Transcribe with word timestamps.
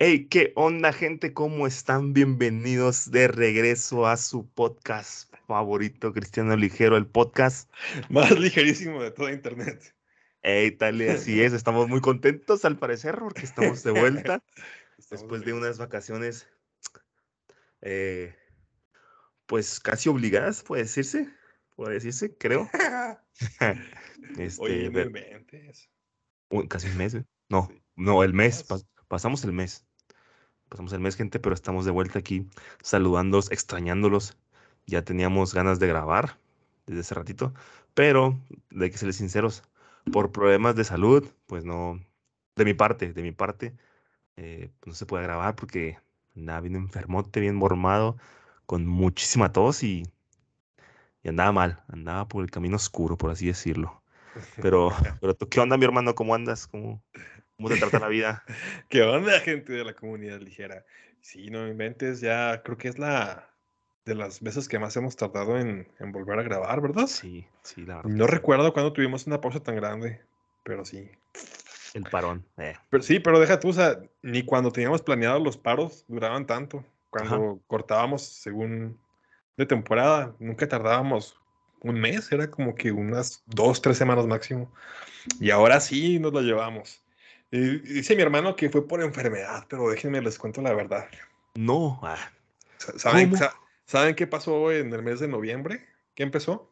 Hey, 0.00 0.28
¿qué 0.28 0.52
onda, 0.54 0.92
gente? 0.92 1.34
¿Cómo 1.34 1.66
están? 1.66 2.12
Bienvenidos 2.12 3.10
de 3.10 3.26
regreso 3.26 4.06
a 4.06 4.16
su 4.16 4.48
podcast 4.48 5.34
favorito, 5.48 6.12
Cristiano 6.12 6.56
Ligero, 6.56 6.96
el 6.96 7.08
podcast. 7.08 7.68
Más 8.08 8.30
ligerísimo 8.38 9.02
de 9.02 9.10
toda 9.10 9.32
Internet. 9.32 9.96
Hey, 10.40 10.70
tal 10.70 11.02
y 11.02 11.08
así 11.08 11.42
es. 11.42 11.52
Estamos 11.52 11.88
muy 11.88 12.00
contentos 12.00 12.64
al 12.64 12.78
parecer 12.78 13.18
porque 13.18 13.42
estamos 13.42 13.82
de 13.82 13.90
vuelta 13.90 14.40
después 15.10 15.44
de 15.44 15.52
unas 15.52 15.78
vacaciones, 15.78 16.48
eh, 17.80 18.36
pues 19.46 19.80
casi 19.80 20.08
obligadas, 20.08 20.62
puede 20.62 20.82
decirse. 20.82 21.28
Puede 21.74 21.94
decirse, 21.94 22.36
creo. 22.36 22.70
este, 24.38 24.62
Oye, 24.62 24.84
inventes. 24.84 25.90
casi 26.68 26.86
un 26.86 26.98
mes. 26.98 27.14
¿eh? 27.14 27.24
No, 27.48 27.68
no, 27.96 28.22
el 28.22 28.32
mes. 28.32 28.64
pasamos 29.08 29.42
el 29.42 29.52
mes. 29.52 29.87
Pasamos 30.68 30.92
el 30.92 31.00
mes, 31.00 31.16
gente, 31.16 31.38
pero 31.40 31.54
estamos 31.54 31.84
de 31.84 31.90
vuelta 31.90 32.18
aquí 32.18 32.46
saludándolos, 32.82 33.50
extrañándolos. 33.50 34.36
Ya 34.86 35.02
teníamos 35.02 35.54
ganas 35.54 35.78
de 35.78 35.86
grabar 35.86 36.38
desde 36.86 37.00
hace 37.00 37.14
ratito, 37.14 37.54
pero 37.94 38.38
de 38.70 38.90
que 38.90 38.98
serles 38.98 39.16
sinceros, 39.16 39.62
por 40.12 40.32
problemas 40.32 40.76
de 40.76 40.84
salud, 40.84 41.28
pues 41.46 41.64
no, 41.64 42.00
de 42.56 42.64
mi 42.64 42.74
parte, 42.74 43.12
de 43.12 43.22
mi 43.22 43.32
parte, 43.32 43.74
eh, 44.36 44.70
no 44.86 44.94
se 44.94 45.06
puede 45.06 45.24
grabar 45.24 45.54
porque 45.54 45.98
andaba 46.36 46.60
bien 46.60 46.76
enfermote, 46.76 47.40
bien 47.40 47.56
mormado, 47.56 48.16
con 48.66 48.86
muchísima 48.86 49.52
tos 49.52 49.82
y, 49.82 50.04
y 51.22 51.28
andaba 51.28 51.52
mal, 51.52 51.84
andaba 51.88 52.28
por 52.28 52.44
el 52.44 52.50
camino 52.50 52.76
oscuro, 52.76 53.16
por 53.16 53.30
así 53.30 53.46
decirlo. 53.46 54.02
Pero, 54.62 54.92
pero 55.20 55.34
tú, 55.34 55.48
¿qué 55.48 55.58
onda, 55.58 55.76
mi 55.76 55.84
hermano? 55.84 56.14
¿Cómo 56.14 56.32
andas? 56.32 56.68
¿Cómo, 56.68 57.02
¿Cómo 57.58 57.70
te 57.70 57.76
trata 57.76 57.98
la 57.98 58.06
vida? 58.06 58.44
¿Qué 58.88 59.02
onda, 59.02 59.40
gente 59.40 59.72
de 59.72 59.84
la 59.84 59.92
comunidad 59.92 60.38
ligera? 60.38 60.84
Sí, 61.20 61.50
no 61.50 61.66
inventes, 61.66 62.20
ya 62.20 62.62
creo 62.62 62.78
que 62.78 62.86
es 62.86 63.00
la 63.00 63.50
de 64.04 64.14
las 64.14 64.40
veces 64.40 64.68
que 64.68 64.78
más 64.78 64.96
hemos 64.96 65.16
tardado 65.16 65.58
en, 65.58 65.88
volver 66.12 66.38
a 66.38 66.44
grabar, 66.44 66.80
¿verdad? 66.80 67.08
Sí, 67.08 67.44
sí, 67.62 67.84
la 67.84 67.96
verdad. 67.96 68.10
No 68.10 68.28
recuerdo 68.28 68.72
cuando 68.72 68.92
tuvimos 68.92 69.26
una 69.26 69.40
pausa 69.40 69.58
tan 69.58 69.74
grande, 69.74 70.22
pero 70.62 70.84
sí. 70.84 71.10
El 71.94 72.04
parón. 72.04 72.44
Eh. 72.58 72.74
Pero, 72.90 73.02
sí, 73.02 73.18
pero 73.18 73.40
deja 73.40 73.58
tú, 73.58 73.70
o 73.70 73.72
sea, 73.72 73.98
ni 74.22 74.44
cuando 74.44 74.70
teníamos 74.70 75.02
planeado 75.02 75.40
los 75.40 75.56
paros 75.56 76.04
duraban 76.06 76.46
tanto. 76.46 76.84
Cuando 77.10 77.60
cortábamos 77.66 78.22
según 78.22 78.96
de 79.56 79.66
temporada, 79.66 80.32
nunca 80.38 80.68
tardábamos 80.68 81.36
un 81.80 81.98
mes, 81.98 82.30
era 82.30 82.48
como 82.48 82.76
que 82.76 82.92
unas 82.92 83.42
dos, 83.46 83.82
tres 83.82 83.98
semanas 83.98 84.28
máximo. 84.28 84.72
Y 85.40 85.50
ahora 85.50 85.80
sí 85.80 86.20
nos 86.20 86.32
lo 86.32 86.40
llevamos 86.40 87.02
dice 87.50 88.16
mi 88.16 88.22
hermano 88.22 88.56
que 88.56 88.70
fue 88.70 88.86
por 88.86 89.02
enfermedad, 89.02 89.66
pero 89.68 89.90
déjenme 89.90 90.20
les 90.20 90.38
cuento 90.38 90.60
la 90.60 90.74
verdad. 90.74 91.08
No. 91.54 92.00
Ah. 92.02 92.30
¿Saben, 92.96 93.32
¿Saben 93.84 94.14
qué 94.14 94.26
pasó 94.26 94.70
en 94.70 94.92
el 94.92 95.02
mes 95.02 95.20
de 95.20 95.28
noviembre? 95.28 95.86
¿Qué 96.14 96.22
empezó? 96.22 96.70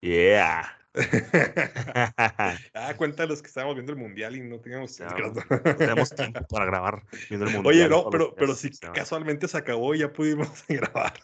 Yeah. 0.00 0.78
ah, 2.74 2.94
cuéntanos 2.96 3.40
que 3.40 3.48
estábamos 3.48 3.74
viendo 3.74 3.92
el 3.92 3.98
mundial 3.98 4.36
y 4.36 4.42
no 4.42 4.60
teníamos, 4.60 4.96
teníamos 4.96 6.14
tiempo 6.14 6.40
para 6.50 6.66
grabar 6.66 7.02
viendo 7.28 7.46
el 7.46 7.52
mundial. 7.52 7.74
Oye, 7.74 7.88
no, 7.88 8.10
pero, 8.10 8.34
pero 8.34 8.54
si 8.54 8.70
casualmente 8.92 9.48
se 9.48 9.56
acabó 9.56 9.94
y 9.94 10.00
ya 10.00 10.12
pudimos 10.12 10.64
grabar. 10.68 11.14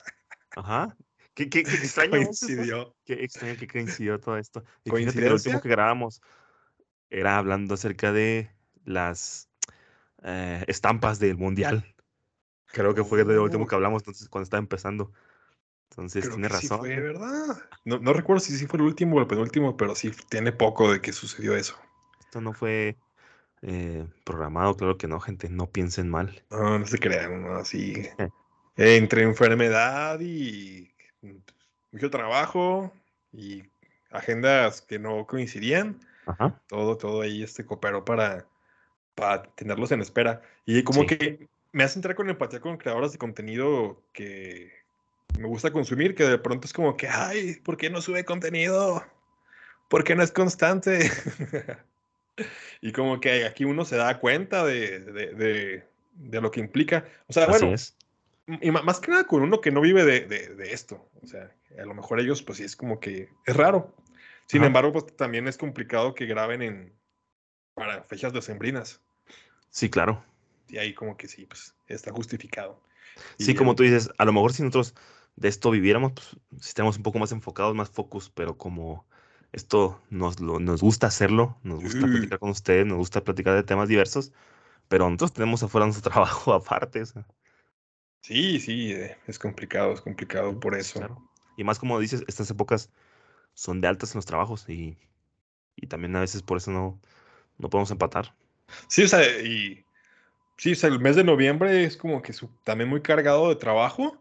Ajá. 0.57 0.97
Qué, 1.35 1.49
qué, 1.49 1.63
qué 1.63 1.75
extraño. 1.75 2.11
Coincidió. 2.11 2.97
Qué 3.05 3.25
extraño 3.25 3.57
que 3.57 3.69
coincidió 3.69 4.19
todo 4.19 4.37
esto. 4.37 4.65
Que 4.85 4.91
el 4.97 5.33
último 5.33 5.61
que 5.61 5.69
grabamos 5.69 6.21
era 7.11 7.37
hablando 7.37 7.75
acerca 7.75 8.13
de 8.13 8.51
las 8.85 9.49
eh, 10.23 10.65
estampas 10.69 11.19
del 11.19 11.37
mundial. 11.37 11.85
Creo 12.67 12.95
que 12.95 13.05
fue 13.05 13.25
de 13.25 13.35
lo 13.35 13.43
último 13.43 13.65
oh. 13.65 13.67
que 13.67 13.75
hablamos 13.75 14.03
entonces 14.03 14.29
cuando 14.29 14.45
estaba 14.45 14.61
empezando. 14.61 15.13
Entonces 15.91 16.29
tiene 16.29 16.49
razón. 16.49 16.79
Sí 16.79 16.87
fue, 16.87 17.01
¿verdad? 17.01 17.59
No, 17.85 17.99
no, 17.99 18.13
recuerdo 18.13 18.41
si 18.41 18.57
sí 18.57 18.67
fue 18.67 18.79
el 18.79 18.87
último 18.87 19.17
o 19.17 19.21
el 19.21 19.27
penúltimo, 19.27 19.77
pero 19.77 19.95
sí 19.97 20.13
tiene 20.29 20.53
poco 20.53 20.93
de 20.93 21.01
que 21.01 21.13
sucedió 21.13 21.57
eso. 21.57 21.77
Esto 22.21 22.41
no 22.41 22.53
fue 22.53 22.97
eh, 23.63 24.07
programado, 24.25 24.77
claro 24.77 24.97
que 24.97 25.09
no, 25.09 25.19
gente. 25.19 25.49
No 25.49 25.67
piensen 25.69 26.09
mal. 26.09 26.43
No, 26.51 26.79
no 26.79 26.87
se 26.87 26.99
crean, 26.99 27.43
no, 27.43 27.57
así. 27.57 28.09
Entre 28.77 29.23
enfermedad 29.23 30.21
y 30.21 30.95
mucho 31.91 32.09
trabajo 32.09 32.93
y 33.33 33.65
agendas 34.13 34.81
que 34.81 34.99
no 35.01 35.27
coincidían 35.27 35.99
todo, 36.69 36.97
todo 36.97 37.23
ahí 37.23 37.43
este 37.43 37.65
cooperó 37.65 38.05
para, 38.05 38.47
para 39.15 39.43
tenerlos 39.55 39.93
en 39.93 40.01
espera. 40.01 40.43
Y 40.67 40.83
como 40.83 41.07
que 41.07 41.49
me 41.73 41.85
hace 41.85 41.99
entrar 41.99 42.15
con 42.15 42.31
empatía 42.31 42.61
con 42.61 42.77
creadores 42.77 43.13
de 43.13 43.19
contenido 43.19 44.03
que 44.13 44.73
me 45.39 45.47
gusta 45.47 45.73
consumir, 45.73 46.15
que 46.15 46.25
de 46.25 46.39
pronto 46.39 46.67
es 46.67 46.73
como 46.73 46.97
que, 46.97 47.09
ay, 47.09 47.57
¿por 47.63 47.77
qué 47.77 47.91
no 47.91 48.01
sube 48.01 48.25
contenido? 48.25 49.05
¿Por 49.89 50.05
qué 50.05 50.15
no 50.15 50.23
es 50.23 50.33
constante? 50.33 51.11
y 52.81 52.93
como 52.93 53.21
que 53.21 53.45
aquí 53.45 53.65
uno 53.65 53.85
se 53.85 53.97
da 53.97 54.19
cuenta 54.19 54.65
de, 54.65 55.01
de, 55.01 55.85
de, 56.15 56.41
lo 56.41 56.51
que 56.51 56.61
implica. 56.61 57.05
O 57.29 57.33
sea, 57.33 57.47
bueno, 57.47 57.75
y 58.61 58.71
más 58.71 59.01
que 59.01 59.11
nada 59.11 59.25
con 59.25 59.43
uno 59.43 59.61
que 59.61 59.71
no 59.71 59.81
vive 59.81 60.05
de, 60.05 60.73
esto. 60.73 61.09
O 61.23 61.27
sea, 61.27 61.51
a 61.79 61.85
lo 61.85 61.95
mejor 61.95 62.21
ellos, 62.21 62.43
pues 62.43 62.59
sí, 62.59 62.65
es 62.65 62.77
como 62.77 63.01
que 63.01 63.29
es 63.47 63.57
raro. 63.57 63.95
Sin 64.51 64.65
embargo, 64.65 64.93
pues 64.93 65.17
también 65.17 65.47
es 65.47 65.57
complicado 65.57 66.13
que 66.13 66.27
graben 66.27 66.61
en 66.63 66.93
para 67.75 68.03
fechas 68.03 68.33
decembrinas. 68.33 69.01
Sí, 69.69 69.89
claro. 69.89 70.25
Y 70.69 70.79
ahí 70.79 70.93
como 70.93 71.17
que 71.17 71.29
sí, 71.29 71.47
pues 71.47 71.73
está 71.87 72.11
justificado. 72.11 72.83
Sí, 73.39 73.55
como 73.55 73.77
tú 73.77 73.85
dices, 73.85 74.11
a 74.19 74.25
lo 74.25 74.33
mejor 74.33 74.53
si 74.53 74.63
nosotros 74.63 74.97
de 75.37 75.49
esto 75.49 75.71
viviéramos, 75.71 76.13
pues 76.13 76.37
si 76.61 76.69
estamos 76.69 76.97
un 76.97 77.05
poco 77.05 77.21
más 77.21 77.31
enfocados, 77.31 77.77
más 77.77 77.91
focus, 77.91 78.29
pero 78.29 78.59
como 78.59 79.07
esto 79.53 80.03
nos, 80.11 80.41
nos 80.41 80.81
gusta 80.81 81.07
hacerlo, 81.07 81.57
nos 81.63 81.81
gusta 81.81 82.07
platicar 82.07 82.41
con 82.41 82.51
ustedes, 82.51 82.87
nos 82.87 82.99
gusta 82.99 83.23
platicar 83.23 83.55
de 83.55 83.63
temas 83.63 83.89
diversos, 83.89 84.33
pero 84.89 85.05
nosotros 85.05 85.33
tenemos 85.33 85.63
afuera 85.63 85.87
nuestro 85.87 86.11
trabajo 86.11 86.53
aparte. 86.53 87.05
Sí, 88.23 88.59
sí, 88.59 88.93
eh, 88.93 89.17
es 89.29 89.39
complicado, 89.39 89.93
es 89.93 90.01
complicado 90.01 90.59
por 90.59 90.75
eso. 90.75 91.01
Y 91.57 91.63
más 91.63 91.79
como 91.79 92.01
dices, 92.01 92.25
estas 92.27 92.51
épocas 92.51 92.91
son 93.61 93.83
de 93.83 93.89
altas 93.89 94.15
en 94.15 94.19
los 94.19 94.25
trabajos 94.25 94.67
y, 94.71 94.97
también 95.89 96.17
a 96.17 96.21
veces 96.21 96.43
por 96.43 96.57
eso 96.57 96.71
no, 96.71 96.99
no 97.59 97.69
podemos 97.69 97.91
empatar. 97.91 98.35
Sí, 98.89 99.03
o 99.03 99.09
sea, 99.09 99.23
y 99.43 99.85
sí, 100.57 100.73
o 100.73 100.75
sea, 100.75 100.89
el 100.89 100.99
mes 100.99 101.17
de 101.17 101.25
noviembre 101.25 101.85
es 101.85 101.97
como 101.97 102.23
que 102.23 102.33
también 102.65 102.89
muy 102.89 103.03
cargado 103.03 103.51
de 103.51 103.57
trabajo, 103.57 104.19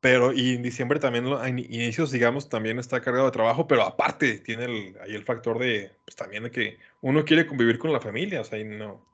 pero 0.00 0.32
y 0.32 0.54
en 0.54 0.62
diciembre 0.62 1.00
también, 1.00 1.26
a 1.26 1.48
inicios, 1.48 2.12
digamos, 2.12 2.48
también 2.48 2.78
está 2.78 3.00
cargado 3.00 3.26
de 3.26 3.32
trabajo, 3.32 3.66
pero 3.66 3.82
aparte 3.82 4.38
tiene 4.38 4.64
el, 4.66 4.96
ahí 5.00 5.14
el 5.14 5.24
factor 5.24 5.58
de, 5.58 5.92
pues 6.04 6.14
también 6.14 6.48
que 6.50 6.78
uno 7.00 7.24
quiere 7.24 7.46
convivir 7.46 7.78
con 7.80 7.92
la 7.92 8.00
familia, 8.00 8.42
o 8.42 8.44
sea, 8.44 8.60
y 8.60 8.64
no, 8.64 9.04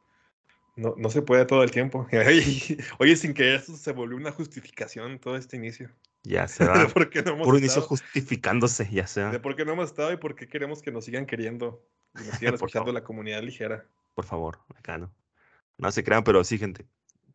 no, 0.76 0.94
no 0.98 1.08
se 1.08 1.22
puede 1.22 1.46
todo 1.46 1.62
el 1.62 1.70
tiempo. 1.70 2.06
Oye, 2.98 3.16
sin 3.16 3.32
que 3.32 3.54
eso 3.54 3.76
se 3.76 3.92
volvió 3.92 4.16
una 4.18 4.32
justificación 4.32 5.18
todo 5.18 5.36
este 5.36 5.56
inicio. 5.56 5.90
Ya 6.22 6.48
se 6.48 6.64
va. 6.64 6.86
por 6.88 7.10
qué 7.10 7.22
no 7.22 7.32
hemos 7.32 7.46
Puro 7.46 7.58
inicio 7.58 7.82
justificándose, 7.82 8.88
ya 8.90 9.06
sea. 9.06 9.30
De 9.30 9.40
por 9.40 9.56
qué 9.56 9.64
no 9.64 9.72
hemos 9.72 9.86
estado 9.86 10.12
y 10.12 10.16
por 10.16 10.34
qué 10.34 10.48
queremos 10.48 10.82
que 10.82 10.90
nos 10.90 11.04
sigan 11.04 11.26
queriendo 11.26 11.84
y 12.14 12.26
nos 12.26 12.36
sigan 12.36 12.54
escuchando 12.54 12.92
la 12.92 13.04
comunidad 13.04 13.42
ligera. 13.42 13.86
Por 14.14 14.24
favor, 14.24 14.58
acá 14.76 14.98
no. 14.98 15.12
No 15.76 15.92
se 15.92 16.02
crean, 16.02 16.24
pero 16.24 16.42
sí, 16.42 16.58
gente. 16.58 16.86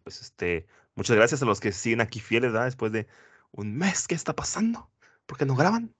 Pues 0.03 0.21
este, 0.21 0.67
muchas 0.95 1.15
gracias 1.15 1.41
a 1.41 1.45
los 1.45 1.59
que 1.59 1.71
siguen 1.71 2.01
aquí 2.01 2.19
fieles, 2.19 2.51
¿verdad? 2.51 2.65
Después 2.65 2.91
de 2.91 3.07
un 3.51 3.75
mes, 3.75 4.07
¿qué 4.07 4.15
está 4.15 4.35
pasando? 4.35 4.89
¿Por 5.25 5.37
qué 5.37 5.45
no 5.45 5.55
graban? 5.55 5.93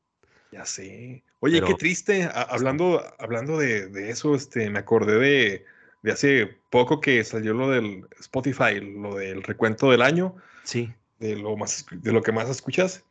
Ya 0.52 0.66
sé. 0.66 1.24
Oye, 1.40 1.62
qué 1.62 1.74
triste. 1.74 2.30
hablando 2.34 3.02
hablando 3.18 3.58
de, 3.58 3.88
de, 3.88 4.10
eso, 4.10 4.36
este, 4.36 4.70
me 4.70 4.80
acordé 4.80 5.18
de, 5.18 5.66
de 6.04 6.12
hace 6.12 6.58
poco 6.70 7.00
que 7.00 7.24
salió 7.24 7.54
lo 7.54 7.70
del 7.70 8.08
Spotify, 8.20 8.80
lo 8.82 9.16
del 9.16 9.42
recuento 9.42 9.90
del 9.90 10.02
año. 10.02 10.36
Sí 10.64 10.94
de 11.24 11.38
lo, 11.38 11.56
más, 11.56 11.86
de 11.92 12.12
lo 12.12 12.22
que 12.22 12.32
más 12.32 12.50
escuchas. 12.50 13.04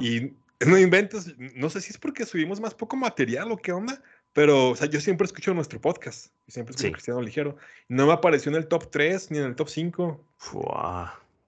Y 0.00 0.32
no 0.64 0.78
inventes, 0.78 1.34
no 1.38 1.70
sé 1.70 1.80
si 1.80 1.90
es 1.90 1.98
porque 1.98 2.24
subimos 2.24 2.60
más 2.60 2.74
poco 2.74 2.96
material 2.96 3.50
o 3.52 3.56
qué 3.56 3.72
onda, 3.72 4.00
pero 4.32 4.70
o 4.70 4.76
sea, 4.76 4.88
yo 4.88 5.00
siempre 5.00 5.24
escucho 5.24 5.54
nuestro 5.54 5.80
podcast, 5.80 6.32
y 6.46 6.52
siempre 6.52 6.72
escucho 6.72 6.92
Cristiano 6.92 7.20
Ligero. 7.20 7.56
No 7.88 8.06
me 8.06 8.12
apareció 8.12 8.50
en 8.50 8.56
el 8.56 8.66
top 8.66 8.90
3 8.90 9.30
ni 9.30 9.38
en 9.38 9.44
el 9.44 9.56
top 9.56 9.68
5. 9.68 10.24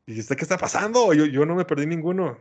Y 0.07 0.15
¿qué 0.15 0.21
está 0.21 0.59
pasando? 0.59 1.13
Yo, 1.13 1.27
yo 1.27 1.47
no 1.47 1.55
me 1.55 1.65
perdí 1.65 1.87
ninguno. 1.87 2.39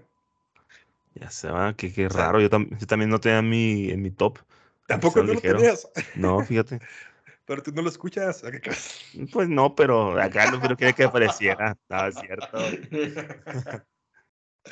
Ya 1.16 1.30
se 1.30 1.50
va, 1.50 1.74
qué, 1.74 1.92
qué 1.94 2.07
raro. 2.10 2.39
Yo, 2.39 2.50
también 2.50 3.10
no 3.10 3.19
tenía 3.19 3.42
mi, 3.42 3.89
en 3.89 4.01
mi 4.01 4.12
top. 4.12 4.39
Tampoco 4.88 5.21
no 5.21 5.33
lo 5.33 5.42
tenías. 5.42 5.88
No, 6.16 6.39
fíjate. 6.45 6.80
Pero 7.50 7.63
tú 7.63 7.72
no 7.72 7.81
lo 7.81 7.90
escuchas. 7.90 8.44
Pues 9.34 9.50
no, 9.50 9.74
pero 9.74 10.22
acá 10.22 10.51
no 10.51 10.62
creo 10.62 10.94
que 10.94 11.04
apareciera. 11.04 11.75
No, 11.90 12.06
es 12.06 12.16
cierto. 12.16 12.57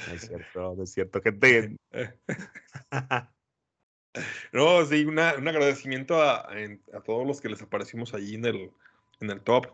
No 0.07 0.13
es 0.13 0.21
cierto, 0.21 0.75
no 0.75 0.83
es 0.83 0.91
cierto, 0.91 1.21
gente. 1.21 1.75
No, 4.51 4.85
sí, 4.85 5.06
un 5.06 5.18
agradecimiento 5.18 6.21
a, 6.21 6.50
a, 6.94 7.01
todos 7.03 7.25
los 7.25 7.39
que 7.39 7.50
les 7.50 7.62
aparecimos 7.62 8.13
allí 8.13 8.35
en 8.35 8.45
el, 8.45 8.71
en 9.21 9.30
el 9.30 9.41
top. 9.41 9.68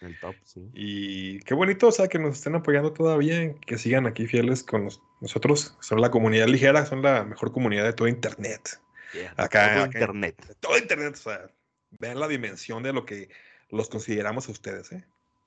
El 0.00 0.18
top, 0.18 0.34
sí. 0.44 0.68
Y 0.74 1.40
qué 1.40 1.54
bonito, 1.54 1.88
o 1.88 1.92
sea, 1.92 2.08
que 2.08 2.18
nos 2.18 2.36
estén 2.36 2.54
apoyando 2.54 2.92
todavía, 2.92 3.54
que 3.66 3.78
sigan 3.78 4.06
aquí 4.06 4.26
fieles 4.26 4.62
con 4.62 4.88
nosotros. 5.20 5.76
Son 5.80 6.00
la 6.00 6.10
comunidad 6.10 6.48
ligera, 6.48 6.84
son 6.84 7.02
la 7.02 7.24
mejor 7.24 7.52
comunidad 7.52 7.84
de 7.84 7.92
todo 7.92 8.08
Internet. 8.08 8.80
acá, 9.36 9.74
todo 9.74 9.86
Internet. 9.86 10.56
todo 10.60 10.78
Internet, 10.78 11.14
o 11.14 11.16
sea, 11.16 11.50
vean 11.98 12.20
la 12.20 12.28
dimensión 12.28 12.82
de 12.82 12.92
lo 12.92 13.04
que 13.04 13.28
los 13.70 13.88
consideramos 13.88 14.48
a 14.48 14.52
ustedes, 14.52 14.92
¿eh? 14.92 15.04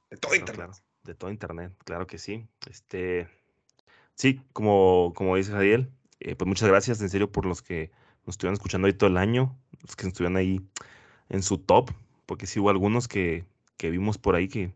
De 0.09 0.17
todo 0.17 0.35
Internet. 0.35 0.71
de 1.03 1.15
todo 1.15 1.31
Internet, 1.31 1.73
claro 1.85 2.07
que 2.07 2.17
sí. 2.17 2.47
Este, 2.69 3.27
sí, 4.15 4.41
como, 4.53 5.13
como 5.15 5.35
dice 5.35 5.51
Jadiel, 5.51 5.89
eh, 6.19 6.35
pues 6.35 6.47
muchas 6.47 6.69
gracias 6.69 7.01
en 7.01 7.09
serio 7.09 7.31
por 7.31 7.45
los 7.45 7.61
que 7.61 7.91
nos 8.25 8.35
estuvieron 8.35 8.53
escuchando 8.53 8.87
ahí 8.87 8.93
todo 8.93 9.09
el 9.09 9.17
año, 9.17 9.57
los 9.81 9.95
que 9.95 10.07
estuvieron 10.07 10.37
ahí 10.37 10.61
en 11.29 11.43
su 11.43 11.57
top, 11.57 11.91
porque 12.25 12.45
sí 12.45 12.59
hubo 12.59 12.69
algunos 12.69 13.07
que, 13.07 13.45
que 13.77 13.89
vimos 13.89 14.17
por 14.17 14.35
ahí 14.35 14.47
que, 14.47 14.73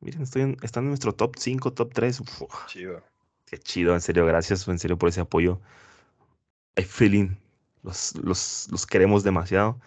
miren, 0.00 0.22
estoy 0.22 0.56
están 0.62 0.84
en 0.84 0.90
nuestro 0.90 1.14
top 1.14 1.36
5, 1.38 1.72
top 1.72 1.92
3. 1.94 2.22
chido. 2.66 3.02
Qué 3.46 3.58
chido, 3.58 3.94
en 3.94 4.00
serio, 4.02 4.26
gracias 4.26 4.68
en 4.68 4.78
serio 4.78 4.98
por 4.98 5.08
ese 5.08 5.20
apoyo. 5.20 5.60
I 6.76 6.82
feeling, 6.82 7.36
los, 7.82 8.14
los, 8.16 8.68
los 8.70 8.86
queremos 8.86 9.24
demasiado. 9.24 9.80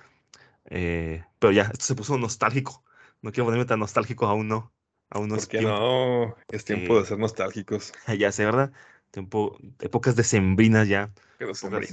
Eh, 0.73 1.23
pero 1.37 1.51
ya, 1.51 1.63
esto 1.63 1.83
se 1.83 1.95
puso 1.95 2.17
nostálgico. 2.17 2.83
No 3.21 3.31
quiero 3.31 3.45
ponerme 3.45 3.65
tan 3.65 3.79
nostálgico, 3.79 4.25
aún 4.25 4.47
no. 4.47 4.73
Aún 5.09 5.27
no 5.27 5.35
es 5.35 5.47
tiempo. 5.47 5.69
no? 5.69 6.35
Es 6.47 6.63
tiempo 6.63 6.99
de 6.99 7.05
ser 7.05 7.19
nostálgicos. 7.19 7.91
ya 8.17 8.31
sé, 8.31 8.45
¿verdad? 8.45 8.71
Tiempo, 9.11 9.57
épocas 9.79 10.15
decembrinas 10.15 10.87
ya. 10.87 11.11
Épocas, 11.37 11.91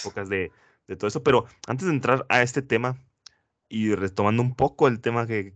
épocas 0.00 0.28
de, 0.28 0.50
de 0.88 0.96
todo 0.96 1.06
eso. 1.06 1.22
Pero 1.22 1.46
antes 1.68 1.86
de 1.86 1.92
entrar 1.92 2.26
a 2.28 2.42
este 2.42 2.60
tema 2.60 2.98
y 3.68 3.94
retomando 3.94 4.42
un 4.42 4.56
poco 4.56 4.88
el 4.88 5.00
tema 5.00 5.26
que, 5.26 5.54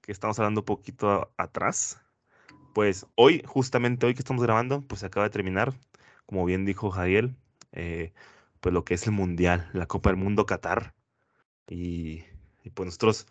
que 0.00 0.12
estamos 0.12 0.38
hablando 0.38 0.60
un 0.60 0.66
poquito 0.66 1.32
atrás, 1.36 2.00
pues 2.72 3.06
hoy, 3.16 3.42
justamente 3.44 4.06
hoy 4.06 4.14
que 4.14 4.20
estamos 4.20 4.42
grabando, 4.44 4.82
pues 4.82 5.00
se 5.00 5.06
acaba 5.06 5.24
de 5.24 5.30
terminar, 5.30 5.74
como 6.26 6.44
bien 6.44 6.64
dijo 6.64 6.90
Jadiel, 6.90 7.36
eh, 7.72 8.12
pues 8.60 8.72
lo 8.72 8.84
que 8.84 8.94
es 8.94 9.06
el 9.06 9.12
Mundial, 9.12 9.68
la 9.72 9.86
Copa 9.86 10.10
del 10.10 10.18
Mundo 10.18 10.46
Qatar. 10.46 10.94
Y, 11.68 12.24
y 12.62 12.70
pues 12.70 12.86
nosotros 12.86 13.26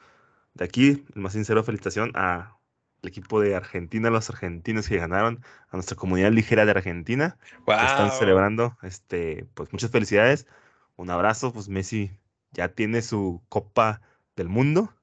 de 0.54 0.66
aquí, 0.66 1.06
el 1.16 1.22
más 1.22 1.34
sincero 1.34 1.64
felicitación 1.64 2.12
a 2.16 2.58
el 3.02 3.10
equipo 3.10 3.42
de 3.42 3.56
Argentina, 3.56 4.10
los 4.10 4.30
argentinos 4.30 4.88
que 4.88 4.98
ganaron, 4.98 5.44
a 5.70 5.76
nuestra 5.76 5.98
comunidad 5.98 6.32
ligera 6.32 6.64
de 6.64 6.72
Argentina, 6.72 7.38
que 7.66 7.74
están 7.74 8.12
celebrando, 8.12 8.78
este, 8.82 9.46
pues 9.56 9.74
muchas 9.74 9.92
felicidades, 9.92 10.48
un 10.96 11.10
abrazo, 11.10 11.52
pues 11.52 11.68
Messi 11.68 12.12
ya 12.52 12.70
tiene 12.70 13.02
su 13.02 13.42
Copa 13.50 14.02
del 14.38 14.48
Mundo, 14.48 14.94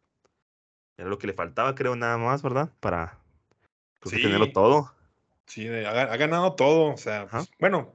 era 0.97 1.11
lo 1.11 1.19
que 1.19 1.27
le 1.27 1.35
faltaba, 1.35 1.75
creo, 1.75 1.95
nada 1.95 2.17
más, 2.17 2.43
¿verdad? 2.43 2.73
Para 2.81 3.19
pues, 4.01 4.15
tenerlo 4.15 4.51
todo. 4.53 4.95
Sí, 5.47 5.69
ha, 5.69 6.17
ganado 6.17 6.55
todo, 6.55 6.95
o 6.95 6.97
sea, 6.97 7.27
pues, 7.27 7.51
bueno, 7.59 7.93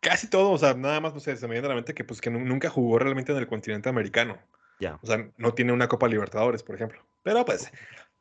casi 0.00 0.28
todo, 0.28 0.50
o 0.50 0.58
sea, 0.58 0.74
nada 0.74 1.00
más, 1.00 1.14
no 1.14 1.20
sé, 1.20 1.36
se 1.36 1.46
me 1.46 1.54
viene 1.54 1.66
a 1.66 1.70
la 1.70 1.74
mente 1.74 1.94
que 1.94 2.04
pues 2.04 2.20
que 2.20 2.30
nunca 2.30 2.70
jugó 2.70 2.98
realmente 2.98 3.32
en 3.32 3.38
el 3.38 3.46
continente 3.46 3.88
americano. 3.88 4.38
Ya. 4.80 4.98
O 5.02 5.06
sea, 5.06 5.28
no 5.36 5.54
tiene 5.54 5.72
una 5.72 5.88
Copa 5.88 6.08
Libertadores, 6.08 6.62
por 6.62 6.76
ejemplo. 6.76 7.00
Pero 7.22 7.44
pues, 7.44 7.70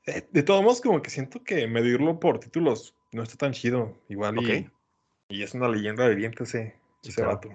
de, 0.06 0.44
todos 0.44 0.64
modos, 0.64 0.82
como 0.82 1.02
que 1.02 1.10
siento 1.10 1.44
que 1.44 1.68
medirlo 1.68 2.20
por 2.20 2.40
títulos 2.40 2.96
no 3.12 3.24
está 3.24 3.38
tan 3.38 3.54
chido. 3.54 3.96
Igual 4.10 4.38
y, 4.42 4.70
y 5.30 5.44
es 5.44 5.54
una 5.54 5.70
leyenda 5.70 6.08
de 6.08 6.16
viento 6.16 6.44
ese, 6.44 6.76
ese 7.04 7.22
vato. 7.22 7.50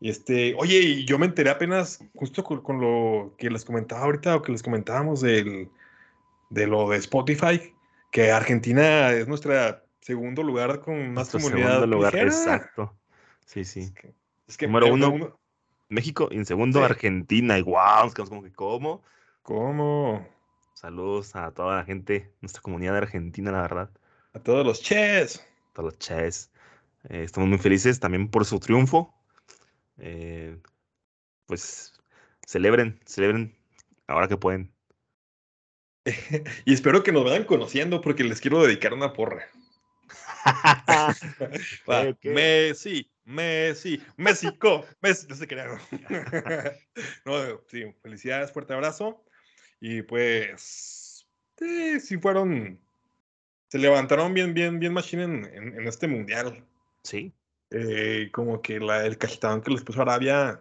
Y 0.00 0.10
este, 0.10 0.54
oye, 0.58 0.80
y 0.80 1.04
yo 1.04 1.18
me 1.18 1.26
enteré 1.26 1.50
apenas 1.50 2.04
justo 2.14 2.42
con, 2.44 2.80
lo 2.80 3.34
que 3.38 3.48
les 3.48 3.64
comentaba 3.64 4.02
ahorita 4.02 4.36
o 4.36 4.42
que 4.42 4.52
les 4.52 4.62
comentábamos 4.62 5.20
del, 5.20 5.70
de 6.50 6.66
lo 6.66 6.90
de 6.90 6.98
Spotify, 6.98 7.72
que 8.10 8.30
Argentina 8.30 9.12
es 9.12 9.28
nuestro 9.28 9.54
segundo 10.00 10.42
lugar 10.42 10.80
con 10.80 11.14
más 11.14 11.30
comunidad. 11.30 11.76
Segundo 11.76 11.96
lugar, 11.96 12.16
exacto. 12.16 12.94
Sí, 13.44 13.64
sí. 13.64 13.92
Es 14.46 14.56
que, 14.56 14.66
Número 14.66 14.92
uno, 14.92 15.38
México 15.88 16.28
y 16.30 16.36
en 16.36 16.46
segundo 16.46 16.84
Argentina. 16.84 17.58
Y 17.58 17.62
wow, 17.62 18.04
nos 18.04 18.14
quedamos 18.14 18.30
como 18.30 18.42
que, 18.42 18.52
¿cómo? 18.52 19.02
¿Cómo? 19.42 20.26
Saludos 20.74 21.36
a 21.36 21.52
toda 21.52 21.76
la 21.76 21.84
gente, 21.84 22.32
nuestra 22.40 22.62
comunidad 22.62 22.92
de 22.92 22.98
Argentina, 22.98 23.52
la 23.52 23.62
verdad. 23.62 23.90
A 24.32 24.40
todos 24.40 24.66
los 24.66 24.82
ches. 24.82 25.38
A 25.38 25.74
todos 25.74 25.92
los 25.92 25.98
ches. 25.98 26.50
Eh, 27.08 27.22
estamos 27.24 27.48
muy 27.48 27.58
felices 27.58 28.00
también 28.00 28.28
por 28.28 28.44
su 28.44 28.58
triunfo. 28.58 29.14
Eh, 29.98 30.58
pues 31.46 31.92
celebren, 32.46 33.00
celebren 33.06 33.54
ahora 34.06 34.28
que 34.28 34.36
pueden. 34.36 34.72
y 36.64 36.74
espero 36.74 37.02
que 37.02 37.12
nos 37.12 37.24
vayan 37.24 37.44
conociendo 37.44 38.00
porque 38.00 38.24
les 38.24 38.40
quiero 38.40 38.62
dedicar 38.62 38.92
una 38.92 39.12
porra. 39.12 39.44
Messi, 42.22 43.10
Messi, 43.24 44.02
México, 44.16 44.84
Messi, 45.00 45.26
no 45.26 45.34
se 45.34 45.46
crean. 45.46 45.78
no, 47.24 47.60
sí, 47.68 47.84
felicidades, 48.02 48.52
fuerte 48.52 48.74
abrazo. 48.74 49.24
Y 49.80 50.02
pues, 50.02 51.26
sí, 51.58 52.00
sí 52.00 52.18
fueron, 52.18 52.80
se 53.68 53.78
levantaron 53.78 54.34
bien, 54.34 54.54
bien, 54.54 54.78
bien 54.78 54.92
machine 54.92 55.24
en, 55.24 55.44
en, 55.78 55.88
este 55.88 56.06
mundial. 56.06 56.64
Sí. 57.02 57.32
Eh, 57.70 58.30
como 58.32 58.62
que 58.62 58.78
la, 58.78 59.04
el 59.04 59.18
cachetón 59.18 59.62
que 59.62 59.70
les 59.70 59.82
puso 59.82 60.02
Arabia 60.02 60.60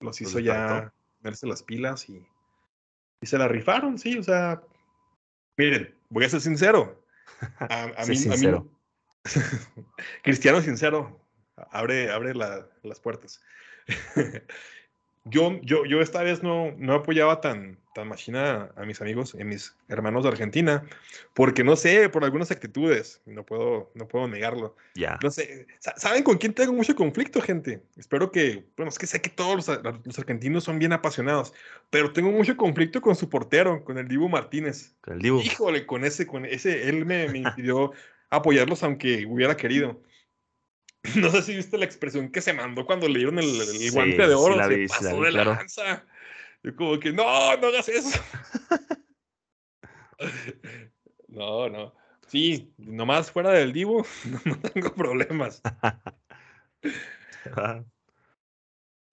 los 0.00 0.20
hizo 0.20 0.38
ya 0.38 0.92
verse 1.20 1.46
las 1.46 1.62
pilas 1.62 2.08
y, 2.08 2.26
y 3.20 3.26
se 3.26 3.36
la 3.36 3.46
rifaron, 3.46 3.98
sí, 3.98 4.16
o 4.16 4.22
sea, 4.22 4.62
miren, 5.56 5.94
voy 6.08 6.24
a 6.24 6.28
ser 6.28 6.40
sincero. 6.40 7.04
A, 7.58 8.04
mí, 8.08 8.16
sincero. 8.16 8.66
Cristiano 10.22 10.62
sincero, 10.62 11.20
abre, 11.70 12.10
abre 12.10 12.34
las 12.34 13.00
puertas. 13.00 13.42
yo, 15.24 15.60
yo, 15.62 15.84
yo 15.84 16.00
esta 16.00 16.22
vez 16.22 16.42
no, 16.42 16.72
no 16.78 16.94
apoyaba 16.94 17.40
tan, 17.40 17.78
tan 17.94 18.08
machina 18.08 18.70
a 18.76 18.84
mis 18.84 19.00
amigos, 19.00 19.36
y 19.38 19.44
mis 19.44 19.76
hermanos 19.88 20.22
de 20.22 20.30
Argentina, 20.30 20.84
porque 21.34 21.64
no 21.64 21.76
sé, 21.76 22.08
por 22.08 22.24
algunas 22.24 22.50
actitudes, 22.50 23.20
no 23.26 23.44
puedo, 23.44 23.90
no 23.94 24.08
puedo 24.08 24.28
negarlo. 24.28 24.76
Ya. 24.94 25.18
No 25.22 25.30
sé, 25.30 25.66
¿saben 25.96 26.22
con 26.22 26.38
quién 26.38 26.54
tengo 26.54 26.72
mucho 26.72 26.94
conflicto, 26.94 27.40
gente? 27.40 27.82
Espero 27.96 28.30
que, 28.30 28.64
bueno, 28.76 28.88
es 28.90 28.98
que 28.98 29.06
sé 29.06 29.20
que 29.20 29.30
todos 29.30 29.56
los, 29.56 30.18
argentinos 30.18 30.64
son 30.64 30.78
bien 30.78 30.92
apasionados, 30.92 31.52
pero 31.90 32.12
tengo 32.12 32.30
mucho 32.30 32.56
conflicto 32.56 33.00
con 33.00 33.16
su 33.16 33.28
portero, 33.28 33.84
con 33.84 33.98
el 33.98 34.08
Dibu 34.08 34.28
Martínez. 34.28 34.94
Con 35.00 35.14
el 35.14 35.20
Dibu. 35.20 35.40
Híjole, 35.40 35.86
con 35.86 36.04
ese, 36.04 36.26
con 36.26 36.44
ese, 36.44 36.88
él 36.88 37.04
me, 37.04 37.28
me 37.28 37.38
impidió 37.38 37.92
apoyarlos 38.30 38.82
aunque 38.82 39.26
hubiera 39.26 39.56
querido. 39.56 40.00
No 41.16 41.30
sé 41.30 41.42
si 41.42 41.56
viste 41.56 41.78
la 41.78 41.84
expresión 41.84 42.30
que 42.30 42.40
se 42.40 42.52
mandó 42.52 42.84
cuando 42.84 43.08
le 43.08 43.18
dieron 43.18 43.38
el, 43.38 43.90
guante 43.92 44.26
de 44.26 44.34
oro. 44.34 44.62
se 44.68 44.86
pasó 44.88 45.20
de 45.22 45.32
lanza. 45.32 46.04
Yo 46.62 46.76
como 46.76 46.98
que, 46.98 47.12
no, 47.12 47.56
no 47.56 47.68
hagas 47.68 47.88
eso. 47.88 48.20
no, 51.28 51.68
no. 51.68 51.94
Sí, 52.26 52.72
nomás 52.76 53.30
fuera 53.32 53.50
del 53.50 53.72
Divo, 53.72 54.06
no, 54.44 54.56
tengo 54.58 54.94
problemas. 54.94 55.62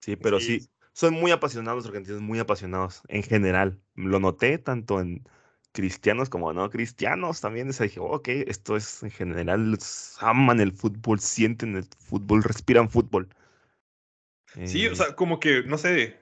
sí, 0.00 0.16
pero 0.16 0.38
sí. 0.38 0.68
son 0.92 1.14
muy 1.14 1.32
apasionados 1.32 1.78
los 1.78 1.86
argentinos, 1.86 2.20
muy 2.20 2.38
apasionados 2.38 3.02
en 3.08 3.22
general. 3.22 3.80
Lo 3.94 4.20
noté 4.20 4.58
tanto 4.58 5.00
en 5.00 5.24
cristianos 5.72 6.28
como 6.28 6.52
no 6.52 6.70
cristianos 6.70 7.40
también. 7.40 7.70
O 7.70 7.72
dije, 7.72 8.00
ok, 8.00 8.28
esto 8.28 8.76
es 8.76 9.02
en 9.02 9.10
general, 9.10 9.78
aman 10.20 10.60
el 10.60 10.72
fútbol, 10.72 11.20
sienten 11.20 11.76
el 11.76 11.84
fútbol, 11.98 12.42
respiran 12.42 12.90
fútbol. 12.90 13.28
Sí, 14.64 14.86
o 14.86 14.92
eh, 14.92 14.96
sea, 14.96 15.14
como 15.14 15.40
que, 15.40 15.62
no 15.62 15.78
sé, 15.78 16.18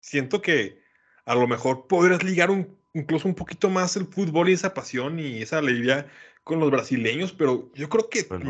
siento 0.00 0.42
que 0.42 0.82
a 1.24 1.34
lo 1.34 1.46
mejor 1.46 1.86
podrías 1.86 2.22
ligar 2.22 2.50
un, 2.50 2.76
incluso 2.92 3.28
un 3.28 3.34
poquito 3.34 3.70
más 3.70 3.96
el 3.96 4.06
fútbol 4.06 4.48
y 4.48 4.52
esa 4.52 4.74
pasión 4.74 5.18
y 5.18 5.42
esa 5.42 5.58
alegría 5.58 6.06
con 6.42 6.60
los 6.60 6.70
brasileños, 6.70 7.32
pero 7.32 7.70
yo 7.74 7.88
creo 7.88 8.10
que 8.10 8.24
pues 8.24 8.44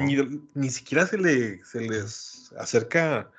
ni, 0.54 0.70
siquiera 0.70 1.06
se, 1.06 1.16
le, 1.16 1.64
se 1.64 1.80
les 1.80 2.52
acerca 2.58 3.30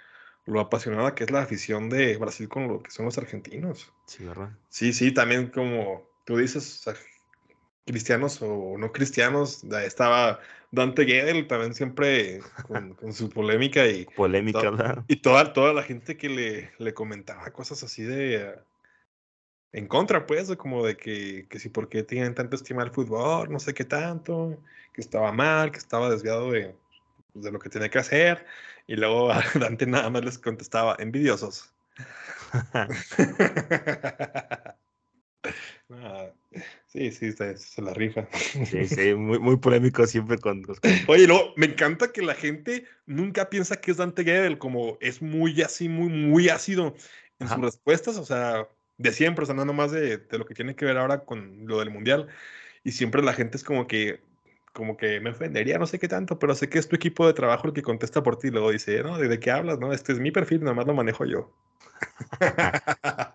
lo 0.45 0.59
apasionada 0.61 1.13
que 1.13 1.25
es 1.25 1.31
la 1.31 1.41
afición 1.41 1.89
de 1.89 2.15
Brasil 2.17 2.47
con 2.47 2.67
lo 2.67 2.81
que 2.81 2.91
son 2.91 3.05
los 3.05 3.17
argentinos. 3.17 3.91
Sí, 4.07 4.23
¿verdad? 4.23 4.51
Sí, 4.69 4.93
sí, 4.93 5.11
también 5.11 5.47
como 5.47 6.07
tú 6.25 6.37
dices, 6.37 6.83
cristianos 7.85 8.41
o 8.41 8.77
no 8.77 8.91
cristianos, 8.91 9.63
estaba 9.63 10.39
Dante 10.71 11.05
Gedel 11.05 11.47
también 11.47 11.73
siempre 11.73 12.41
con, 12.67 12.97
su 13.13 13.29
polémica 13.29 13.87
y 13.87 14.05
polémica 14.05 15.03
y 15.07 15.17
toda, 15.17 15.53
toda 15.53 15.73
la 15.73 15.83
gente 15.83 16.17
que 16.17 16.29
le, 16.29 16.71
le 16.77 16.93
comentaba 16.93 17.49
cosas 17.51 17.81
así 17.83 18.03
de 18.03 18.55
en 19.71 19.87
contra 19.87 20.25
pues 20.25 20.53
como 20.55 20.85
de 20.85 20.97
que, 20.97 21.47
que 21.49 21.59
si 21.59 21.69
por 21.69 21.87
qué 21.87 22.03
tienen 22.03 22.35
tanta 22.35 22.55
estima 22.55 22.81
al 22.81 22.91
fútbol 22.91 23.51
no 23.51 23.59
sé 23.59 23.73
qué 23.73 23.85
tanto 23.85 24.57
que 24.93 25.01
estaba 25.01 25.31
mal 25.31 25.71
que 25.71 25.77
estaba 25.77 26.09
desviado 26.09 26.51
de, 26.51 26.75
de 27.35 27.51
lo 27.51 27.59
que 27.59 27.69
tenía 27.69 27.89
que 27.89 27.99
hacer. 27.99 28.45
Y 28.87 28.95
luego 28.95 29.29
Dante 29.59 29.85
nada 29.85 30.09
más 30.09 30.25
les 30.25 30.39
contestaba 30.39 30.95
envidiosos 30.99 31.71
Sí, 36.87 37.11
sí, 37.11 37.31
se, 37.31 37.81
la 37.81 37.93
rifa. 37.93 38.27
Sí, 38.31 38.85
sí, 38.87 39.13
muy, 39.13 39.39
muy 39.39 39.57
polémico 39.57 40.05
siempre 40.07 40.37
los... 40.43 40.79
Oye, 41.07 41.27
no, 41.27 41.53
me 41.55 41.67
encanta 41.67 42.11
que 42.11 42.21
la 42.21 42.33
gente 42.33 42.85
nunca 43.05 43.49
piensa 43.49 43.79
que 43.79 43.91
es 43.91 43.97
Dante 43.97 44.23
Gebel, 44.23 44.57
como 44.57 44.97
es 45.01 45.21
muy 45.21 45.61
así, 45.61 45.87
muy, 45.89 46.09
muy 46.09 46.49
ácido 46.49 46.95
en 47.39 47.47
sus 47.47 47.57
respuestas, 47.57 48.17
o 48.17 48.25
sea, 48.25 48.67
de 48.97 49.11
siempre, 49.11 49.43
o 49.43 49.45
sea, 49.45 49.55
no 49.55 49.65
nomás 49.65 49.91
de, 49.91 50.17
de, 50.17 50.37
lo 50.37 50.45
que 50.45 50.55
tiene 50.55 50.75
que 50.75 50.85
ver 50.85 50.97
ahora 50.97 51.25
con 51.25 51.67
lo 51.67 51.79
del 51.79 51.91
Mundial. 51.91 52.27
Y 52.83 52.91
siempre 52.91 53.21
la 53.21 53.33
gente 53.33 53.57
es 53.57 53.63
como 53.63 53.87
que, 53.87 54.21
como 54.73 54.97
que 54.97 55.19
me 55.19 55.31
ofendería, 55.31 55.77
no 55.77 55.87
sé 55.87 55.99
qué 55.99 56.07
tanto, 56.07 56.39
pero 56.39 56.55
sé 56.55 56.69
que 56.69 56.79
es 56.79 56.87
tu 56.87 56.95
equipo 56.95 57.27
de 57.27 57.33
trabajo 57.33 57.67
el 57.67 57.73
que 57.73 57.81
contesta 57.81 58.23
por 58.23 58.37
ti. 58.37 58.49
Luego 58.49 58.71
dice, 58.71 59.03
¿no? 59.03 59.17
¿De 59.17 59.39
qué 59.39 59.51
hablas? 59.51 59.79
No, 59.79 59.93
este 59.93 60.13
es 60.13 60.19
mi 60.19 60.31
perfil, 60.31 60.61
nada 60.61 60.75
más 60.75 60.87
lo 60.87 60.93
manejo 60.93 61.25
yo. 61.25 61.53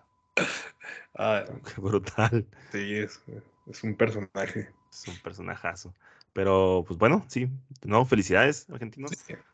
ah, 1.15 1.45
qué 1.63 1.81
brutal. 1.81 2.45
Sí, 2.71 2.95
es, 2.95 3.21
es 3.67 3.83
un 3.83 3.95
personaje. 3.95 4.69
Es 4.91 5.07
un 5.07 5.17
personajazo. 5.19 5.93
Pero, 6.33 6.83
pues 6.87 6.97
bueno, 6.97 7.25
sí. 7.27 7.49
No, 7.83 8.05
felicidades, 8.05 8.69
argentinos. 8.69 9.11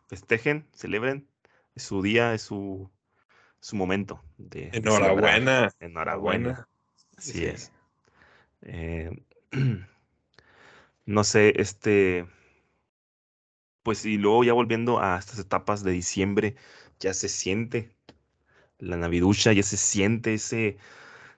Festejen, 0.07 0.67
celebren. 0.73 1.27
Es 1.75 1.83
su 1.83 2.01
día, 2.01 2.33
es 2.33 2.43
su, 2.43 2.89
su 3.59 3.75
momento. 3.75 4.23
De, 4.37 4.69
Enhorabuena. 4.73 5.71
Enhorabuena. 5.79 6.67
Así 7.17 7.45
es. 7.45 7.71
Eh, 8.61 9.11
no 11.05 11.23
sé, 11.23 11.53
este. 11.59 12.27
Pues 13.83 14.05
y 14.05 14.17
luego 14.17 14.43
ya 14.43 14.53
volviendo 14.53 14.99
a 14.99 15.17
estas 15.17 15.39
etapas 15.39 15.83
de 15.83 15.91
diciembre, 15.91 16.55
ya 16.99 17.13
se 17.13 17.29
siente 17.29 17.89
la 18.79 18.97
naviducha, 18.97 19.53
ya 19.53 19.63
se 19.63 19.77
siente 19.77 20.33
ese, 20.33 20.77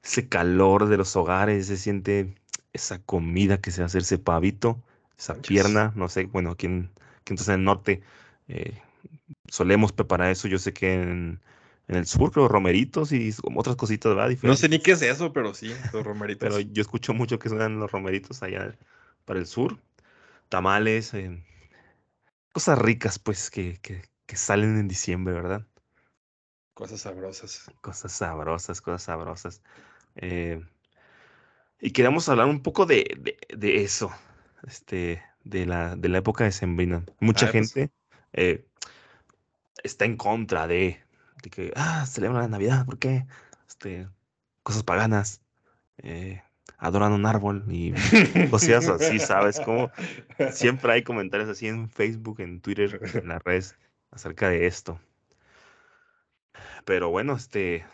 ese 0.03 0.27
calor 0.27 0.87
de 0.87 0.97
los 0.97 1.15
hogares, 1.15 1.67
se 1.67 1.77
siente 1.77 2.35
esa 2.73 2.99
comida 2.99 3.59
que 3.59 3.71
se 3.71 3.83
hacer 3.83 4.01
ese 4.01 4.17
pavito, 4.17 4.81
esa 5.17 5.35
pierna, 5.35 5.91
no 5.95 6.07
sé, 6.09 6.25
bueno, 6.25 6.51
aquí 6.51 6.67
en, 6.67 6.91
en 7.25 7.51
el 7.51 7.63
norte 7.63 8.01
eh, 8.47 8.81
solemos 9.49 9.91
preparar 9.91 10.31
eso, 10.31 10.47
yo 10.47 10.57
sé 10.57 10.73
que 10.73 10.93
en, 10.93 11.39
el 11.87 12.05
sur, 12.05 12.31
creo, 12.31 12.47
romeritos 12.47 13.11
y 13.11 13.33
otras 13.55 13.75
cositas, 13.75 14.15
¿verdad? 14.15 14.37
No 14.43 14.55
sé 14.55 14.69
ni 14.69 14.79
qué 14.79 14.91
es 14.91 15.01
eso, 15.01 15.33
pero 15.33 15.55
sí, 15.55 15.73
los 15.91 16.03
romeritos. 16.03 16.47
pero 16.47 16.59
yo 16.59 16.81
escucho 16.81 17.15
mucho 17.15 17.39
que 17.39 17.49
suenan 17.49 17.79
los 17.79 17.91
romeritos 17.91 18.43
allá 18.43 18.77
para 19.25 19.39
el 19.39 19.47
sur, 19.47 19.79
tamales, 20.49 21.13
eh, 21.15 21.43
cosas 22.53 22.77
ricas, 22.77 23.17
pues, 23.17 23.49
que, 23.49 23.79
que, 23.81 24.03
que 24.27 24.35
salen 24.35 24.77
en 24.77 24.87
diciembre, 24.87 25.33
¿verdad? 25.33 25.65
Cosas 26.79 27.01
sabrosas. 27.01 27.69
Cosas 27.81 28.13
sabrosas, 28.13 28.79
cosas 28.79 29.03
sabrosas. 29.03 29.61
Eh, 30.15 30.63
y 31.81 31.91
queríamos 31.91 32.29
hablar 32.29 32.47
un 32.47 32.63
poco 32.63 32.85
de, 32.85 33.37
de, 33.53 33.83
eso, 33.83 34.09
este, 34.65 35.21
de 35.43 35.65
la, 35.65 35.97
de 35.97 36.07
la 36.07 36.19
época 36.19 36.45
de 36.45 36.53
Sembrina. 36.53 37.03
Mucha 37.19 37.47
ah, 37.47 37.51
pues 37.51 37.73
gente 37.73 37.93
eh, 38.31 38.65
está 39.83 40.05
en 40.05 40.15
contra 40.15 40.67
de, 40.67 41.03
de 41.43 41.49
que, 41.49 41.73
ah, 41.75 42.05
celebran 42.05 42.43
la 42.43 42.47
Navidad, 42.47 42.85
¿por 42.85 42.97
qué? 42.97 43.27
Este, 43.67 44.07
cosas 44.63 44.83
paganas, 44.83 45.41
eh, 45.97 46.41
adoran 46.77 47.11
un 47.11 47.25
árbol 47.25 47.65
y 47.67 47.91
cosas 48.49 48.87
así, 48.87 49.19
¿sabes? 49.19 49.59
Como 49.59 49.91
siempre 50.53 50.93
hay 50.93 51.03
comentarios 51.03 51.49
así 51.49 51.67
en 51.67 51.89
Facebook, 51.89 52.39
en 52.39 52.61
Twitter, 52.61 53.01
en 53.15 53.27
las 53.27 53.43
redes 53.43 53.75
acerca 54.11 54.47
de 54.47 54.65
esto. 54.65 54.97
Pero 56.85 57.09
bueno, 57.09 57.35
este, 57.35 57.85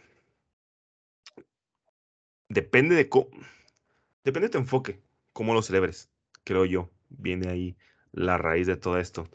depende 2.49 2.95
de 2.95 3.09
cómo 3.09 3.29
Depende 4.25 4.47
de 4.47 4.51
tu 4.51 4.57
enfoque, 4.57 4.99
cómo 5.33 5.53
lo 5.53 5.61
celebres, 5.61 6.09
creo 6.43 6.65
yo. 6.65 6.89
Viene 7.09 7.47
ahí 7.47 7.77
la 8.11 8.39
raíz 8.39 8.65
de 8.65 8.75
todo 8.75 8.97
esto. 8.97 9.29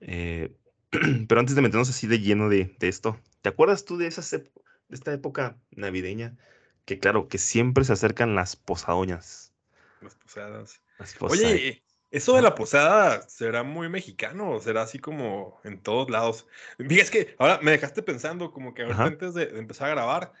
Eh, 0.00 0.52
pero 1.28 1.40
antes 1.40 1.54
de 1.54 1.62
meternos 1.62 1.88
así 1.88 2.08
de 2.08 2.18
lleno 2.18 2.48
de, 2.48 2.76
esto, 2.80 3.18
¿te 3.42 3.48
acuerdas 3.48 3.84
tú 3.84 3.96
de, 3.96 4.08
esa 4.08 4.36
de 4.36 4.50
esta 4.90 5.12
época 5.12 5.56
navideña? 5.70 6.36
Que 6.84 6.98
claro, 6.98 7.28
que 7.28 7.38
siempre 7.38 7.84
se 7.84 7.92
acercan 7.92 8.34
las 8.34 8.56
posadoñas. 8.56 9.54
Las 10.00 10.16
posadas. 10.16 10.82
Oye, 11.20 11.83
eso 12.16 12.36
de 12.36 12.42
la 12.42 12.54
posada 12.54 13.28
será 13.28 13.62
muy 13.62 13.88
mexicano, 13.88 14.60
será 14.60 14.82
así 14.82 14.98
como 14.98 15.60
en 15.64 15.80
todos 15.80 16.10
lados. 16.10 16.46
Fíjate, 16.78 17.10
que 17.10 17.36
ahora 17.38 17.58
me 17.62 17.72
dejaste 17.72 18.02
pensando, 18.02 18.52
como 18.52 18.74
que 18.74 18.82
antes 18.82 19.34
de, 19.34 19.46
de, 19.46 19.58
empezar 19.58 19.88
a 19.88 19.94
grabar, 19.94 20.32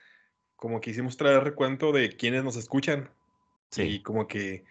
como 0.56 0.80
que 0.80 0.90
hicimos 0.90 1.16
traer 1.16 1.44
recuento 1.44 1.92
de 1.92 2.16
quienes 2.16 2.44
nos 2.44 2.56
escuchan. 2.56 3.10
Y 3.76 4.02
como 4.02 4.28
que 4.28 4.64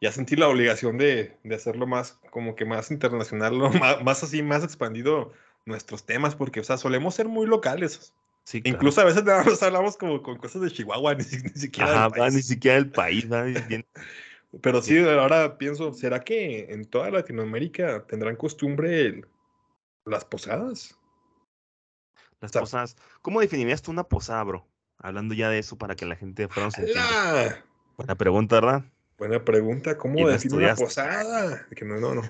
ya 0.00 0.12
sentí 0.12 0.36
la 0.36 0.48
obligación 0.48 0.98
de, 0.98 1.36
hacerlo 1.54 1.86
más, 1.86 2.18
como 2.30 2.54
que 2.54 2.64
más 2.64 2.90
internacional, 2.90 3.54
más, 4.04 4.22
así, 4.22 4.42
más 4.42 4.64
expandido 4.64 5.32
nuestros 5.64 6.04
temas, 6.04 6.34
porque, 6.34 6.60
o 6.60 6.64
sea, 6.64 6.76
solemos 6.76 7.14
ser 7.14 7.28
muy 7.28 7.46
locales. 7.46 8.12
Sí, 8.44 8.62
Incluso 8.64 9.00
a 9.00 9.04
veces 9.04 9.24
nos 9.24 9.62
hablamos 9.62 9.96
como 9.96 10.22
con 10.22 10.38
cosas 10.38 10.62
de 10.62 10.70
Chihuahua, 10.70 11.14
ni, 11.16 11.24
siquiera 11.24 12.02
del 12.02 12.12
país. 12.12 12.34
ni 12.34 12.42
siquiera 12.42 12.76
del 12.76 12.90
país, 12.90 13.26
Pero 14.62 14.80
sí, 14.80 14.98
ahora 14.98 15.58
pienso, 15.58 15.92
¿será 15.92 16.20
que 16.20 16.72
en 16.72 16.84
toda 16.84 17.10
Latinoamérica 17.10 18.06
tendrán 18.06 18.36
costumbre 18.36 19.22
las 20.04 20.24
posadas? 20.24 20.98
Las 22.40 22.52
posadas. 22.52 22.96
¿Cómo 23.22 23.40
definirías 23.40 23.82
tú 23.82 23.90
una 23.90 24.04
posada, 24.04 24.42
bro? 24.44 24.66
Hablando 24.98 25.34
ya 25.34 25.50
de 25.50 25.58
eso 25.58 25.76
para 25.76 25.94
que 25.94 26.06
la 26.06 26.16
gente 26.16 26.48
fuera 26.48 26.70
Buena 27.96 28.14
pregunta, 28.14 28.56
¿verdad? 28.56 28.84
Buena 29.18 29.44
pregunta. 29.44 29.96
¿Cómo 29.96 30.28
definir 30.28 30.58
una 30.58 30.74
posada? 30.74 31.66
Que 31.74 31.84
no, 31.84 31.98
no, 31.98 32.14
no. 32.14 32.22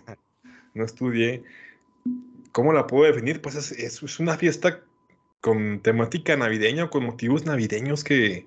No 0.74 0.84
estudié. 0.84 1.42
¿Cómo 2.52 2.72
la 2.72 2.86
puedo 2.86 3.04
definir? 3.04 3.42
Pues 3.42 3.56
es, 3.56 3.72
es, 3.72 4.20
una 4.20 4.36
fiesta 4.36 4.82
con 5.40 5.80
temática 5.80 6.36
navideña 6.36 6.84
o 6.84 6.90
con 6.90 7.04
motivos 7.04 7.44
navideños 7.44 8.04
que, 8.04 8.46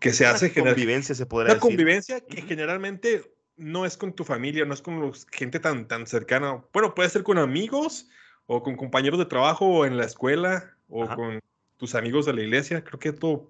que 0.00 0.12
se 0.12 0.26
hace. 0.26 0.52
Una 0.56 0.70
convivencia, 0.70 1.14
se 1.14 1.26
podría 1.26 1.52
una 1.52 1.60
convivencia 1.60 2.20
que 2.20 2.42
generalmente 2.42 3.32
no 3.56 3.86
es 3.86 3.96
con 3.96 4.12
tu 4.12 4.24
familia, 4.24 4.64
no 4.64 4.74
es 4.74 4.82
con 4.82 5.00
los, 5.00 5.26
gente 5.30 5.60
tan, 5.60 5.86
tan 5.86 6.06
cercana. 6.06 6.64
Bueno, 6.72 6.94
puede 6.94 7.08
ser 7.10 7.22
con 7.22 7.38
amigos 7.38 8.08
o 8.46 8.62
con 8.62 8.76
compañeros 8.76 9.18
de 9.18 9.26
trabajo 9.26 9.66
o 9.66 9.86
en 9.86 9.96
la 9.96 10.04
escuela 10.04 10.74
o 10.88 11.06
con 11.14 11.38
tus 11.76 11.94
amigos 11.94 12.26
de 12.26 12.32
la 12.32 12.42
iglesia. 12.42 12.82
Creo 12.82 12.98
que 12.98 13.10
esto 13.10 13.48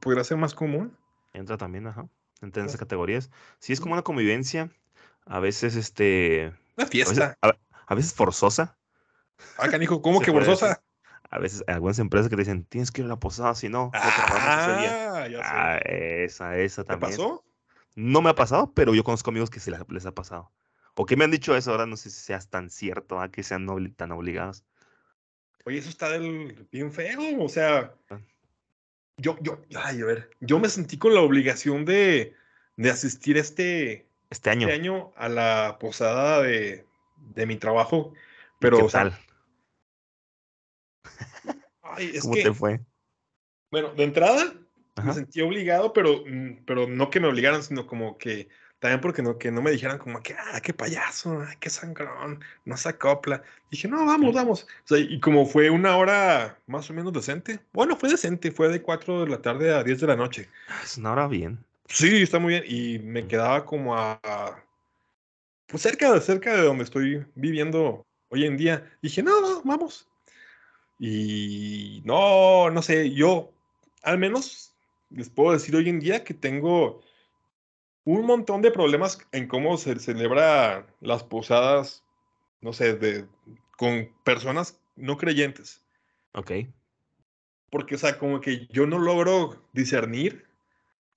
podría 0.00 0.24
ser 0.24 0.36
más 0.36 0.54
común. 0.54 0.94
Entra 1.32 1.56
también, 1.56 1.86
ajá 1.86 2.06
entre 2.42 2.64
esas 2.64 2.76
categorías. 2.76 3.30
Sí, 3.58 3.72
es 3.72 3.80
como 3.80 3.94
una 3.94 4.02
convivencia, 4.02 4.70
a 5.24 5.40
veces 5.40 5.76
este... 5.76 6.52
Una 6.76 6.86
fiesta. 6.86 7.38
A 7.86 7.94
veces, 7.94 8.14
forzosa. 8.14 8.76
Ah, 9.58 9.68
canijo, 9.68 10.02
¿cómo 10.02 10.20
que 10.20 10.32
forzosa? 10.32 10.82
A 11.32 11.38
veces 11.38 11.64
algunas 11.66 11.98
empresas 11.98 12.28
que 12.28 12.36
te 12.36 12.42
dicen, 12.42 12.64
tienes 12.64 12.92
que 12.92 13.00
ir 13.00 13.06
a 13.06 13.08
la 13.08 13.18
posada, 13.18 13.54
si 13.54 13.68
no, 13.68 13.90
ah, 13.94 15.26
ya 15.28 15.38
sé. 15.38 15.42
ah, 15.42 15.78
esa, 15.84 16.58
esa 16.58 16.84
también. 16.84 17.10
¿Te 17.10 17.16
pasó? 17.16 17.44
No 17.96 18.22
me 18.22 18.30
ha 18.30 18.34
pasado, 18.34 18.72
pero 18.72 18.94
yo 18.94 19.02
conozco 19.02 19.30
amigos 19.30 19.50
que 19.50 19.58
sí 19.58 19.72
les 19.88 20.06
ha 20.06 20.14
pasado. 20.14 20.52
¿O 20.94 21.06
qué 21.06 21.16
me 21.16 21.24
han 21.24 21.30
dicho 21.30 21.56
eso? 21.56 21.72
Ahora 21.72 21.86
no 21.86 21.96
sé 21.96 22.10
si 22.10 22.20
seas 22.20 22.48
tan 22.48 22.70
cierto, 22.70 23.20
¿ah? 23.20 23.30
que 23.30 23.42
sean 23.42 23.66
tan 23.96 24.12
obligados. 24.12 24.64
Oye, 25.64 25.78
eso 25.78 25.88
está 25.88 26.10
del, 26.10 26.68
bien 26.70 26.92
feo, 26.92 27.42
o 27.42 27.48
sea, 27.48 27.94
ah 28.10 28.20
yo, 29.16 29.36
yo, 29.40 29.60
ay, 29.76 30.00
a 30.00 30.04
ver, 30.04 30.30
yo 30.40 30.58
me 30.58 30.68
sentí 30.68 30.98
con 30.98 31.14
la 31.14 31.20
obligación 31.20 31.84
de, 31.84 32.34
de 32.76 32.90
asistir 32.90 33.36
este, 33.36 34.06
este 34.30 34.50
año. 34.50 34.68
Este 34.68 34.80
año 34.80 35.12
a 35.16 35.28
la 35.28 35.76
posada 35.80 36.42
de, 36.42 36.84
de 37.34 37.46
mi 37.46 37.56
trabajo. 37.56 38.12
Pero, 38.58 38.78
¿Qué 38.78 38.92
tal? 38.92 39.18
Ay, 41.82 42.12
es 42.14 42.22
¿Cómo 42.22 42.34
que, 42.34 42.42
te 42.42 42.52
fue? 42.52 42.80
Bueno, 43.70 43.94
de 43.94 44.04
entrada 44.04 44.54
me 45.02 45.14
sentí 45.14 45.40
obligado, 45.40 45.92
pero, 45.92 46.22
mm, 46.26 46.64
pero 46.66 46.86
no 46.86 47.10
que 47.10 47.20
me 47.20 47.28
obligaran, 47.28 47.62
sino 47.62 47.86
como 47.86 48.18
que 48.18 48.48
también 48.82 49.00
porque 49.00 49.22
no, 49.22 49.38
que 49.38 49.52
no 49.52 49.62
me 49.62 49.70
dijeran 49.70 49.96
como 49.98 50.20
que, 50.20 50.34
ah, 50.34 50.60
qué 50.60 50.74
payaso, 50.74 51.40
ah, 51.40 51.54
qué 51.60 51.70
sangrón, 51.70 52.40
no 52.64 52.76
se 52.76 52.88
acopla. 52.88 53.40
Dije, 53.70 53.86
no, 53.86 54.04
vamos, 54.04 54.34
vamos. 54.34 54.66
y 54.90 55.20
como 55.20 55.46
fue 55.46 55.70
una 55.70 55.96
hora 55.96 56.58
más 56.66 56.90
o 56.90 56.92
menos 56.92 57.12
decente, 57.12 57.60
bueno, 57.72 57.96
fue 57.96 58.08
decente, 58.08 58.50
fue 58.50 58.68
de 58.68 58.82
4 58.82 59.24
de 59.24 59.30
la 59.30 59.40
tarde 59.40 59.72
a 59.72 59.84
10 59.84 60.00
de 60.00 60.06
la 60.08 60.16
noche. 60.16 60.48
Ah, 60.66 60.80
es 60.82 60.98
una 60.98 61.12
hora 61.12 61.28
bien. 61.28 61.64
Sí, 61.86 62.22
está 62.22 62.40
muy 62.40 62.54
bien. 62.54 62.64
Y 62.66 62.98
me 62.98 63.28
quedaba 63.28 63.64
como 63.64 63.96
a, 63.96 64.20
pues 65.68 65.82
cerca, 65.82 66.20
cerca 66.20 66.52
de 66.52 66.62
donde 66.62 66.82
estoy 66.82 67.24
viviendo 67.36 68.04
hoy 68.30 68.46
en 68.46 68.56
día. 68.56 68.90
Dije, 69.00 69.22
no, 69.22 69.40
no, 69.40 69.62
vamos. 69.62 70.08
Y 71.04 72.00
no, 72.04 72.70
no 72.70 72.80
sé, 72.80 73.10
yo 73.12 73.50
al 74.04 74.18
menos 74.18 74.72
les 75.10 75.28
puedo 75.30 75.50
decir 75.50 75.74
hoy 75.74 75.88
en 75.88 75.98
día 75.98 76.22
que 76.22 76.32
tengo 76.32 77.02
un 78.04 78.24
montón 78.24 78.62
de 78.62 78.70
problemas 78.70 79.18
en 79.32 79.48
cómo 79.48 79.76
se 79.78 79.98
celebra 79.98 80.86
las 81.00 81.24
posadas, 81.24 82.04
no 82.60 82.72
sé, 82.72 82.94
de, 82.94 83.26
con 83.76 84.12
personas 84.22 84.78
no 84.94 85.16
creyentes. 85.16 85.82
Ok. 86.34 86.52
Porque, 87.68 87.96
o 87.96 87.98
sea, 87.98 88.16
como 88.16 88.40
que 88.40 88.68
yo 88.68 88.86
no 88.86 89.00
logro 89.00 89.60
discernir 89.72 90.46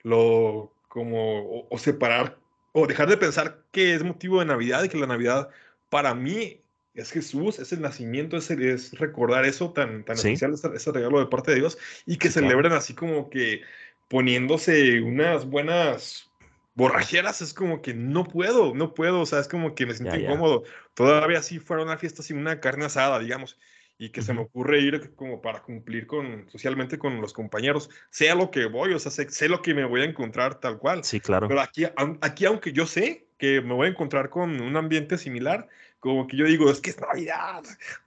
lo, 0.01 0.73
como, 0.87 1.67
o, 1.69 1.77
separar 1.77 2.39
o 2.71 2.87
dejar 2.87 3.07
de 3.07 3.17
pensar 3.17 3.61
que 3.71 3.93
es 3.93 4.03
motivo 4.03 4.39
de 4.39 4.47
Navidad 4.47 4.83
y 4.83 4.89
que 4.89 4.97
la 4.97 5.05
Navidad 5.05 5.49
para 5.91 6.15
mí 6.15 6.64
es 6.95 7.11
Jesús, 7.11 7.59
es 7.59 7.71
el 7.73 7.81
nacimiento, 7.81 8.37
es, 8.37 8.49
es 8.49 8.97
recordar 8.97 9.45
eso 9.45 9.71
tan, 9.71 10.03
tan 10.03 10.15
especial, 10.15 10.53
ese, 10.53 10.91
regalo 10.91 11.19
de 11.19 11.27
parte 11.27 11.51
de 11.51 11.59
Dios, 11.59 11.77
y 12.05 12.17
que 12.17 12.29
celebren 12.29 12.71
así 12.71 12.93
como 12.93 13.29
que 13.29 13.61
poniéndose 14.07 15.01
unas 15.01 15.45
buenas 15.45 16.29
borracheras, 16.75 17.41
es 17.41 17.53
como 17.53 17.81
que 17.81 17.93
no 17.93 18.25
puedo, 18.25 18.73
no 18.75 18.93
puedo, 18.93 19.21
o 19.21 19.25
sea, 19.25 19.39
es 19.39 19.47
como 19.47 19.75
que 19.75 19.85
me 19.85 19.93
siento 19.93 20.15
incómodo. 20.15 20.63
Todavía 20.93 21.41
sí 21.41 21.59
fuera 21.59 21.83
una 21.83 21.97
fiesta 21.97 22.21
sin 22.21 22.37
una 22.37 22.59
carne 22.59 22.85
asada, 22.85 23.19
digamos, 23.19 23.57
y 23.97 24.09
que 24.09 24.21
se 24.21 24.33
me 24.33 24.41
ocurre 24.41 24.81
ir 24.81 25.15
como 25.15 25.41
para 25.41 25.61
cumplir 25.61 26.05
con 26.05 26.49
socialmente 26.49 26.97
con 26.97 27.21
los 27.21 27.31
compañeros, 27.31 27.89
sea 28.09 28.35
lo 28.35 28.51
que 28.51 28.65
voy, 28.65 28.93
o 28.93 28.99
sea, 28.99 29.11
sé, 29.11 29.49
lo 29.49 29.61
que 29.61 29.73
me 29.73 29.85
voy 29.85 30.01
a 30.01 30.05
encontrar 30.05 30.59
tal 30.59 30.77
cual. 30.77 31.03
Sí, 31.03 31.21
claro. 31.21 31.47
Pero 31.47 31.61
aquí, 31.61 31.85
aquí, 32.21 32.45
aunque 32.45 32.73
yo 32.73 32.85
sé 32.85 33.25
que 33.37 33.61
me 33.61 33.73
voy 33.73 33.87
a 33.87 33.91
encontrar 33.91 34.29
con 34.29 34.61
un 34.61 34.75
ambiente 34.75 35.17
similar, 35.17 35.69
como 35.99 36.27
que 36.27 36.37
yo 36.37 36.45
digo, 36.45 36.69
es 36.69 36.81
que 36.81 36.91
es 36.91 36.99
Navidad, 36.99 37.63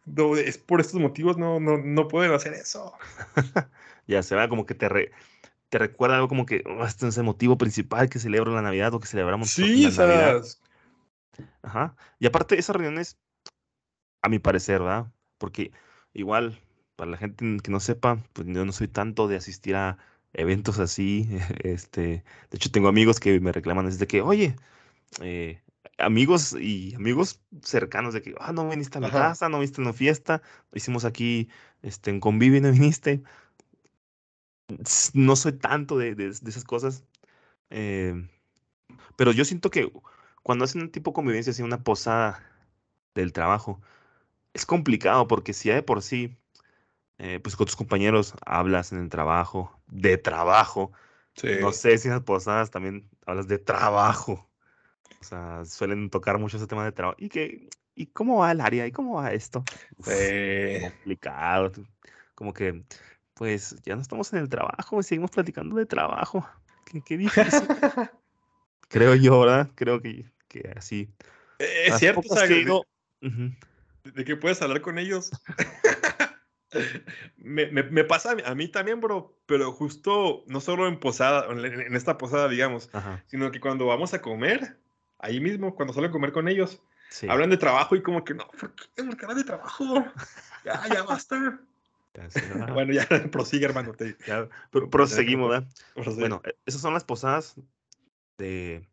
no, 0.07 0.37
es 0.37 0.59
por 0.59 0.81
estos 0.81 1.01
motivos 1.01 1.37
no, 1.37 1.59
no, 1.61 1.79
no 1.79 2.09
pueden 2.09 2.33
hacer 2.33 2.55
eso. 2.55 2.95
ya 4.07 4.23
se 4.23 4.37
va 4.37 4.49
como 4.49 4.67
que 4.67 4.75
te, 4.75 5.11
te 5.69 5.79
recuerda 5.79 6.17
algo 6.17 6.29
como 6.29 6.47
que 6.47 6.63
oh, 6.67 6.85
este 6.85 7.09
es 7.09 7.19
el 7.19 7.25
motivo 7.25 7.59
principal 7.59 8.09
que 8.09 8.19
celebro 8.19 8.55
la 8.55 8.63
Navidad 8.63 8.95
o 8.95 9.01
que 9.01 9.07
celebramos 9.07 9.51
sí, 9.51 9.91
la 9.91 10.07
Navidad. 10.07 10.45
Ajá. 11.63 11.97
Y 12.19 12.27
aparte, 12.27 12.59
esas 12.59 12.77
reuniones, 12.77 13.19
a 14.23 14.29
mi 14.29 14.39
parecer, 14.39 14.81
¿verdad? 14.81 15.13
Porque 15.39 15.73
igual, 16.13 16.61
para 16.97 17.11
la 17.11 17.17
gente 17.17 17.59
que 17.63 17.71
no 17.71 17.81
sepa, 17.81 18.19
pues 18.33 18.49
yo 18.49 18.65
no 18.65 18.73
soy 18.73 18.89
tanto 18.89 19.29
de 19.29 19.37
asistir 19.37 19.77
a 19.77 19.99
eventos 20.33 20.79
así. 20.79 21.29
Este, 21.65 22.01
de 22.01 22.57
hecho, 22.57 22.71
tengo 22.71 22.89
amigos 22.89 23.21
que 23.21 23.41
me 23.41 23.53
reclaman 23.53 23.87
desde 23.87 24.07
que, 24.07 24.23
oye, 24.23 24.57
eh, 25.21 25.61
amigos 25.99 26.55
y 26.59 26.95
amigos 26.95 27.41
cercanos 27.63 28.15
de 28.15 28.23
que, 28.23 28.35
ah, 28.41 28.53
no 28.53 28.69
viniste 28.69 28.99
a 28.99 29.01
mi 29.01 29.11
casa, 29.11 29.49
no 29.49 29.59
viniste 29.59 29.81
a 29.81 29.85
una 29.85 29.93
fiesta, 29.93 30.43
hicimos 30.73 31.05
aquí 31.05 31.49
este, 31.83 32.11
en 32.11 32.21
convivio 32.21 32.59
y 32.59 32.61
no 32.61 32.73
viniste. 32.73 33.23
No 35.15 35.35
soy 35.35 35.53
tanto 35.53 35.99
de, 35.99 36.15
de, 36.15 36.29
esas 36.29 36.65
cosas. 36.65 37.05
Eh, 37.71 38.29
pero 39.17 39.33
yo 39.33 39.45
siento 39.45 39.71
que 39.71 39.91
cuando 40.43 40.65
hacen 40.65 40.83
un 40.83 40.91
tipo 40.91 41.11
de 41.11 41.15
convivencia, 41.15 41.51
así 41.51 41.63
una 41.63 41.83
posada 41.83 42.43
del 43.15 43.33
trabajo, 43.33 43.81
es 44.53 44.67
complicado 44.67 45.27
porque 45.27 45.53
si 45.53 45.71
de 45.71 45.83
por 45.83 46.03
sí, 46.03 46.37
eh, 47.19 47.41
pues 47.41 47.57
con 47.57 47.67
tus 47.67 47.77
compañeros 47.77 48.35
hablas 48.47 48.93
en 48.93 48.99
el 48.99 49.09
trabajo, 49.09 49.81
de 49.87 50.19
trabajo, 50.19 50.93
no 51.61 51.73
sé 51.73 51.99
si 51.99 52.09
en 52.09 52.15
las 52.15 52.23
posadas 52.23 52.71
también 52.71 53.09
hablas 53.27 53.49
de 53.49 53.59
trabajo. 53.59 54.49
O 55.21 55.25
sea, 55.25 55.65
suelen 55.65 56.11
tocar 56.11 56.39
mucho 56.39 56.57
ese 56.57 56.67
tema 56.67 56.85
de 56.85 56.93
trabajo. 56.93 57.17
¿Y, 57.19 57.29
qué, 57.29 57.69
¿Y 57.95 58.07
cómo 58.07 58.39
va 58.39 58.53
el 58.53 58.61
área? 58.61 58.87
¿Y 58.87 58.93
cómo 58.93 59.15
va 59.15 59.33
esto? 59.33 59.65
Complicado. 59.97 61.73
Como 62.35 62.53
que, 62.53 62.85
pues 63.35 63.77
ya 63.85 63.97
no 63.97 64.03
estamos 64.03 64.33
en 64.33 64.41
el 64.41 64.49
trabajo, 64.49 65.03
seguimos 65.03 65.31
platicando 65.31 65.77
de 65.77 65.87
trabajo. 65.87 66.49
Qué, 66.85 67.03
qué 67.03 67.17
difícil. 67.17 67.63
Creo 68.89 69.15
yo, 69.15 69.41
¿verdad? 69.41 69.71
Creo 69.75 70.01
que, 70.01 70.31
que 70.49 70.73
así. 70.77 71.13
Es 71.59 71.99
cierto, 71.99 72.21
o 72.29 72.37
sea, 72.37 72.47
de 72.47 74.25
que 74.25 74.37
puedes 74.37 74.63
hablar 74.63 74.81
con 74.81 74.99
ellos. 74.99 75.31
me, 77.37 77.67
me, 77.67 78.05
pasa 78.05 78.37
a 78.45 78.55
mí 78.55 78.69
también, 78.69 79.01
bro, 79.01 79.39
pero 79.47 79.73
justo 79.73 80.45
no 80.47 80.61
solo 80.61 80.87
en 80.87 81.01
posada, 81.01 81.47
en, 81.51 81.95
esta 81.95 82.19
posada, 82.19 82.49
digamos, 82.49 82.91
sino 83.27 83.51
que 83.51 83.61
cuando 83.61 83.87
vamos 83.87 84.15
a 84.15 84.23
comer, 84.23 84.79
ahí 85.19 85.41
mismo, 85.41 85.75
cuando 85.75 85.93
suelen 85.93 86.13
comer 86.13 86.33
con 86.33 86.49
ellos, 86.49 86.81
hablan 87.29 87.51
de 87.51 87.57
trabajo 87.57 87.97
y 87.97 88.03
como 88.03 88.25
que 88.25 88.35
no, 88.35 88.47
¿por 88.49 88.75
qué 88.75 89.17
cara 89.17 89.35
de 89.35 89.45
trabajo? 89.45 90.05
Ya, 90.65 90.83
ya 90.93 91.03
basta. 91.05 91.61
bueno, 92.73 92.93
ya 92.93 93.07
prosigue, 93.31 93.65
hermano. 93.65 93.93
Te, 93.93 94.17
pero, 94.71 94.91
proseguimos, 94.91 95.51
¿verdad? 95.51 95.69
Bueno, 96.17 96.43
e, 96.45 96.57
esas 96.67 96.81
son 96.81 96.95
las 96.95 97.05
posadas 97.05 97.57
de 98.39 98.87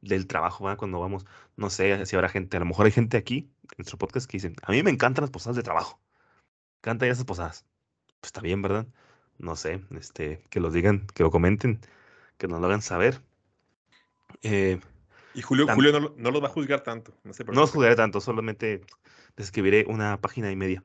del 0.00 0.26
trabajo, 0.26 0.64
¿verdad? 0.64 0.78
Cuando 0.78 1.00
vamos, 1.00 1.26
no 1.56 1.70
sé 1.70 2.06
si 2.06 2.16
habrá 2.16 2.28
gente, 2.28 2.56
a 2.56 2.60
lo 2.60 2.66
mejor 2.66 2.86
hay 2.86 2.92
gente 2.92 3.16
aquí 3.16 3.50
en 3.62 3.78
nuestro 3.78 3.98
podcast 3.98 4.30
que 4.30 4.36
dicen, 4.36 4.54
a 4.62 4.70
mí 4.70 4.82
me 4.82 4.90
encantan 4.90 5.22
las 5.22 5.30
posadas 5.30 5.56
de 5.56 5.62
trabajo, 5.62 6.00
me 6.06 6.78
encantan 6.78 7.08
esas 7.08 7.24
posadas. 7.24 7.64
Pues 8.20 8.28
está 8.28 8.40
bien, 8.40 8.62
¿verdad? 8.62 8.86
No 9.38 9.56
sé, 9.56 9.82
este, 9.96 10.42
que 10.50 10.60
los 10.60 10.72
digan, 10.72 11.06
que 11.14 11.22
lo 11.22 11.30
comenten, 11.30 11.80
que 12.38 12.48
nos 12.48 12.60
lo 12.60 12.66
hagan 12.66 12.82
saber. 12.82 13.20
Eh, 14.42 14.80
y 15.38 15.42
Julio, 15.42 15.68
Julio 15.72 16.00
no, 16.00 16.12
no, 16.16 16.30
los 16.32 16.42
va 16.42 16.48
a 16.48 16.50
juzgar 16.50 16.80
tanto. 16.80 17.14
No, 17.22 17.32
sé 17.32 17.44
por 17.44 17.54
no 17.54 17.60
los 17.60 17.70
juzgaré 17.70 17.94
tanto, 17.94 18.20
solamente 18.20 18.80
describiré 19.36 19.84
una 19.86 20.20
página 20.20 20.50
y 20.50 20.56
media. 20.56 20.82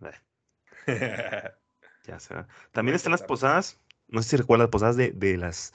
ya 2.06 2.20
sea. 2.20 2.48
También 2.72 2.94
están 2.94 3.14
las 3.14 3.24
posadas, 3.24 3.80
no 4.10 4.22
sé 4.22 4.30
si 4.30 4.38
recuerdan 4.38 4.66
las 4.66 4.70
posadas 4.70 4.96
de, 4.96 5.10
de 5.10 5.38
las 5.38 5.74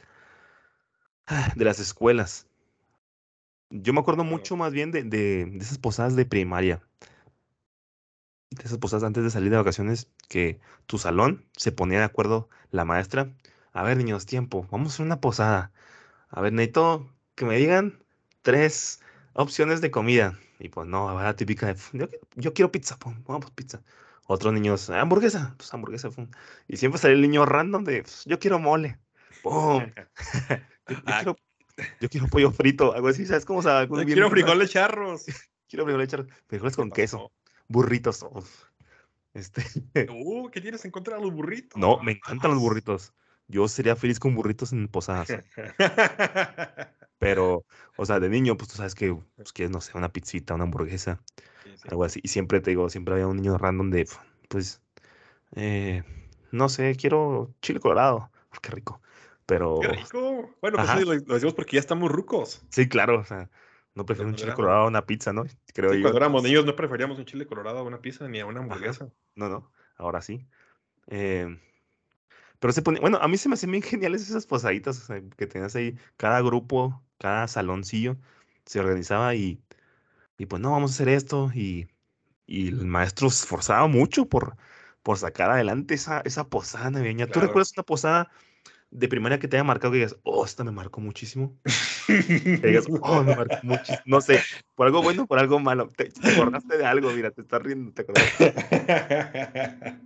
de 1.57 1.65
las 1.65 1.81
escuelas. 1.81 2.47
Yo 3.71 3.93
me 3.93 3.99
acuerdo 3.99 4.23
mucho 4.23 4.57
más 4.57 4.73
bien 4.73 4.93
de, 4.93 5.03
de, 5.03 5.59
esas 5.61 5.79
posadas 5.79 6.15
de 6.15 6.25
primaria. 6.25 6.81
De 8.51 8.63
esas 8.63 8.79
posadas 8.79 9.03
antes 9.03 9.25
de 9.25 9.31
salir 9.31 9.51
de 9.51 9.57
vacaciones, 9.57 10.09
que 10.29 10.61
tu 10.87 10.99
salón 10.99 11.49
se 11.57 11.73
ponía 11.73 11.99
de 11.99 12.05
acuerdo 12.05 12.49
la 12.71 12.85
maestra. 12.85 13.35
A 13.73 13.83
ver, 13.83 13.97
niños, 13.97 14.25
tiempo, 14.25 14.69
vamos 14.71 14.93
a 14.93 14.95
hacer 14.95 15.07
una 15.07 15.21
posada. 15.21 15.73
A 16.29 16.41
ver, 16.41 16.53
necesito 16.53 17.13
que 17.35 17.45
me 17.45 17.57
digan 17.57 18.05
tres 18.43 19.01
opciones 19.35 19.81
de 19.81 19.91
comida. 19.91 20.39
Y 20.59 20.69
pues 20.69 20.89
no, 20.89 21.21
la 21.21 21.37
típica 21.37 21.73
de, 21.73 22.09
yo, 22.37 22.53
quiero 22.53 22.73
pizza, 22.73 22.99
vamos 23.27 23.51
pizza. 23.53 23.83
Otros 24.27 24.53
niños, 24.53 24.91
hamburguesa, 24.91 25.55
pues 25.57 25.73
hamburguesa. 25.73 26.11
Y 26.67 26.77
siempre 26.77 27.01
sale 27.01 27.15
el 27.15 27.23
niño 27.23 27.47
random 27.47 27.85
de, 27.85 28.03
pues, 28.03 28.25
yo 28.27 28.39
quiero 28.39 28.59
mole. 28.59 28.99
¡Pum! 29.43 29.91
yo, 30.89 30.97
ah, 31.07 31.21
quiero 31.23 31.37
yo 32.01 32.09
quiero 32.09 32.27
pollo 32.27 32.51
frito, 32.51 32.95
algo 32.95 33.09
así, 33.09 33.27
¿sabes 33.27 33.45
cómo? 33.45 33.61
O 33.61 34.05
quiero 34.05 34.31
frijoles 34.31 34.71
charros. 34.71 35.25
quiero 35.69 35.85
frijoles 35.85 36.09
charros. 36.09 36.29
Frijoles 36.47 36.77
con 36.77 36.91
queso. 36.91 37.33
Burritos. 37.69 38.25
Este. 39.35 39.63
Uh, 40.11 40.49
¿qué 40.51 40.61
tienes 40.61 40.85
en 40.85 40.91
contra 40.91 41.17
de 41.17 41.23
los 41.23 41.33
burritos? 41.33 41.79
No, 41.79 42.01
me 42.03 42.13
encantan 42.13 42.53
los 42.53 42.61
burritos. 42.61 43.13
Yo 43.47 43.69
sería 43.69 43.97
feliz 43.97 44.19
con 44.19 44.35
burritos 44.35 44.73
en 44.73 44.89
posadas. 44.89 45.29
Pero, 47.19 47.65
o 47.97 48.07
sea, 48.07 48.21
de 48.21 48.29
niño, 48.29 48.57
pues 48.57 48.71
tú 48.71 48.77
sabes 48.77 48.95
que 48.95 49.17
pues, 49.37 49.53
quieres, 49.53 49.73
no 49.73 49.81
sé, 49.81 49.97
una 49.97 50.13
pizzita, 50.13 50.55
una 50.55 50.65
hamburguesa, 50.65 51.21
algo 51.89 52.05
así. 52.05 52.21
Y 52.23 52.29
siempre 52.29 52.61
te 52.61 52.71
digo, 52.71 52.89
siempre 52.89 53.15
había 53.15 53.27
un 53.27 53.37
niño 53.37 53.59
random 53.59 53.91
de, 53.91 54.09
pues, 54.49 54.81
eh, 55.57 56.05
no 56.53 56.69
sé, 56.69 56.97
quiero 56.97 57.55
chile 57.61 57.81
colorado. 57.81 58.31
Qué 58.63 58.71
rico. 58.71 59.01
Pero. 59.47 59.79
¡Qué 59.81 59.89
rico! 59.89 60.55
Bueno, 60.61 60.79
pues 60.79 61.07
lo, 61.07 61.35
decimos 61.35 61.55
porque 61.55 61.77
ya 61.77 61.81
estamos 61.81 62.11
rucos. 62.11 62.63
Sí, 62.69 62.89
claro, 62.89 63.21
o 63.21 63.25
sea, 63.25 63.51
no 63.95 64.05
prefiero 64.07 64.29
un 64.29 64.37
chile 64.37 64.55
colorado 64.55 64.85
a 64.85 64.89
una 64.89 65.07
pizza, 65.07 65.33
¿no? 65.33 65.45
Creo 65.75 65.95
yo. 65.95 66.03
Cuando 66.03 66.19
éramos 66.19 66.43
niños 66.43 66.65
no 66.65 66.77
preferíamos 66.77 67.19
un 67.19 67.25
chile 67.25 67.47
colorado 67.47 67.79
a 67.79 67.83
una 67.83 68.01
pizza 68.01 68.29
ni 68.29 68.41
a 68.41 68.47
una 68.47 68.61
hamburguesa. 68.61 69.11
No, 69.35 69.49
no, 69.49 69.73
ahora 69.97 70.21
sí. 70.21 70.47
Eh, 71.07 71.59
pero 72.59 72.73
se 72.73 72.83
pone, 72.83 73.01
bueno, 73.01 73.19
a 73.21 73.29
mí 73.29 73.37
se 73.37 73.49
me 73.49 73.55
hacen 73.55 73.71
bien 73.71 73.83
geniales 73.83 74.23
esas 74.23 74.47
posaditas 74.47 75.09
que 75.37 75.47
tenías 75.47 75.77
ahí, 75.77 75.97
cada 76.17 76.41
grupo, 76.43 77.03
cada 77.19 77.49
saloncillo 77.49 78.17
se 78.65 78.81
organizaba 78.81 79.35
y, 79.35 79.61
y 80.37 80.47
pues 80.47 80.61
no, 80.63 80.73
vamos 80.73 80.93
a 80.93 80.95
hacer 80.95 81.09
esto 81.09 81.51
y, 81.55 81.89
y 82.47 82.69
el 82.69 82.87
maestro 82.87 83.31
se 83.31 83.45
esforzaba 83.45 83.87
mucho 83.87 84.27
por, 84.27 84.57
por 85.03 85.19
sacar 85.19 85.51
adelante 85.51 85.95
esa, 85.95 86.21
esa 86.25 86.49
posada 86.49 86.91
navideña. 86.91 87.27
¿Tú 87.27 87.41
recuerdas 87.41 87.73
una 87.77 87.83
posada 87.83 88.31
de 88.91 89.09
primaria 89.09 89.39
que 89.39 89.49
te 89.49 89.57
haya 89.57 89.65
marcado 89.65 89.93
que 89.93 89.99
digas, 89.99 90.17
oh, 90.23 90.45
esta 90.45 90.65
me 90.65 90.71
marcó 90.71 91.01
muchísimo. 91.01 91.59
que 92.07 92.61
digas, 92.63 92.87
oh, 93.03 93.23
me 93.23 93.37
marcó 93.37 93.57
muchísimo. 93.63 93.99
No 94.07 94.21
sé, 94.21 94.41
por 94.75 94.87
algo 94.87 95.03
bueno, 95.03 95.27
por 95.27 95.39
algo 95.39 95.59
malo. 95.61 95.89
Te, 95.95 96.11
acordaste 96.23 96.79
de 96.79 96.87
algo, 96.87 97.11
mira, 97.11 97.31
te 97.31 97.43
estás 97.43 97.63
riendo, 97.63 97.93
te 97.93 98.07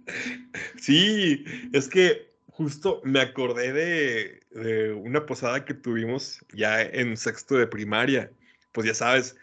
sí, 0.81 1.45
es 1.73 1.89
que 1.89 2.32
justo 2.53 3.01
me 3.05 3.21
acordé 3.21 3.73
de, 3.73 4.41
de, 4.51 4.93
una 4.93 5.27
posada 5.27 5.65
que 5.65 5.75
tuvimos 5.75 6.45
ya 6.53 6.81
en 6.81 7.17
sexto 7.17 7.57
de 7.57 7.67
primaria. 7.67 8.31
Pues 8.73 8.87
ya 8.87 8.95
sabes, 8.95 9.37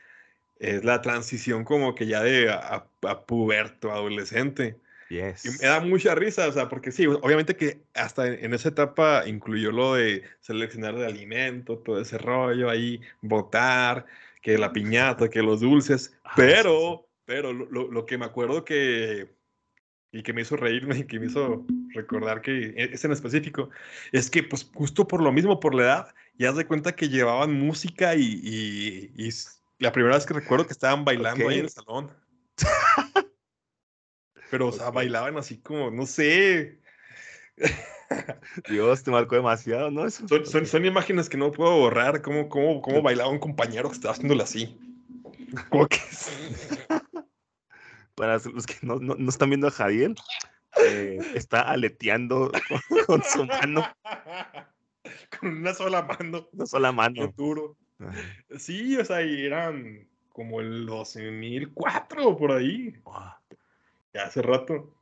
es 0.59 0.83
la 0.83 1.01
transición 1.01 1.63
como 1.63 1.95
que 1.95 2.07
ya 2.07 2.23
de 2.23 2.49
a, 2.49 2.85
a 3.03 3.25
puberto, 3.25 3.91
adolescente. 3.91 4.77
Y 5.09 5.15
me 5.15 5.67
da 5.67 5.79
mucha 5.79 6.13
risa, 6.13 6.47
o 6.47 6.51
sea, 6.51 6.69
porque 6.69 6.91
sí, 6.91 7.07
obviamente 7.07 7.55
que 7.55 7.81
hasta 7.95 8.27
en 8.27 8.53
esa 8.53 8.69
etapa 8.69 9.23
incluyó 9.25 9.71
lo 9.71 9.95
de 9.95 10.23
seleccionar 10.39 10.95
de 10.95 11.07
alimento, 11.07 11.79
todo 11.79 11.99
ese 11.99 12.19
rollo 12.19 12.69
ahí, 12.69 13.01
votar, 13.21 14.05
que 14.43 14.59
la 14.59 14.71
piñata, 14.71 15.29
que 15.29 15.41
los 15.41 15.61
dulces, 15.61 16.15
ah, 16.23 16.33
pero, 16.35 17.07
pero 17.25 17.53
lo, 17.53 17.89
lo, 17.89 18.05
que 18.05 18.19
me 18.19 18.25
acuerdo 18.25 18.63
que 18.63 19.27
y 20.11 20.23
que 20.23 20.33
me 20.33 20.41
hizo 20.41 20.55
reírme 20.55 20.97
y 20.99 21.03
que 21.03 21.19
me 21.19 21.27
hizo 21.27 21.65
recordar 21.93 22.41
que 22.41 22.73
e, 22.75 22.93
es 22.93 23.05
en 23.05 23.11
específico, 23.11 23.69
es 24.11 24.29
que 24.29 24.43
pues 24.43 24.69
justo 24.73 25.07
por 25.07 25.21
lo 25.21 25.31
mismo, 25.31 25.59
por 25.59 25.75
la 25.75 25.83
edad, 25.83 26.15
ya 26.37 26.51
de 26.51 26.65
cuenta 26.65 26.95
que 26.95 27.09
llevaban 27.09 27.53
música 27.53 28.15
y, 28.15 29.11
y, 29.15 29.29
la 29.77 29.91
primera 29.91 30.15
vez 30.15 30.25
que 30.25 30.33
recuerdo 30.33 30.65
que 30.65 30.73
estaban 30.73 31.05
bailando 31.05 31.47
ahí 31.47 31.59
en 31.59 31.65
el 31.65 31.69
salón. 31.69 32.11
Pero, 34.51 34.67
o 34.67 34.71
sea, 34.71 34.89
bailaban 34.89 35.37
así 35.37 35.59
como, 35.59 35.91
no 35.91 36.05
sé. 36.05 36.79
Dios, 38.69 39.03
te 39.03 39.11
marcó 39.11 39.35
demasiado, 39.35 39.91
¿no? 39.91 40.09
Son, 40.09 40.65
son, 40.65 40.85
imágenes 40.85 41.29
que 41.29 41.37
no 41.37 41.51
puedo 41.51 41.77
borrar, 41.77 42.21
cómo, 42.21 42.49
cómo, 42.49 42.81
cómo 42.81 43.01
bailaba 43.01 43.29
un 43.29 43.39
compañero 43.39 43.89
que 43.89 43.95
estaba 43.95 44.13
haciéndolo 44.13 44.43
así. 44.43 44.77
Como 45.69 45.87
que... 45.87 45.99
Para 48.19 48.33
los 48.33 48.67
que 48.67 48.75
no, 48.81 48.97
no, 48.99 49.15
no 49.15 49.29
están 49.29 49.49
viendo 49.49 49.67
a 49.67 49.71
Javier, 49.71 50.13
eh, 50.85 51.19
está 51.35 51.61
aleteando 51.61 52.51
con, 53.07 53.23
su 53.23 53.45
mano. 53.45 53.87
Con 55.39 55.49
una 55.59 55.73
sola 55.73 56.01
mano. 56.01 56.49
Una 56.51 56.65
sola 56.65 56.91
mano. 56.91 57.33
duro. 57.37 57.77
Sí, 58.57 58.97
o 58.97 59.05
sea, 59.05 59.21
eran 59.21 60.05
como 60.33 60.59
el 60.59 60.85
2004 60.85 62.35
por 62.37 62.51
ahí. 62.51 62.93
Ya 64.13 64.23
hace 64.23 64.41
rato. 64.41 64.93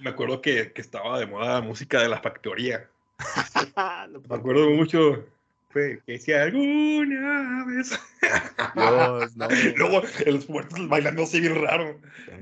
Me 0.00 0.08
acuerdo 0.08 0.40
que, 0.40 0.72
que, 0.72 0.80
estaba 0.80 1.18
de 1.18 1.26
moda 1.26 1.54
la 1.54 1.60
música 1.60 2.00
de 2.00 2.08
la 2.08 2.22
factoría. 2.22 2.88
Me 4.26 4.36
acuerdo 4.36 4.70
mucho 4.70 5.26
que 5.72 6.02
decía 6.06 6.42
alguna 6.42 7.64
vez. 7.64 7.98
Dios, 8.74 9.36
no. 9.36 9.48
Luego 9.76 10.02
los 10.26 10.48
muertos 10.48 10.88
bailando 10.88 11.22
así 11.22 11.40
bien 11.40 11.60
raro. 11.60 12.00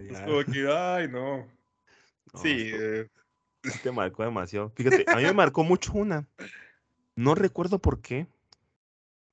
Es 0.08 0.20
como 0.20 0.44
que, 0.44 0.68
ay, 0.72 1.08
no. 1.08 1.46
sí. 2.42 2.70
Eh. 2.72 3.08
Te 3.82 3.92
marcó 3.92 4.24
demasiado. 4.24 4.70
Fíjate, 4.70 5.04
a 5.06 5.16
mí 5.16 5.22
me 5.22 5.32
marcó 5.32 5.64
mucho 5.64 5.92
una. 5.92 6.26
No 7.14 7.34
recuerdo 7.34 7.78
por 7.78 8.00
qué, 8.00 8.26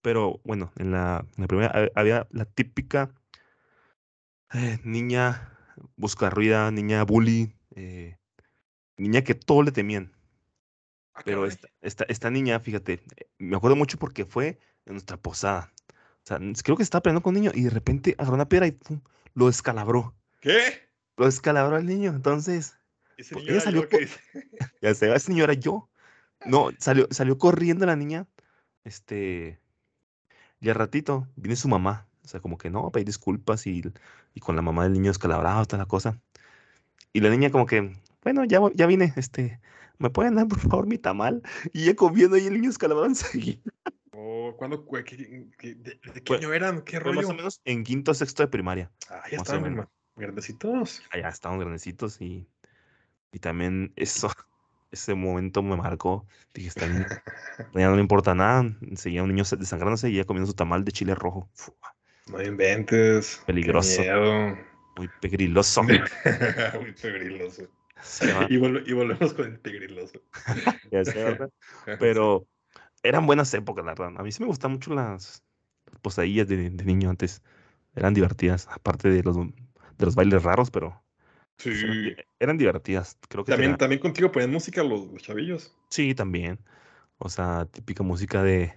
pero 0.01 0.41
bueno, 0.43 0.71
en 0.77 0.91
la, 0.91 1.25
primera 1.47 1.89
había 1.95 2.27
la 2.31 2.45
típica 2.45 3.11
eh, 4.53 4.79
niña 4.83 5.53
busca 5.95 6.29
ruida, 6.29 6.71
niña 6.71 7.03
bully, 7.03 7.53
eh, 7.75 8.17
niña 8.97 9.23
que 9.23 9.35
todo 9.35 9.63
le 9.63 9.71
temían. 9.71 10.11
Ah, 11.17 11.23
pero 11.25 11.47
esta, 11.47 11.67
esta, 11.81 12.05
esta, 12.09 12.29
niña, 12.29 12.59
fíjate, 12.59 13.01
me 13.39 13.57
acuerdo 13.57 13.75
mucho 13.75 13.97
porque 13.97 14.23
fue 14.23 14.59
en 14.85 14.93
nuestra 14.93 15.17
posada. 15.17 15.73
O 15.89 16.27
sea, 16.27 16.39
creo 16.63 16.77
que 16.77 16.83
estaba 16.83 17.01
peleando 17.01 17.23
con 17.23 17.35
un 17.35 17.41
niño 17.41 17.51
y 17.55 17.63
de 17.63 17.71
repente 17.71 18.13
agarró 18.19 18.35
una 18.35 18.47
piedra 18.47 18.67
y 18.67 18.77
lo 19.33 19.47
descalabró. 19.47 20.13
¿Qué? 20.41 20.59
Lo 21.15 21.25
descalabró 21.25 21.75
al 21.75 21.87
niño. 21.87 22.11
Entonces, 22.11 22.77
ese 23.17 23.33
pues, 23.33 23.47
ella 23.47 23.61
salió. 23.61 23.87
ya 24.81 24.93
se 24.93 25.11
ese 25.11 25.31
niño 25.31 25.45
era 25.45 25.53
yo. 25.53 25.89
No, 26.45 26.69
salió, 26.77 27.07
salió 27.09 27.39
corriendo 27.39 27.87
la 27.87 27.95
niña. 27.95 28.27
Este. 28.83 29.59
Y 30.59 30.69
al 30.69 30.75
ratito 30.75 31.27
viene 31.35 31.55
su 31.55 31.67
mamá. 31.67 32.07
O 32.23 32.27
sea, 32.27 32.41
como 32.41 32.59
que 32.59 32.69
no, 32.69 32.91
pedir 32.91 33.07
disculpas 33.07 33.65
y, 33.65 33.81
y 34.35 34.39
con 34.39 34.55
la 34.55 34.61
mamá 34.61 34.83
del 34.83 34.93
niño 34.93 35.09
descalabrado, 35.09 35.65
toda 35.65 35.79
la 35.79 35.87
cosa. 35.87 36.19
Y 37.11 37.21
la 37.21 37.29
niña 37.29 37.49
como 37.49 37.65
que, 37.65 37.95
bueno, 38.21 38.43
ya, 38.45 38.59
ya 38.75 38.85
vine, 38.85 39.13
este, 39.15 39.59
¿me 39.99 40.09
pueden 40.09 40.35
dar 40.35 40.47
por 40.47 40.59
favor 40.59 40.87
mi 40.87 40.97
tamal? 40.97 41.41
Y 41.73 41.85
ya 41.85 41.95
comiendo 41.95 42.37
y 42.37 42.47
el 42.47 42.53
niño 42.53 42.69
escalabrado 42.69 43.07
enseguida. 43.07 43.61
Oh, 44.11 44.55
¿cuándo, 44.57 44.85
qué, 45.05 45.15
de, 45.75 45.99
qué 46.23 46.35
año 46.35 46.53
eran? 46.53 46.81
¿Qué 46.81 46.99
rollo? 46.99 47.21
Más 47.21 47.29
o 47.29 47.33
menos 47.33 47.61
en 47.65 47.83
quinto 47.83 48.11
o 48.11 48.13
sexto 48.13 48.43
de 48.43 48.47
primaria. 48.47 48.91
Ah, 49.09 49.23
ya 49.29 49.37
estaban 49.37 49.87
grandecitos. 50.15 51.03
Ah, 51.11 51.19
ya 51.19 51.29
estaban 51.29 51.59
grandecitos 51.59 52.19
y, 52.19 52.47
y 53.31 53.39
también 53.39 53.93
eso, 53.95 54.29
ese 54.91 55.13
momento 55.13 55.61
me 55.61 55.75
marcó. 55.75 56.25
Dije, 56.53 56.69
está 56.69 56.87
ya 57.73 57.89
no 57.89 57.95
le 57.95 58.01
importa 58.01 58.33
nada. 58.33 58.75
Seguía 58.95 59.23
un 59.23 59.29
niño 59.29 59.43
desangrándose 59.57 60.09
y 60.09 60.15
ya 60.15 60.25
comiendo 60.25 60.47
su 60.47 60.55
tamal 60.55 60.83
de 60.83 60.91
chile 60.91 61.13
rojo. 61.13 61.47
No 62.31 62.41
inventes. 62.41 63.43
Peligroso. 63.45 64.01
Muy 64.97 65.09
pegriloso. 65.21 65.83
Muy 65.83 66.91
pegriloso. 66.93 67.67
Y, 68.49 68.57
volvemos 68.57 69.33
con 69.33 69.45
el 69.45 69.59
pegriloso. 69.59 70.21
ya 70.91 71.05
sé, 71.05 71.23
¿verdad? 71.23 71.49
Pero 71.99 72.47
eran 73.03 73.25
buenas 73.25 73.53
épocas, 73.53 73.85
la 73.85 73.91
verdad. 73.91 74.13
A 74.17 74.23
mí 74.23 74.31
sí 74.31 74.41
me 74.41 74.47
gustan 74.47 74.71
mucho 74.71 74.93
las 74.93 75.43
posadillas 76.01 76.47
de, 76.47 76.69
niño 76.69 77.09
antes. 77.09 77.41
Eran 77.95 78.13
divertidas, 78.13 78.67
aparte 78.69 79.09
de 79.09 79.23
los, 79.23 79.35
de 79.37 80.05
los 80.05 80.15
bailes 80.15 80.43
raros, 80.43 80.69
pero 80.69 81.01
sí. 81.57 82.15
eran, 82.39 82.57
divertidas. 82.57 83.17
Creo 83.27 83.43
que 83.43 83.51
también, 83.51 83.77
también 83.77 83.99
contigo 83.99 84.31
ponían 84.31 84.51
música 84.51 84.83
los, 84.83 85.07
los 85.07 85.23
chavillos. 85.23 85.75
Sí, 85.89 86.13
también. 86.13 86.59
O 87.17 87.29
sea, 87.29 87.65
típica 87.65 88.03
música 88.03 88.43
de, 88.43 88.75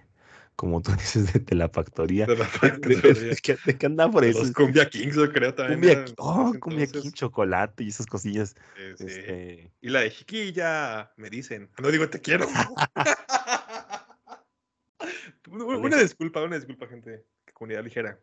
como 0.55 0.81
tú 0.81 0.91
dices, 0.97 1.33
de, 1.33 1.55
la 1.55 1.69
factoría. 1.69 2.25
De 2.25 2.37
la 2.37 2.45
factoría. 2.45 3.01
De, 3.01 3.77
qué 3.77 3.85
andaba 3.85 4.11
por 4.11 4.25
eso? 4.25 4.39
Los 4.39 4.51
Cumbia 4.51 4.89
Kings, 4.89 5.15
yo 5.15 5.31
creo 5.31 5.53
también. 5.53 5.79
Cumbia, 5.79 6.05
oh, 6.17 6.53
Cumbia 6.59 6.87
King, 6.87 7.11
chocolate 7.11 7.83
y 7.83 7.89
esas 7.89 8.05
cosillas. 8.05 8.55
Este... 8.77 9.71
Y 9.81 9.89
la 9.89 10.01
de 10.01 10.11
chiquilla, 10.11 11.11
me 11.17 11.29
dicen. 11.29 11.69
No 11.81 11.89
digo 11.89 12.09
te 12.09 12.21
quiero. 12.21 12.47
una 15.47 15.97
disculpa, 15.97 16.43
una 16.43 16.57
disculpa, 16.57 16.87
gente. 16.87 17.25
Comunidad 17.53 17.83
ligera. 17.83 18.19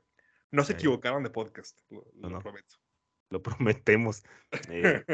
No 0.51 0.65
se 0.65 0.73
equivocaron 0.73 1.23
de 1.23 1.31
podcast, 1.31 1.79
lo, 1.91 2.41
prometo. 2.41 2.77
Lo 3.31 3.43
prometemos. 3.43 4.25
Eh, 4.71 5.05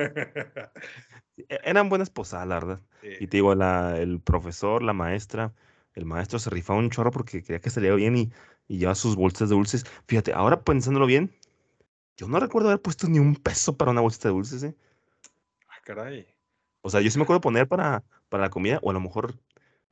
e, 1.36 1.58
eran 1.64 1.88
buenas 1.88 2.10
posadas, 2.10 2.46
la 2.46 2.54
verdad. 2.54 2.80
Y 3.02 3.26
te 3.26 3.38
digo, 3.38 3.56
la, 3.56 3.98
el 3.98 4.20
profesor, 4.20 4.84
la 4.84 4.92
maestra, 4.92 5.52
el 5.94 6.04
maestro 6.04 6.38
se 6.38 6.50
rifaba 6.50 6.78
un 6.78 6.90
chorro 6.90 7.10
porque 7.10 7.42
quería 7.42 7.60
que 7.60 7.70
saliera 7.70 7.96
bien 7.96 8.16
y, 8.16 8.32
y 8.68 8.78
llevaba 8.78 8.94
sus 8.94 9.16
bolsas 9.16 9.48
de 9.48 9.54
dulces. 9.54 9.84
Fíjate, 10.06 10.32
ahora 10.32 10.62
pensándolo 10.62 11.06
bien, 11.06 11.34
yo 12.16 12.28
no 12.28 12.38
recuerdo 12.38 12.68
haber 12.68 12.82
puesto 12.82 13.08
ni 13.08 13.18
un 13.18 13.36
peso 13.36 13.76
para 13.76 13.90
una 13.90 14.00
bolsita 14.00 14.28
de 14.28 14.34
dulces, 14.34 14.62
¿eh? 14.62 14.76
Ah, 15.68 15.80
caray. 15.84 16.26
O 16.82 16.90
sea, 16.90 17.00
yo 17.00 17.10
sí 17.10 17.18
me 17.18 17.24
acuerdo 17.24 17.40
poner 17.40 17.66
para, 17.66 18.04
para 18.28 18.44
la 18.44 18.50
comida, 18.50 18.78
o 18.82 18.90
a 18.90 18.92
lo 18.92 19.00
mejor 19.00 19.34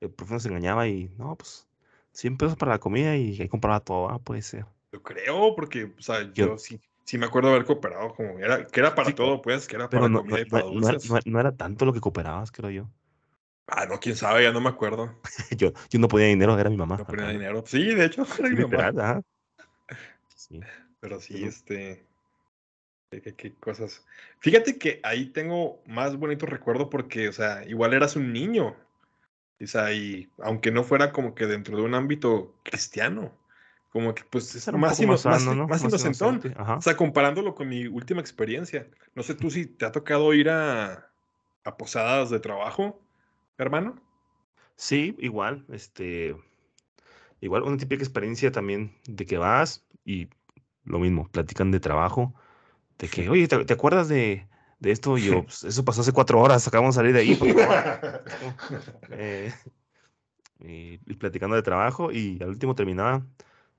el 0.01 0.11
profe 0.11 0.35
nos 0.35 0.47
engañaba 0.47 0.89
y, 0.89 1.11
no, 1.17 1.37
pues, 1.37 1.67
100 2.13 2.37
pesos 2.37 2.57
para 2.57 2.73
la 2.73 2.79
comida 2.79 3.17
y 3.17 3.41
ahí 3.41 3.49
compraba 3.49 3.81
todo, 3.81 4.11
ah, 4.11 4.19
puede 4.19 4.43
ser. 4.43 4.67
Yo 4.93 5.03
creo, 5.03 5.55
porque, 5.57 5.85
o 5.85 6.03
sea, 6.03 6.31
yo, 6.33 6.59
sí, 6.59 6.81
sí 7.05 7.19
me 7.19 7.27
acuerdo 7.27 7.51
haber 7.51 7.65
cooperado 7.65 8.15
como, 8.15 8.39
era, 8.39 8.67
que 8.67 8.81
era 8.81 8.95
para 8.95 9.15
todo, 9.15 9.41
pues, 9.41 9.67
que 9.67 9.77
era 9.77 9.89
para 9.89 10.13
comida 10.13 10.41
y 10.41 10.45
para 10.45 10.65
dulces. 10.65 11.27
no, 11.27 11.41
era 11.41 11.57
tanto 11.57 11.85
lo 11.85 11.93
que 11.93 12.01
cooperabas, 12.01 12.53
creo 12.53 12.71
yo. 12.71 12.91
Ah, 13.67 13.87
no, 13.87 14.01
quién 14.01 14.17
sabe, 14.17 14.43
ya 14.43 14.53
no 14.53 14.61
me 14.61 14.69
acuerdo. 14.69 15.19
yo, 15.57 15.73
yo 15.89 15.99
no 15.99 16.09
ponía 16.09 16.27
dinero, 16.27 16.59
era 16.59 16.71
mi 16.71 16.77
mamá. 16.77 16.99
No 16.99 17.07
ponía 17.07 17.29
dinero. 17.29 17.63
Sí, 17.67 17.95
de 17.95 18.07
hecho, 18.07 18.27
era 18.39 18.49
mi 18.49 18.67
mamá. 18.67 19.23
Sí. 20.35 20.61
Pero 21.01 21.21
sí, 21.21 21.45
este. 21.45 22.05
¿Qué, 23.11 23.55
cosas. 23.61 24.05
Fíjate 24.39 24.79
que 24.79 25.01
ahí 25.03 25.27
tengo 25.27 25.83
más 25.87 26.17
bonito 26.17 26.47
recuerdo 26.47 26.89
porque, 26.89 27.29
o 27.29 27.33
sea, 27.33 27.63
igual 27.67 27.93
eras 27.93 28.17
un 28.17 28.33
niño. 28.33 28.75
O 29.61 29.67
sea, 29.67 29.93
y 29.93 30.31
aunque 30.39 30.71
no 30.71 30.83
fuera 30.83 31.13
como 31.13 31.35
que 31.35 31.47
dentro 31.47 31.77
de 31.77 31.83
un 31.83 31.95
ámbito 31.95 32.55
cristiano, 32.63 33.31
como 33.91 34.15
que 34.15 34.25
pues 34.25 34.55
es 34.55 34.67
más, 34.73 34.99
más, 35.03 35.27
más, 35.27 35.85
inocentón. 35.85 36.41
O 36.57 36.81
sea, 36.81 36.97
comparándolo 36.97 37.55
con 37.55 37.69
mi 37.69 37.87
última 37.87 38.23
experiencia. 38.23 38.89
No 39.15 39.23
sé 39.23 39.35
tú 39.35 39.51
si 39.51 39.67
te 39.67 39.85
ha 39.85 39.93
tocado 39.93 40.33
ir 40.33 40.49
a, 40.49 41.11
a 41.65 41.77
posadas 41.77 42.31
de 42.31 42.41
trabajo 42.41 43.03
hermano? 43.63 43.97
Sí, 44.77 45.17
igual, 45.19 45.65
este, 45.71 46.37
igual 47.41 47.63
una 47.63 47.77
típica 47.77 48.03
experiencia 48.03 48.51
también 48.53 48.97
de 49.07 49.27
que 49.27 49.39
vas 49.39 49.85
y 50.05 50.29
lo 50.85 50.99
mismo, 50.99 51.29
platican 51.29 51.71
de 51.71 51.81
trabajo, 51.81 52.35
de 52.99 53.09
que, 53.09 53.29
oye, 53.29 53.47
¿te, 53.49 53.73
acuerdas 53.73 54.09
de, 54.09 54.47
de, 54.81 54.91
esto? 54.91 55.17
Y 55.19 55.23
yo, 55.23 55.43
pues, 55.45 55.65
eso 55.65 55.85
pasó 55.85 56.01
hace 56.01 56.13
cuatro 56.13 56.41
horas, 56.41 56.67
acabamos 56.67 56.95
de 56.95 56.99
salir 56.99 57.13
de 57.13 57.21
ahí. 57.21 57.39
eh, 59.11 59.53
y, 60.61 61.01
y, 61.07 61.15
platicando 61.15 61.57
de 61.57 61.63
trabajo 61.63 62.11
y 62.13 62.39
al 62.43 62.49
último 62.49 62.75
terminaba, 62.75 63.25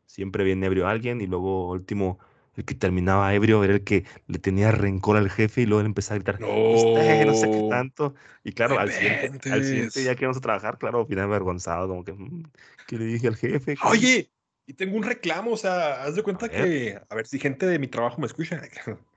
siempre 0.05 0.43
viene 0.43 0.65
ebrio 0.65 0.87
alguien 0.87 1.21
y 1.21 1.27
luego 1.27 1.69
último 1.71 2.19
el 2.55 2.65
que 2.65 2.75
terminaba 2.75 3.33
ebrio 3.33 3.63
era 3.63 3.73
el 3.73 3.83
que 3.83 4.05
le 4.27 4.39
tenía 4.39 4.71
rencor 4.71 5.17
al 5.17 5.29
jefe 5.29 5.61
y 5.61 5.65
luego 5.65 5.81
él 5.81 5.87
empezaba 5.87 6.15
a 6.15 6.19
gritar, 6.19 6.39
no, 6.39 6.47
no 6.47 7.33
sé 7.33 7.49
qué 7.51 7.67
tanto. 7.69 8.15
Y 8.43 8.51
claro, 8.51 8.79
al 8.79 8.91
siguiente, 8.91 9.51
al 9.51 9.63
siguiente, 9.63 10.03
ya 10.03 10.15
que 10.15 10.25
vamos 10.25 10.37
a 10.37 10.41
trabajar, 10.41 10.77
claro, 10.77 11.05
final 11.05 11.25
avergonzado, 11.25 11.87
como 11.87 12.03
que, 12.03 12.13
mm, 12.13 12.43
¿qué 12.87 12.97
le 12.97 13.05
dije 13.05 13.27
al 13.27 13.35
jefe? 13.35 13.75
Oye, 13.83 14.29
y 14.65 14.73
tengo 14.73 14.97
un 14.97 15.03
reclamo, 15.03 15.51
o 15.51 15.57
sea, 15.57 16.03
haz 16.03 16.15
de 16.15 16.23
cuenta 16.23 16.49
que, 16.49 16.99
a 17.09 17.15
ver 17.15 17.27
si 17.27 17.39
gente 17.39 17.65
de 17.65 17.79
mi 17.79 17.87
trabajo 17.87 18.19
me 18.21 18.27
escucha. 18.27 18.61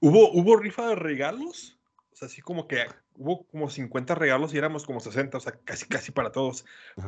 ¿Hubo, 0.00 0.32
¿Hubo 0.32 0.56
rifa 0.56 0.88
de 0.88 0.94
regalos? 0.94 1.78
O 2.12 2.16
sea, 2.16 2.26
así 2.26 2.40
como 2.40 2.66
que 2.66 2.86
hubo 3.16 3.44
como 3.46 3.68
50 3.68 4.14
regalos 4.14 4.54
y 4.54 4.58
éramos 4.58 4.84
como 4.84 5.00
60, 5.00 5.38
o 5.38 5.40
sea, 5.40 5.52
casi, 5.64 5.86
casi 5.86 6.12
para 6.12 6.32
todos. 6.32 6.64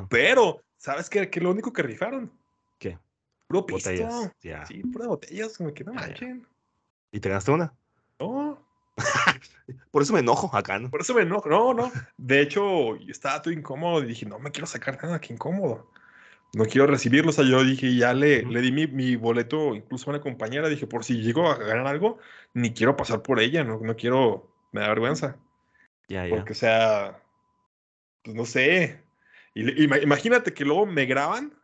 Pero, 0.09 0.63
¿sabes 0.77 1.09
qué? 1.09 1.31
¿Qué 1.31 1.39
es 1.39 1.43
lo 1.43 1.51
único 1.51 1.73
que 1.73 1.83
rifaron? 1.83 2.33
¿Qué? 2.79 2.99
Puro 3.55 3.67
pisto. 3.67 3.91
Botellas, 3.91 4.69
Sí, 4.69 4.83
pura 4.83 5.07
botellas, 5.07 5.59
que 5.75 5.85
manchen. 5.85 6.47
¿Y 7.13 7.21
te 7.21 7.29
ganaste 7.29 7.53
una? 7.53 7.73
No. 8.19 8.67
Por 9.93 10.03
eso 10.03 10.13
me 10.13 10.21
enojo 10.21 10.51
acá, 10.57 10.79
¿no? 10.81 10.91
Por 10.91 11.03
eso 11.03 11.15
me 11.15 11.23
enojo. 11.23 11.49
No, 11.49 11.73
no. 11.73 11.93
De 12.17 12.41
hecho, 12.41 12.97
estaba 13.09 13.41
todo 13.43 13.55
incómodo 13.55 14.03
y 14.03 14.07
dije, 14.07 14.27
no 14.27 14.41
me 14.41 14.51
quiero 14.51 14.67
sacar 14.67 14.99
nada, 15.01 15.21
qué 15.21 15.33
incómodo. 15.33 15.89
No 16.55 16.65
quiero 16.65 16.89
recibirlo. 16.89 17.31
O 17.31 17.33
sea, 17.33 17.45
yo 17.45 17.63
dije, 17.63 17.95
ya 17.95 18.13
le, 18.13 18.43
le 18.43 18.61
di 18.61 18.73
mi, 18.73 18.89
mi, 18.89 19.15
boleto 19.15 19.77
incluso 19.77 20.11
a 20.11 20.15
una 20.15 20.21
compañera. 20.21 20.69
Dije, 20.69 20.89
por 20.89 21.05
si 21.05 21.23
llego 21.23 21.49
a 21.49 21.57
ganar 21.57 21.87
algo, 21.87 22.19
ni 22.55 22.73
quiero 22.73 22.97
pasar 22.97 23.23
por 23.23 23.39
ella. 23.39 23.63
No, 23.63 23.79
no 23.79 23.95
quiero, 23.95 24.53
me 24.73 24.81
da 24.81 24.89
vergüenza. 24.89 25.37
Ya, 26.09 26.27
ya. 26.27 26.35
Porque, 26.35 26.53
o 26.53 26.57
sea, 26.57 27.23
pues 28.25 28.35
no 28.35 28.47
sé. 28.47 29.05
Y, 29.55 29.85
imagínate 29.85 30.53
que 30.53 30.65
luego 30.65 30.87
me 30.87 31.07
graban 31.07 31.55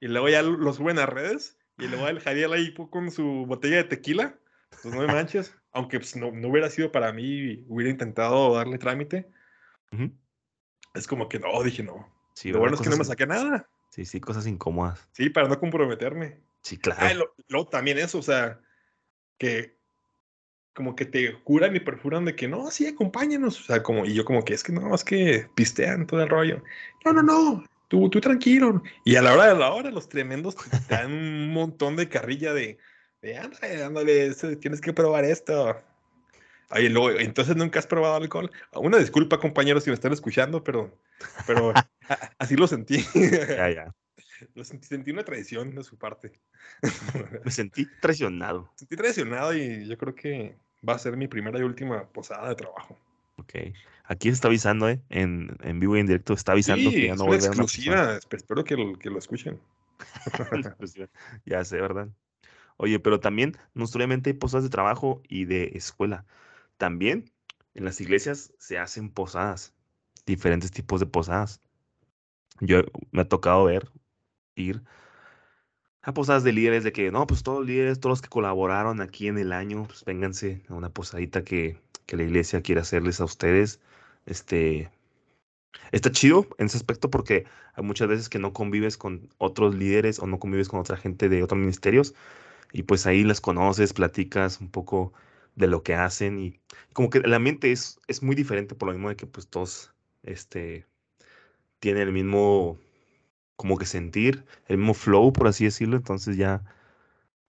y 0.00 0.08
luego 0.08 0.28
ya 0.28 0.42
lo 0.42 0.72
suben 0.72 0.98
a 0.98 1.06
redes 1.06 1.58
y 1.78 1.88
luego 1.88 2.08
el 2.08 2.20
Jadiel 2.20 2.52
ahí 2.52 2.74
con 2.74 3.10
su 3.10 3.44
botella 3.46 3.76
de 3.76 3.84
tequila. 3.84 4.38
Pues 4.82 4.94
no 4.94 5.00
me 5.00 5.06
manches. 5.06 5.54
Aunque 5.72 5.98
pues, 5.98 6.16
no, 6.16 6.30
no, 6.32 6.48
hubiera 6.48 6.70
sido 6.70 6.90
para 6.90 7.12
mí, 7.12 7.64
hubiera 7.68 7.90
intentado 7.90 8.54
darle 8.54 8.78
trámite. 8.78 9.28
Es 10.94 11.06
como 11.06 11.28
que 11.28 11.38
no, 11.38 11.62
dije 11.62 11.82
no. 11.82 12.12
Sí, 12.34 12.50
lo 12.50 12.58
bueno 12.58 12.76
es 12.76 12.82
que 12.82 12.88
no 12.88 12.96
me 12.96 13.04
saqué 13.04 13.26
nada. 13.26 13.68
Sí, 13.90 14.04
sí, 14.04 14.20
cosas 14.20 14.46
incómodas. 14.46 15.08
Sí, 15.12 15.30
para 15.30 15.48
no 15.48 15.58
comprometerme. 15.58 16.40
Sí, 16.62 16.78
claro. 16.78 17.32
luego 17.48 17.68
también 17.68 17.98
eso, 17.98 18.18
o 18.18 18.22
sea, 18.22 18.60
que 19.38 19.76
como 20.74 20.96
que 20.96 21.06
te 21.06 21.32
juran 21.32 21.74
y 21.76 21.80
perfuran 21.80 22.24
de 22.24 22.36
que 22.36 22.48
no, 22.48 22.70
sí, 22.70 22.86
acompáñanos. 22.86 23.60
O 23.60 23.64
sea, 23.64 23.82
como, 23.82 24.04
y 24.04 24.14
yo 24.14 24.24
como 24.24 24.44
que 24.44 24.54
es 24.54 24.62
que 24.62 24.72
no, 24.72 24.94
es 24.94 25.04
que 25.04 25.48
pistean 25.54 26.06
todo 26.06 26.22
el 26.22 26.28
rollo. 26.28 26.62
No, 27.04 27.12
no, 27.12 27.22
no, 27.22 27.64
tú, 27.88 28.08
tú 28.10 28.20
tranquilo. 28.20 28.82
Y 29.04 29.16
a 29.16 29.22
la 29.22 29.32
hora 29.32 29.46
de 29.46 29.58
la 29.58 29.72
hora, 29.72 29.90
los 29.90 30.08
tremendos 30.08 30.56
te 30.56 30.94
dan 30.94 31.12
un 31.12 31.52
montón 31.52 31.96
de 31.96 32.08
carrilla 32.08 32.52
de, 32.52 32.78
ándale, 33.38 33.82
ándale, 33.82 34.34
tienes 34.60 34.80
que 34.80 34.92
probar 34.92 35.24
esto. 35.24 35.76
Ay, 36.68 36.88
luego, 36.88 37.18
entonces 37.18 37.56
nunca 37.56 37.78
has 37.78 37.86
probado 37.86 38.16
alcohol. 38.16 38.50
Una 38.74 38.98
disculpa, 38.98 39.38
compañeros, 39.38 39.84
si 39.84 39.90
me 39.90 39.94
están 39.94 40.12
escuchando, 40.12 40.64
pero, 40.64 40.98
pero 41.46 41.72
así 42.38 42.56
lo 42.56 42.66
sentí. 42.66 43.04
Ya, 43.14 43.70
ya. 43.70 43.94
Lo 44.54 44.64
sentí, 44.64 44.86
sentí 44.86 45.10
una 45.12 45.24
traición 45.24 45.74
de 45.74 45.82
su 45.82 45.96
parte. 45.96 46.40
Me 47.44 47.50
sentí 47.50 47.86
traicionado. 48.00 48.70
Sentí 48.74 48.96
traicionado 48.96 49.54
y 49.54 49.88
yo 49.88 49.96
creo 49.96 50.14
que 50.14 50.58
va 50.86 50.94
a 50.94 50.98
ser 50.98 51.16
mi 51.16 51.28
primera 51.28 51.58
y 51.58 51.62
última 51.62 52.08
posada 52.08 52.48
de 52.48 52.54
trabajo. 52.56 52.98
Ok. 53.46 53.74
Aquí 54.04 54.28
se 54.28 54.34
está 54.34 54.48
avisando, 54.48 54.88
¿eh? 54.88 55.00
En, 55.08 55.56
en 55.62 55.80
vivo 55.80 55.96
y 55.96 56.00
en 56.00 56.06
directo 56.06 56.34
está 56.34 56.52
avisando 56.52 56.90
que 56.90 57.06
ya 57.06 57.14
no 57.14 57.24
voy 57.24 57.36
a 57.36 57.40
ver 57.40 57.46
exclusiva. 57.48 58.18
Espero 58.30 58.64
que 58.64 58.76
lo, 58.76 58.98
que 58.98 59.10
lo 59.10 59.18
escuchen. 59.18 59.58
ya 61.46 61.64
sé, 61.64 61.80
¿verdad? 61.80 62.08
Oye, 62.76 63.00
pero 63.00 63.20
también 63.20 63.56
no 63.74 63.86
solamente 63.86 64.30
hay 64.30 64.34
posadas 64.34 64.64
de 64.64 64.70
trabajo 64.70 65.22
y 65.28 65.46
de 65.46 65.72
escuela. 65.74 66.24
También 66.76 67.32
en 67.74 67.84
las 67.84 68.00
iglesias 68.00 68.52
se 68.58 68.78
hacen 68.78 69.10
posadas, 69.10 69.74
diferentes 70.26 70.70
tipos 70.70 71.00
de 71.00 71.06
posadas. 71.06 71.60
Yo 72.60 72.82
me 73.10 73.22
ha 73.22 73.28
tocado 73.28 73.64
ver, 73.64 73.90
ir 74.54 74.82
a 76.02 76.14
posadas 76.14 76.44
de 76.44 76.52
líderes 76.52 76.84
de 76.84 76.92
que, 76.92 77.10
no, 77.10 77.26
pues 77.26 77.42
todos 77.42 77.60
los 77.60 77.66
líderes, 77.66 77.98
todos 77.98 78.12
los 78.12 78.22
que 78.22 78.28
colaboraron 78.28 79.00
aquí 79.00 79.26
en 79.26 79.38
el 79.38 79.52
año, 79.52 79.84
pues 79.86 80.04
vénganse 80.04 80.62
a 80.68 80.74
una 80.74 80.90
posadita 80.90 81.42
que, 81.42 81.80
que 82.06 82.16
la 82.16 82.22
iglesia 82.24 82.62
quiere 82.62 82.80
hacerles 82.80 83.20
a 83.20 83.24
ustedes. 83.24 83.80
Este, 84.26 84.90
está 85.92 86.10
chido 86.10 86.46
en 86.58 86.66
ese 86.66 86.76
aspecto 86.76 87.10
porque 87.10 87.46
hay 87.74 87.84
muchas 87.84 88.08
veces 88.08 88.28
que 88.28 88.38
no 88.38 88.52
convives 88.52 88.96
con 88.96 89.28
otros 89.38 89.74
líderes 89.74 90.18
o 90.18 90.26
no 90.26 90.38
convives 90.38 90.68
con 90.68 90.80
otra 90.80 90.96
gente 90.96 91.28
de 91.28 91.42
otros 91.42 91.60
ministerios 91.60 92.14
y 92.72 92.82
pues 92.84 93.06
ahí 93.06 93.24
las 93.24 93.40
conoces, 93.40 93.92
platicas 93.92 94.60
un 94.60 94.70
poco 94.70 95.12
de 95.54 95.66
lo 95.66 95.82
que 95.82 95.94
hacen 95.94 96.38
y 96.38 96.60
como 96.92 97.10
que 97.10 97.18
el 97.18 97.34
ambiente 97.34 97.72
es, 97.72 98.00
es 98.08 98.22
muy 98.22 98.34
diferente 98.36 98.74
por 98.74 98.88
lo 98.88 98.94
mismo 98.94 99.08
de 99.08 99.16
que 99.16 99.26
pues 99.26 99.48
todos 99.48 99.94
este, 100.22 100.86
tienen 101.80 102.02
el 102.02 102.12
mismo 102.12 102.78
como 103.56 103.78
que 103.78 103.86
sentir, 103.86 104.44
el 104.68 104.78
mismo 104.78 104.94
flow 104.94 105.32
por 105.32 105.48
así 105.48 105.64
decirlo, 105.64 105.96
entonces 105.96 106.36
ya, 106.36 106.64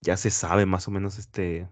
ya 0.02 0.18
se 0.18 0.32
sabe 0.32 0.66
más 0.66 0.88
o 0.88 0.92
menos 0.92 1.18
este... 1.20 1.68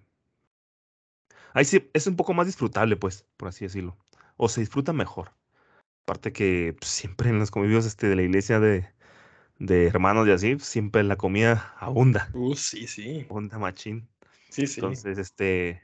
Ahí 1.56 1.63
sí 1.63 1.89
es 1.94 2.06
un 2.06 2.18
poco 2.18 2.34
más 2.34 2.48
disfrutable 2.48 2.98
pues, 2.98 3.26
por 3.38 3.48
así 3.48 3.63
decirlo, 3.63 3.98
o 4.36 4.50
se 4.50 4.60
disfruta 4.60 4.91
mejor. 4.91 5.32
Aparte 6.04 6.34
que 6.34 6.76
pues, 6.78 6.91
siempre 6.91 7.30
en 7.30 7.39
los 7.39 7.50
convivios 7.50 7.86
este, 7.86 8.10
de 8.10 8.18
la 8.18 8.24
iglesia 8.24 8.60
de, 8.60 8.89
de 9.58 9.88
hermanos 9.88 10.28
y 10.28 10.32
así, 10.32 10.60
siempre 10.60 11.02
la 11.04 11.15
comida 11.15 11.74
abunda. 11.80 12.30
Uh, 12.34 12.56
sí, 12.56 12.88
sí. 12.88 13.26
Abunda 13.30 13.58
machín. 13.58 14.06
Sí, 14.50 14.68
sí. 14.68 14.82
Entonces, 14.82 15.18
este. 15.18 15.82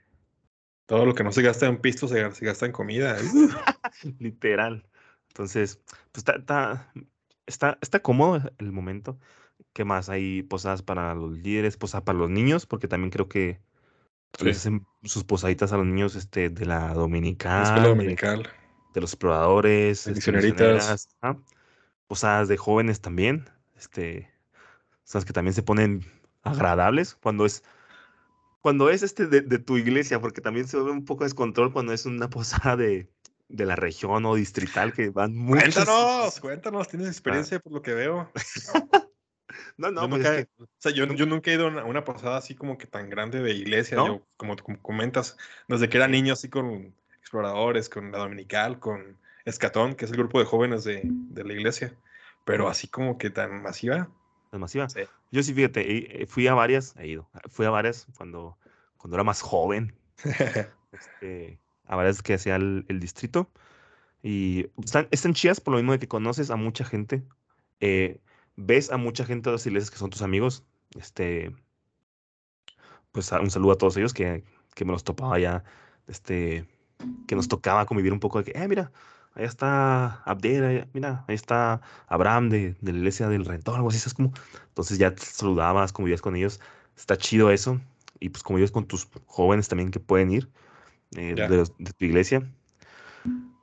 Todo 0.87 1.05
lo 1.05 1.15
que 1.15 1.23
no 1.23 1.31
se 1.31 1.41
gasta 1.41 1.67
en 1.67 1.79
pisto 1.79 2.05
se, 2.09 2.21
gasta 2.21 2.65
en 2.65 2.73
comida. 2.73 3.17
¿eh? 3.17 3.23
Literal. 4.19 4.85
Entonces, 5.29 5.79
pues 6.11 6.25
está, 6.27 6.91
está, 7.47 7.77
está, 7.79 8.01
cómodo 8.01 8.51
el 8.57 8.73
momento. 8.73 9.17
¿Qué 9.71 9.85
más? 9.85 10.09
Hay 10.09 10.43
posadas 10.43 10.81
para 10.81 11.15
los 11.15 11.31
líderes, 11.31 11.77
posadas 11.77 12.03
para 12.03 12.19
los 12.19 12.29
niños, 12.29 12.65
porque 12.65 12.89
también 12.89 13.09
creo 13.09 13.29
que 13.29 13.61
hacen 14.39 14.85
sus 15.03 15.23
posaditas 15.23 15.71
a 15.73 15.77
los 15.77 15.85
niños 15.85 16.15
este, 16.15 16.49
de 16.49 16.65
la 16.65 16.93
dominical. 16.93 17.83
dominical. 17.83 18.49
De, 18.93 19.01
los 19.01 19.13
exploradores, 19.13 20.05
de 20.05 20.13
misioneritas. 20.13 21.07
posadas 22.07 22.47
de 22.47 22.57
jóvenes 22.57 22.99
también 22.99 23.45
este, 23.81 24.29
sabes 25.03 25.25
que 25.25 25.33
también 25.33 25.53
se 25.53 25.63
ponen 25.63 26.05
agradables 26.43 27.15
cuando 27.15 27.45
es 27.45 27.63
cuando 28.61 28.91
es 28.91 29.01
este 29.01 29.25
de, 29.25 29.41
tu 29.57 29.77
iglesia, 29.77 30.21
porque 30.21 30.39
también 30.39 30.67
se 30.67 30.77
ve 30.77 30.91
un 30.91 31.03
poco 31.03 31.23
descontrol 31.23 31.73
cuando 31.73 31.93
es 31.93 32.05
una 32.05 32.29
posada 32.29 32.77
de, 32.77 33.09
de 33.49 33.65
la 33.65 33.75
región 33.75 34.23
o 34.27 34.35
distrital 34.35 34.93
que 34.93 35.09
van 35.09 35.35
muchos. 35.35 35.73
Cuéntanos, 35.73 36.39
cuéntanos, 36.41 36.87
tienes 36.87 37.07
ah. 37.07 37.11
experiencia 37.11 37.59
por 37.59 37.73
lo 37.73 37.81
que 37.81 37.95
veo. 37.95 38.29
no, 39.89 40.07
no, 40.07 40.17
yo 40.17 40.23
pues 40.23 40.47
o 40.59 40.67
sea, 40.77 40.91
yo, 40.91 41.05
yo, 41.05 41.25
nunca 41.25 41.51
he 41.51 41.55
ido 41.55 41.67
a 41.67 41.83
una, 41.85 42.03
posada 42.03 42.37
así 42.37 42.55
como 42.55 42.77
que 42.77 42.87
tan 42.87 43.09
grande 43.09 43.41
de 43.41 43.51
iglesia, 43.51 43.97
yo, 43.97 44.21
como, 44.37 44.55
como, 44.57 44.81
comentas, 44.81 45.37
desde 45.67 45.89
que 45.89 45.97
era 45.97 46.07
niño 46.07 46.33
así 46.33 46.49
con 46.49 46.93
exploradores, 47.19 47.89
con 47.89 48.11
la 48.11 48.19
dominical, 48.19 48.79
con 48.79 49.17
Escatón, 49.45 49.95
que 49.95 50.05
es 50.05 50.11
el 50.11 50.17
grupo 50.17 50.39
de 50.39 50.45
jóvenes 50.45 50.83
de, 50.83 51.01
de 51.03 51.43
la 51.43 51.53
iglesia. 51.53 51.95
Pero 52.45 52.67
así 52.67 52.87
como 52.87 53.17
que 53.17 53.29
tan 53.29 53.61
masiva. 53.61 54.09
¿Tan 54.49 54.59
masiva? 54.59 54.89
Sí. 54.89 55.01
Yo 55.31 55.43
sí, 55.43 55.53
fíjate, 55.53 56.21
eh, 56.23 56.25
fui 56.25 56.47
a 56.47 56.53
varias, 56.53 56.95
he 56.97 57.07
ido, 57.07 57.29
fui 57.49 57.65
a 57.65 57.69
varias 57.69 58.07
cuando, 58.17 58.57
cuando 58.97 59.15
era 59.15 59.23
más 59.23 59.41
joven. 59.41 59.95
este, 60.91 61.59
a 61.85 61.95
varias 61.95 62.21
que 62.21 62.33
hacía 62.33 62.57
el, 62.57 62.99
distrito. 62.99 63.49
Y 64.23 64.67
están, 64.83 65.07
están 65.11 65.33
chidas 65.33 65.61
por 65.61 65.71
lo 65.71 65.77
mismo 65.77 65.93
de 65.93 65.99
que 65.99 66.07
conoces 66.07 66.51
a 66.51 66.57
mucha 66.57 66.83
gente. 66.83 67.23
Eh, 67.79 68.19
ves 68.65 68.91
a 68.91 68.97
mucha 68.97 69.25
gente 69.25 69.49
de 69.49 69.55
las 69.55 69.65
iglesias 69.65 69.91
que 69.91 69.97
son 69.97 70.09
tus 70.09 70.21
amigos. 70.21 70.63
Este, 70.97 71.55
pues 73.11 73.31
un 73.31 73.51
saludo 73.51 73.73
a 73.73 73.77
todos 73.77 73.97
ellos 73.97 74.13
que, 74.13 74.43
que 74.75 74.85
me 74.85 74.91
los 74.91 75.03
topaba 75.03 75.39
ya. 75.39 75.63
Este, 76.07 76.67
que 77.27 77.35
nos 77.35 77.47
tocaba 77.47 77.85
convivir 77.85 78.13
un 78.13 78.19
poco 78.19 78.41
de 78.41 78.51
que, 78.51 78.59
eh, 78.59 78.67
mira, 78.67 78.91
Ahí 79.33 79.45
está 79.45 80.21
Abdel, 80.25 80.87
mira, 80.93 81.23
ahí 81.27 81.35
está 81.35 81.81
Abraham 82.07 82.49
de, 82.49 82.75
de 82.81 82.91
la 82.91 82.97
iglesia 82.97 83.29
del 83.29 83.45
Rentor, 83.45 83.75
algo 83.75 83.89
así, 83.89 83.97
es 83.97 84.13
como. 84.13 84.33
Entonces 84.67 84.97
ya 84.97 85.15
te 85.15 85.21
saludabas, 85.21 85.93
convivías 85.93 86.21
con 86.21 86.35
ellos. 86.35 86.59
Está 86.97 87.17
chido 87.17 87.49
eso. 87.49 87.79
Y 88.19 88.29
pues 88.29 88.43
como 88.43 88.55
convives 88.55 88.71
con 88.71 88.85
tus 88.85 89.07
jóvenes 89.25 89.67
también 89.69 89.89
que 89.89 89.99
pueden 89.99 90.31
ir 90.31 90.49
eh, 91.15 91.35
de, 91.35 91.93
tu 91.93 92.05
iglesia. 92.05 92.45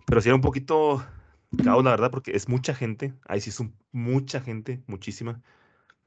Pero 0.06 0.20
sí 0.22 0.30
era 0.30 0.36
un 0.36 0.40
poquito 0.40 1.04
caos, 1.62 1.84
la 1.84 1.90
verdad, 1.90 2.10
porque 2.10 2.34
es 2.34 2.48
mucha 2.48 2.74
gente. 2.74 3.12
Ahí 3.26 3.40
sí 3.42 3.50
es 3.50 3.62
mucha 3.92 4.40
gente, 4.40 4.82
muchísima. 4.86 5.42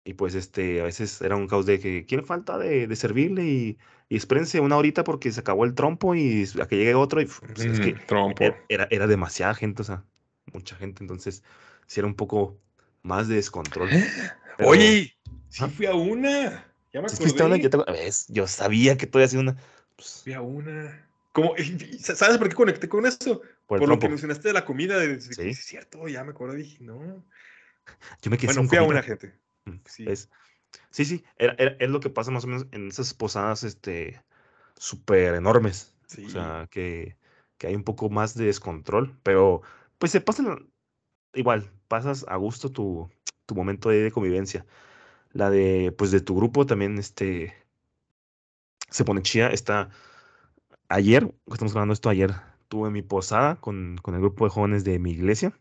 Y 0.03 0.13
pues 0.13 0.33
este, 0.33 0.81
a 0.81 0.85
veces 0.85 1.21
era 1.21 1.35
un 1.35 1.47
caos 1.47 1.65
de 1.65 1.79
que 1.79 2.05
quiere 2.05 2.23
falta 2.23 2.57
de, 2.57 2.93
servirle 2.95 3.43
y, 3.43 3.77
y, 4.09 4.15
espérense 4.15 4.59
una 4.59 4.77
horita 4.77 5.03
porque 5.03 5.31
se 5.31 5.39
acabó 5.39 5.63
el 5.63 5.75
trompo 5.75 6.15
y 6.15 6.47
a 6.59 6.67
que 6.67 6.77
llegue 6.77 6.95
otro 6.95 7.21
y 7.21 7.25
pues, 7.25 7.65
es 7.65 7.79
que 7.79 7.93
trompo. 7.93 8.43
Era, 8.67 8.87
era, 8.89 9.05
demasiada 9.05 9.53
gente, 9.53 9.83
o 9.83 9.85
sea, 9.85 10.03
mucha 10.53 10.75
gente, 10.75 11.03
entonces 11.03 11.43
sí 11.85 11.99
era 11.99 12.07
un 12.07 12.15
poco 12.15 12.57
más 13.03 13.27
de 13.27 13.35
descontrol. 13.35 13.89
Oye, 14.59 15.15
sí 15.49 15.69
fui 15.69 15.85
a 15.85 15.93
una. 15.93 16.65
Ya 16.93 17.01
me 17.01 17.07
acordé. 17.07 17.61
Yo, 17.61 17.85
yo, 18.27 18.47
sabía 18.47 18.97
que 18.97 19.09
habías 19.13 19.31
sido 19.31 19.41
una. 19.41 19.55
Pues 19.95 20.21
fui 20.23 20.33
a 20.33 20.41
una. 20.41 21.07
¿Cómo? 21.31 21.53
¿Sabes 21.99 22.37
por 22.37 22.49
qué 22.49 22.55
conecté 22.55 22.89
con 22.89 23.05
eso? 23.05 23.41
Por, 23.67 23.87
lo 23.87 23.99
que 23.99 24.09
mencionaste 24.09 24.49
de 24.49 24.53
la 24.53 24.65
comida. 24.65 24.97
De, 24.99 25.21
¿Sí? 25.21 25.49
es 25.49 25.63
cierto, 25.63 26.07
ya 26.07 26.23
me 26.23 26.31
acuerdo. 26.31 26.55
Dije, 26.55 26.77
no. 26.81 27.23
Yo 28.21 28.31
me 28.31 28.37
quedé 28.37 28.53
bueno, 28.53 28.67
fui 28.67 28.77
a 28.77 28.83
una 28.83 29.03
gente. 29.03 29.33
Sí, 29.85 30.05
es, 30.07 30.29
sí, 30.89 31.05
sí 31.05 31.23
es 31.37 31.89
lo 31.89 31.99
que 31.99 32.09
pasa 32.09 32.31
más 32.31 32.43
o 32.43 32.47
menos 32.47 32.67
en 32.71 32.87
esas 32.87 33.13
posadas 33.13 33.63
este, 33.63 34.21
súper 34.77 35.35
enormes. 35.35 35.93
O 36.25 36.29
sea, 36.29 36.67
que, 36.69 37.15
que, 37.57 37.67
hay 37.67 37.75
un 37.75 37.83
poco 37.83 38.09
más 38.09 38.35
de 38.35 38.45
descontrol, 38.45 39.17
pero 39.23 39.61
pues 39.97 40.11
se 40.11 40.19
pasan 40.19 40.69
igual, 41.33 41.71
pasas 41.87 42.25
a 42.27 42.35
gusto 42.35 42.69
tu, 42.71 43.09
tu 43.45 43.55
momento 43.55 43.89
de, 43.89 44.11
convivencia. 44.11 44.65
La 45.31 45.49
de, 45.49 45.93
pues 45.97 46.11
de 46.11 46.19
tu 46.19 46.35
grupo 46.35 46.65
también, 46.65 46.97
este, 46.97 47.53
se 48.89 49.05
pone 49.05 49.21
chida, 49.21 49.49
está, 49.49 49.89
ayer, 50.89 51.33
estamos 51.47 51.71
grabando 51.73 51.93
esto 51.93 52.09
ayer, 52.09 52.33
tuve 52.67 52.89
mi 52.89 53.01
posada 53.01 53.55
con, 53.55 53.97
con, 54.01 54.15
el 54.15 54.21
grupo 54.21 54.45
de 54.45 54.51
jóvenes 54.51 54.83
de 54.83 54.99
mi 54.99 55.11
iglesia. 55.11 55.57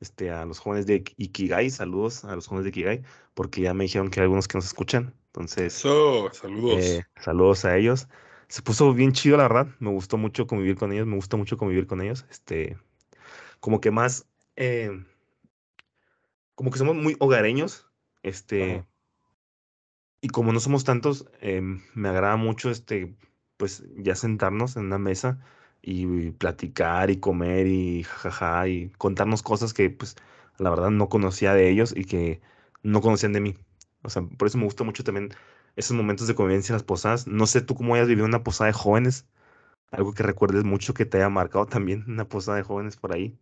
Este, 0.00 0.30
a 0.30 0.44
los 0.44 0.58
jóvenes 0.58 0.86
de 0.86 1.04
Ikigai, 1.16 1.70
saludos 1.70 2.24
a 2.24 2.34
los 2.34 2.46
jóvenes 2.46 2.64
de 2.64 2.70
Ikigai, 2.70 3.02
porque 3.34 3.62
ya 3.62 3.72
me 3.72 3.84
dijeron 3.84 4.10
que 4.10 4.20
hay 4.20 4.24
algunos 4.24 4.46
que 4.46 4.58
nos 4.58 4.66
escuchan. 4.66 5.14
Entonces, 5.28 5.72
saludos. 5.74 6.78
Eh, 6.78 7.04
saludos 7.20 7.64
a 7.64 7.76
ellos. 7.76 8.08
Se 8.48 8.62
puso 8.62 8.92
bien 8.94 9.12
chido, 9.12 9.36
la 9.36 9.44
verdad. 9.44 9.68
Me 9.80 9.90
gustó 9.90 10.16
mucho 10.18 10.46
convivir 10.46 10.76
con 10.76 10.92
ellos. 10.92 11.06
Me 11.06 11.16
gusta 11.16 11.36
mucho 11.36 11.56
convivir 11.56 11.86
con 11.86 12.00
ellos. 12.00 12.26
Este, 12.30 12.78
como 13.60 13.80
que 13.80 13.90
más, 13.90 14.26
eh, 14.56 14.90
como 16.54 16.70
que 16.70 16.78
somos 16.78 16.94
muy 16.94 17.16
hogareños. 17.18 17.86
Este, 18.22 18.84
y 20.20 20.28
como 20.28 20.52
no 20.52 20.60
somos 20.60 20.84
tantos, 20.84 21.26
em, 21.40 21.82
me 21.94 22.08
agrada 22.08 22.36
mucho, 22.36 22.70
este, 22.70 23.14
pues 23.56 23.84
ya 23.96 24.14
sentarnos 24.14 24.76
en 24.76 24.86
una 24.86 24.98
mesa 24.98 25.38
y 25.86 26.32
platicar 26.32 27.10
y 27.10 27.18
comer 27.18 27.68
y 27.68 28.02
jajaja 28.02 28.66
y 28.66 28.90
contarnos 28.98 29.42
cosas 29.42 29.72
que, 29.72 29.88
pues, 29.88 30.16
la 30.58 30.70
verdad 30.70 30.90
no 30.90 31.08
conocía 31.08 31.54
de 31.54 31.70
ellos 31.70 31.94
y 31.96 32.04
que 32.04 32.40
no 32.82 33.00
conocían 33.00 33.32
de 33.32 33.40
mí. 33.40 33.54
O 34.02 34.10
sea, 34.10 34.22
por 34.22 34.48
eso 34.48 34.58
me 34.58 34.64
gusta 34.64 34.82
mucho 34.82 35.04
también 35.04 35.30
esos 35.76 35.96
momentos 35.96 36.26
de 36.26 36.34
convivencia 36.34 36.72
en 36.72 36.74
las 36.74 36.82
posadas. 36.82 37.28
No 37.28 37.46
sé 37.46 37.60
tú 37.60 37.76
cómo 37.76 37.94
hayas 37.94 38.08
vivido 38.08 38.26
una 38.26 38.42
posada 38.42 38.66
de 38.66 38.72
jóvenes, 38.72 39.28
algo 39.92 40.12
que 40.12 40.24
recuerdes 40.24 40.64
mucho 40.64 40.92
que 40.92 41.06
te 41.06 41.18
haya 41.18 41.28
marcado 41.28 41.66
también 41.66 42.04
una 42.08 42.28
posada 42.28 42.56
de 42.56 42.64
jóvenes 42.64 42.96
por 42.96 43.12
ahí. 43.14 43.38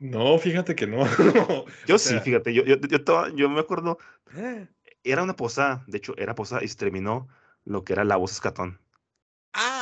No, 0.00 0.38
fíjate 0.38 0.74
que 0.76 0.86
no. 0.86 1.06
yo 1.86 1.98
sí, 1.98 2.20
fíjate, 2.20 2.52
yo, 2.52 2.64
yo, 2.64 2.76
yo, 2.76 3.28
yo, 3.34 3.48
me 3.48 3.60
acuerdo, 3.60 3.98
eh. 4.36 4.68
era 5.04 5.22
una 5.22 5.36
posada, 5.36 5.84
de 5.86 5.96
hecho, 5.96 6.14
era 6.18 6.34
posada 6.34 6.62
y 6.62 6.68
se 6.68 6.76
terminó 6.76 7.28
lo 7.64 7.82
que 7.82 7.94
era 7.94 8.04
la 8.04 8.16
voz 8.16 8.32
escatón. 8.32 8.78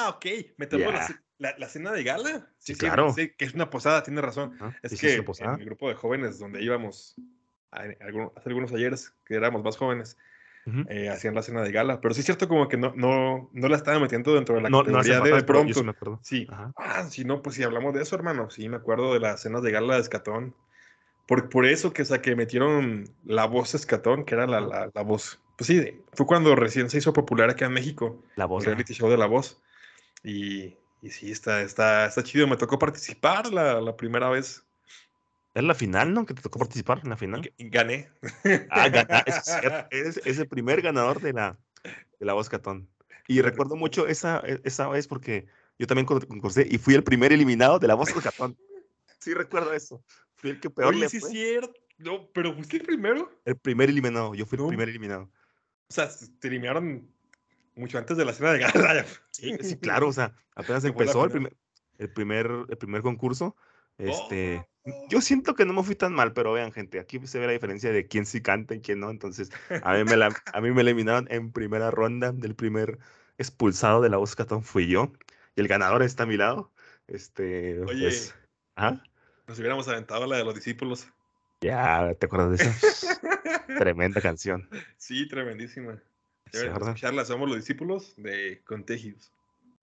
Ah, 0.06 0.10
ok, 0.10 0.26
me 0.56 0.66
tocó 0.66 0.92
la, 1.38 1.68
cena 1.68 1.92
de 1.92 2.04
gala. 2.04 2.48
Sí, 2.58 2.74
claro. 2.74 3.12
Sí, 3.12 3.32
que 3.36 3.44
es 3.44 3.54
una 3.54 3.70
posada, 3.70 4.02
tiene 4.02 4.20
razón. 4.20 4.56
es 4.82 5.00
que 5.00 5.14
en 5.14 5.60
el 5.60 5.64
grupo 5.66 5.88
de 5.88 5.94
jóvenes 5.94 6.38
donde 6.38 6.62
íbamos 6.62 7.16
hace 7.70 8.48
algunos 8.48 8.72
ayeres, 8.72 9.14
que 9.24 9.34
éramos 9.34 9.62
más 9.62 9.76
jóvenes, 9.76 10.16
eh, 10.88 11.08
hacían 11.08 11.34
la 11.34 11.42
cena 11.42 11.62
de 11.62 11.72
gala. 11.72 12.00
Pero 12.00 12.14
sí 12.14 12.20
es 12.20 12.26
cierto 12.26 12.48
como 12.48 12.68
que 12.68 12.76
no, 12.76 12.92
no, 12.96 13.50
no 13.52 13.68
la 13.68 13.76
estaban 13.76 14.00
metiendo 14.00 14.34
dentro 14.34 14.54
de 14.54 14.62
la 14.62 14.70
categoría 14.70 15.20
de, 15.20 15.42
pronto. 15.44 16.20
Sí, 16.22 16.46
Ah, 16.76 17.04
si 17.10 17.24
no, 17.24 17.42
pues 17.42 17.56
si 17.56 17.62
hablamos 17.62 17.94
de 17.94 18.02
eso, 18.02 18.16
hermano. 18.16 18.50
Sí, 18.50 18.68
me 18.68 18.76
acuerdo 18.76 19.12
de 19.12 19.20
las 19.20 19.42
cenas 19.42 19.62
de 19.62 19.70
gala 19.70 19.94
de 19.94 20.00
Escatón. 20.00 20.54
Por, 21.26 21.48
por 21.48 21.66
eso 21.66 21.92
que, 21.92 22.02
o 22.02 22.04
sea, 22.04 22.22
que 22.22 22.36
metieron 22.36 23.04
la 23.24 23.46
voz 23.46 23.74
Escatón, 23.74 24.24
que 24.24 24.34
era 24.36 24.46
la, 24.46 24.60
la, 24.60 24.90
la 24.94 25.02
voz. 25.02 25.40
Pues 25.56 25.66
sí, 25.66 26.00
fue 26.12 26.26
cuando 26.26 26.54
recién 26.54 26.88
se 26.90 26.98
hizo 26.98 27.12
popular 27.12 27.50
acá 27.50 27.66
en 27.66 27.72
México. 27.72 28.22
La 28.36 28.46
voz. 28.46 28.64
El 28.64 28.72
reality 28.72 28.94
show 28.94 29.10
de 29.10 29.16
la 29.16 29.26
voz. 29.26 29.60
Y, 30.22 30.76
y 31.02 31.10
sí, 31.10 31.30
está, 31.30 31.62
está, 31.62 32.06
está 32.06 32.22
chido. 32.22 32.46
Me 32.46 32.56
tocó 32.56 32.78
participar 32.78 33.52
la, 33.52 33.80
la 33.80 33.96
primera 33.96 34.28
vez. 34.28 34.64
¿Es 35.54 35.64
la 35.64 35.74
final, 35.74 36.12
no? 36.12 36.26
Que 36.26 36.34
te 36.34 36.42
tocó 36.42 36.58
participar 36.58 37.00
en 37.02 37.10
la 37.10 37.16
final. 37.16 37.50
Gané. 37.58 38.10
Ah, 38.70 38.88
gané. 38.90 39.24
Es, 39.90 40.26
el 40.38 40.48
primer 40.48 40.82
ganador 40.82 41.20
de 41.20 41.32
la, 41.32 41.58
de 42.20 42.26
la 42.26 42.34
voz 42.34 42.50
Catón. 42.50 42.88
Y 43.26 43.40
recuerdo 43.40 43.74
mucho 43.74 44.06
esa, 44.06 44.42
e, 44.44 44.60
esa 44.64 44.86
vez 44.88 45.08
porque 45.08 45.46
yo 45.78 45.86
también 45.86 46.06
concursé 46.06 46.66
y 46.70 46.76
fui 46.76 46.94
el 46.94 47.02
primer 47.02 47.32
eliminado 47.32 47.78
de 47.78 47.88
la 47.88 47.94
voz 47.94 48.12
Catón. 48.12 48.56
Sí, 49.18 49.32
recuerdo 49.32 49.72
eso. 49.72 50.04
Fui 50.34 50.50
el 50.50 50.60
que 50.60 50.68
peor 50.68 50.94
Oye, 50.94 51.08
sí, 51.08 51.20
cierto. 51.20 51.72
No, 51.98 52.28
pero 52.34 52.52
fuiste 52.52 52.76
el 52.76 52.82
primero. 52.82 53.32
El 53.46 53.56
primer 53.56 53.88
eliminado. 53.88 54.34
Yo 54.34 54.44
fui 54.44 54.58
el 54.58 54.68
primer 54.68 54.90
eliminado. 54.90 55.30
O 55.88 55.94
sea, 55.94 56.10
te 56.38 56.48
eliminaron 56.48 57.10
mucho 57.76 57.98
antes 57.98 58.16
de 58.16 58.24
la 58.24 58.32
cena 58.32 58.52
de 58.52 58.58
gala. 58.60 59.04
Sí, 59.30 59.54
sí 59.60 59.76
claro. 59.76 60.08
O 60.08 60.12
sea, 60.12 60.34
apenas 60.54 60.84
empezó 60.84 61.24
el 61.24 61.30
primer, 61.30 61.56
el 61.98 62.10
primer, 62.10 62.50
el 62.68 62.78
primer 62.78 63.02
concurso. 63.02 63.54
Este. 63.98 64.66
Oh. 64.84 65.06
Yo 65.08 65.20
siento 65.20 65.54
que 65.54 65.64
no 65.64 65.72
me 65.72 65.82
fui 65.82 65.96
tan 65.96 66.12
mal, 66.14 66.32
pero 66.32 66.52
vean, 66.52 66.72
gente, 66.72 67.00
aquí 67.00 67.20
se 67.26 67.38
ve 67.38 67.46
la 67.46 67.52
diferencia 67.52 67.90
de 67.90 68.06
quién 68.06 68.24
sí 68.24 68.40
canta 68.40 68.74
y 68.74 68.80
quién 68.80 69.00
no. 69.00 69.10
Entonces, 69.10 69.50
a 69.82 69.94
mí 69.94 70.04
me, 70.04 70.16
la, 70.16 70.28
a 70.52 70.60
mí 70.60 70.70
me 70.70 70.82
eliminaron 70.82 71.26
en 71.30 71.52
primera 71.52 71.90
ronda 71.90 72.32
del 72.32 72.54
primer 72.54 72.98
expulsado 73.36 74.00
de 74.00 74.08
la 74.08 74.16
voz 74.16 74.36
catón 74.36 74.62
fui 74.62 74.86
yo. 74.86 75.12
Y 75.56 75.60
el 75.60 75.68
ganador 75.68 76.02
está 76.02 76.22
a 76.22 76.26
mi 76.26 76.36
lado. 76.36 76.72
Este, 77.08 77.80
Oye, 77.80 78.04
pues, 78.04 78.34
¿ah? 78.76 79.02
nos 79.46 79.58
hubiéramos 79.58 79.88
aventado 79.88 80.26
la 80.26 80.36
de 80.36 80.44
los 80.44 80.54
discípulos. 80.54 81.08
Ya, 81.60 82.14
¿te 82.14 82.26
acuerdas 82.26 82.58
de 82.58 82.64
esa? 82.64 83.20
Tremenda 83.78 84.20
canción. 84.20 84.68
Sí, 84.96 85.28
tremendísima. 85.28 86.00
Sí, 86.52 86.58
escucharla, 86.66 87.24
somos 87.24 87.48
los 87.48 87.58
discípulos 87.58 88.14
de 88.16 88.62
Contagios. 88.64 89.32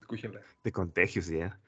Escúchenla. 0.00 0.40
De 0.62 0.72
Contagios, 0.72 1.26
ya. 1.28 1.58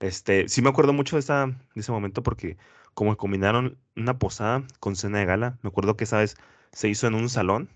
Este, 0.00 0.48
sí 0.48 0.62
me 0.62 0.70
acuerdo 0.70 0.92
mucho 0.92 1.16
de, 1.16 1.20
esa, 1.20 1.46
de 1.46 1.80
ese 1.80 1.92
momento 1.92 2.22
porque 2.22 2.56
como 2.94 3.16
combinaron 3.16 3.78
una 3.96 4.18
posada 4.18 4.64
con 4.80 4.96
cena 4.96 5.18
de 5.18 5.26
gala, 5.26 5.58
me 5.62 5.68
acuerdo 5.68 5.96
que 5.96 6.04
esa 6.04 6.18
vez 6.18 6.36
se 6.72 6.88
hizo 6.88 7.06
en 7.06 7.14
un 7.14 7.28
salón, 7.28 7.68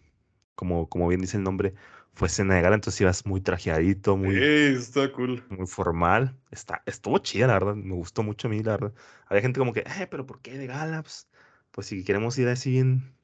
como, 0.54 0.88
como 0.88 1.08
bien 1.08 1.20
dice 1.20 1.36
el 1.36 1.42
nombre, 1.42 1.74
fue 2.14 2.28
cena 2.28 2.54
de 2.54 2.62
gala, 2.62 2.76
entonces 2.76 3.00
ibas 3.00 3.26
muy 3.26 3.40
trajeadito, 3.40 4.16
muy, 4.16 4.36
está 4.36 5.12
cool. 5.12 5.42
muy 5.50 5.66
formal. 5.66 6.36
Está, 6.50 6.82
estuvo 6.86 7.18
chida, 7.18 7.46
la 7.46 7.54
verdad, 7.54 7.74
me 7.74 7.94
gustó 7.94 8.22
mucho 8.22 8.48
a 8.48 8.50
mí, 8.50 8.62
la 8.62 8.72
verdad. 8.72 8.92
Había 9.26 9.42
gente 9.42 9.58
como 9.58 9.72
que, 9.72 9.80
eh, 9.80 10.06
pero 10.10 10.24
¿por 10.26 10.40
qué 10.40 10.56
de 10.56 10.66
gala? 10.66 11.02
Pues, 11.02 11.28
pues 11.72 11.88
si 11.88 12.04
queremos 12.04 12.38
ir 12.38 12.48
así 12.48 12.70
bien, 12.70 13.14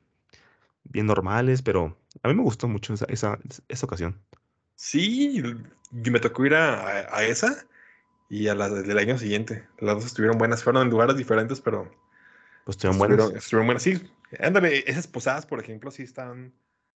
bien 0.84 1.06
normales, 1.06 1.62
pero 1.62 1.96
a 2.22 2.28
mí 2.28 2.34
me 2.34 2.42
gustó 2.42 2.68
mucho 2.68 2.94
esa, 2.94 3.06
esa, 3.06 3.38
esa 3.68 3.86
ocasión. 3.86 4.20
Sí, 4.76 5.42
me 5.92 6.20
tocó 6.20 6.46
ir 6.46 6.54
a, 6.54 7.14
a 7.14 7.24
esa 7.24 7.66
y 8.28 8.48
a 8.48 8.54
las 8.54 8.86
del 8.86 8.98
año 8.98 9.18
siguiente. 9.18 9.66
Las 9.78 9.96
dos 9.96 10.06
estuvieron 10.06 10.38
buenas, 10.38 10.62
fueron 10.62 10.82
en 10.82 10.90
lugares 10.90 11.16
diferentes, 11.16 11.60
pero. 11.60 11.90
Pues 12.64 12.76
estuvieron 12.76 12.98
buenas. 12.98 13.34
Estuvieron 13.34 13.66
buenas, 13.66 13.82
sí. 13.82 14.00
Ándale, 14.38 14.84
esas 14.86 15.06
posadas, 15.06 15.46
por 15.46 15.60
ejemplo, 15.60 15.90
sí 15.90 16.02
están 16.02 16.52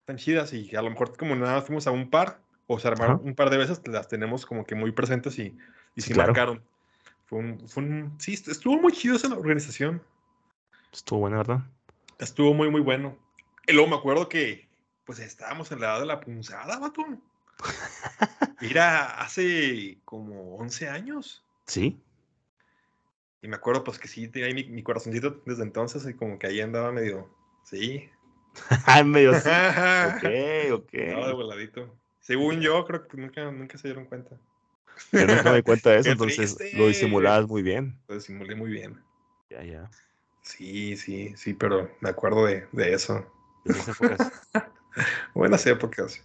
tan 0.06 0.18
chidas 0.18 0.54
y 0.54 0.76
a 0.76 0.82
lo 0.82 0.90
mejor 0.90 1.18
como 1.18 1.36
nada 1.36 1.56
más 1.56 1.66
fuimos 1.66 1.88
a 1.88 1.92
un 1.92 2.10
par 2.10 2.40
o 2.68 2.80
se 2.80 2.88
armaron 2.88 3.22
un 3.24 3.36
par 3.36 3.50
de 3.50 3.58
veces, 3.58 3.82
las 3.88 4.08
tenemos 4.08 4.46
como 4.46 4.66
que 4.66 4.76
muy 4.76 4.92
presentes 4.92 5.40
y, 5.40 5.58
y 5.96 6.02
sí, 6.02 6.14
marcaron. 6.14 6.62
Fue 7.26 7.40
un, 7.40 7.68
fue 7.68 7.84
un, 7.84 8.14
sí, 8.20 8.34
estuvo 8.34 8.78
muy 8.78 8.92
chido 8.92 9.16
esa 9.16 9.34
organización. 9.34 10.02
Estuvo 10.92 11.20
buena, 11.20 11.38
¿verdad? 11.38 11.62
Estuvo 12.20 12.54
muy, 12.54 12.70
muy 12.70 12.82
bueno. 12.82 13.18
Y 13.66 13.74
luego 13.74 13.90
me 13.90 13.96
acuerdo 13.96 14.30
que, 14.30 14.68
pues 15.06 15.20
estábamos 15.20 15.72
en 15.72 15.80
la 15.80 15.88
edad 15.88 16.00
de 16.02 16.06
la 16.06 16.20
punzada, 16.20 16.80
vato. 16.80 17.04
Era 18.62 19.22
hace 19.22 19.98
como 20.06 20.56
11 20.56 20.90
años. 20.90 21.44
Sí. 21.68 22.00
Y 23.42 23.48
me 23.48 23.56
acuerdo 23.56 23.84
pues 23.84 24.00
que 24.00 24.08
sí 24.08 24.28
tenía 24.30 24.48
ahí 24.48 24.54
mi, 24.54 24.84
corazoncito 24.84 25.42
desde 25.46 25.64
entonces 25.64 26.08
y 26.08 26.14
como 26.14 26.40
que 26.40 26.48
ahí 26.48 26.62
andaba 26.62 26.92
medio, 26.92 27.30
sí. 27.64 28.10
medio 29.06 29.34
sí. 29.34 29.50
ok, 30.70 30.74
ok. 30.74 30.94
Estaba 30.94 31.28
de 31.28 31.34
voladito. 31.34 31.98
Según 32.22 32.62
yo, 32.62 32.86
creo 32.86 33.06
que 33.06 33.18
nunca, 33.18 33.52
nunca 33.52 33.78
se 33.78 33.90
dieron 33.90 34.06
cuenta. 34.06 34.38
Yo 35.12 35.28
nunca 35.28 35.52
me 35.52 35.58
di 35.58 35.64
cuenta 35.64 35.90
de 35.90 36.00
eso, 36.00 36.10
entonces 36.12 36.58
lo 36.74 36.88
disimulabas 36.88 37.48
muy 37.48 37.62
bien. 37.62 38.00
Lo 38.08 38.16
disimulé 38.16 38.56
muy 38.56 38.72
bien. 38.72 39.04
Ya, 39.50 39.62
ya. 39.64 39.92
Sí, 40.42 40.96
sí, 40.96 41.34
sí, 41.36 41.54
pero 41.54 41.90
me 42.00 42.10
acuerdo 42.10 42.46
de, 42.46 42.68
de 42.72 42.94
eso. 42.94 43.26
Épocas. 43.66 44.32
Buenas 45.34 45.66
épocas. 45.66 46.22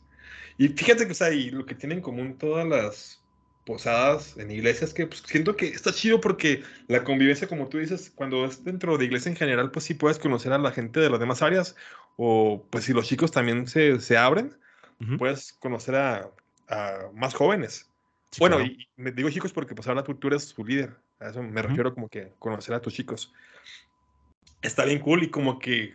Y 0.56 0.68
fíjate 0.68 1.06
que, 1.06 1.12
o 1.12 1.14
sea, 1.14 1.30
y 1.30 1.50
lo 1.50 1.64
que 1.64 1.74
tienen 1.74 1.98
en 1.98 2.02
común 2.02 2.36
todas 2.36 2.66
las 2.66 3.22
posadas 3.68 4.34
en 4.38 4.50
iglesias, 4.50 4.94
que 4.94 5.06
pues, 5.06 5.22
siento 5.26 5.54
que 5.54 5.68
está 5.68 5.92
chido 5.92 6.22
porque 6.22 6.62
la 6.86 7.04
convivencia, 7.04 7.46
como 7.46 7.68
tú 7.68 7.76
dices, 7.76 8.10
cuando 8.14 8.46
es 8.46 8.64
dentro 8.64 8.96
de 8.96 9.04
iglesia 9.04 9.30
en 9.30 9.36
general, 9.36 9.70
pues 9.70 9.84
sí 9.84 9.92
puedes 9.92 10.18
conocer 10.18 10.54
a 10.54 10.58
la 10.58 10.72
gente 10.72 11.00
de 11.00 11.10
las 11.10 11.20
demás 11.20 11.42
áreas, 11.42 11.76
o 12.16 12.66
pues 12.70 12.84
si 12.84 12.94
los 12.94 13.06
chicos 13.06 13.30
también 13.30 13.66
se, 13.66 14.00
se 14.00 14.16
abren, 14.16 14.56
puedes 15.18 15.52
conocer 15.52 15.96
a, 15.96 16.30
a 16.68 17.10
más 17.12 17.34
jóvenes. 17.34 17.90
bueno, 18.38 18.58
y 18.60 18.88
me 18.96 19.12
digo 19.12 19.28
chicos 19.28 19.52
porque 19.52 19.74
pues 19.74 19.86
ahora 19.86 20.02
tú, 20.02 20.14
tú 20.14 20.28
eres 20.28 20.44
su 20.44 20.64
líder, 20.64 20.96
a 21.20 21.28
eso 21.28 21.42
me 21.42 21.60
refiero 21.60 21.94
como 21.94 22.08
que 22.08 22.32
conocer 22.38 22.74
a 22.74 22.80
tus 22.80 22.94
chicos. 22.94 23.34
Está 24.62 24.86
bien 24.86 25.00
cool 25.00 25.24
y 25.24 25.30
como 25.30 25.58
que 25.58 25.94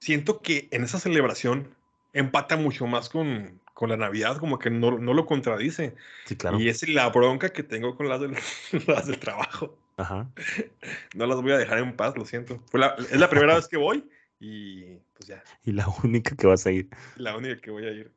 siento 0.00 0.42
que 0.42 0.66
en 0.72 0.82
esa 0.82 0.98
celebración 0.98 1.75
empata 2.16 2.56
mucho 2.56 2.86
más 2.86 3.08
con, 3.08 3.60
con 3.74 3.90
la 3.90 3.96
Navidad 3.96 4.38
como 4.38 4.58
que 4.58 4.70
no, 4.70 4.98
no, 4.98 5.12
lo 5.12 5.26
contradice. 5.26 5.94
Sí, 6.24 6.36
claro. 6.36 6.58
Y 6.58 6.68
es 6.68 6.88
la 6.88 7.08
bronca 7.10 7.50
que 7.50 7.62
tengo 7.62 7.96
con 7.96 8.08
las 8.08 8.20
del, 8.20 8.36
las 8.86 9.06
del 9.06 9.18
trabajo. 9.18 9.78
Ajá. 9.96 10.28
No 11.14 11.26
las 11.26 11.40
voy 11.40 11.52
a 11.52 11.58
dejar 11.58 11.78
en 11.78 11.96
paz, 11.96 12.16
lo 12.16 12.24
siento. 12.24 12.62
Fue 12.70 12.80
la, 12.80 12.94
es 12.98 13.18
la 13.18 13.30
primera 13.30 13.54
vez 13.54 13.68
que 13.68 13.76
voy 13.76 14.08
y 14.40 14.96
pues 15.14 15.28
ya. 15.28 15.42
Y 15.64 15.72
la 15.72 15.86
única 16.02 16.34
que 16.36 16.46
vas 16.46 16.66
a 16.66 16.70
ir. 16.70 16.88
La 17.16 17.36
única 17.36 17.60
que 17.60 17.70
voy 17.70 17.86
a 17.86 17.90
ir. 17.90 18.12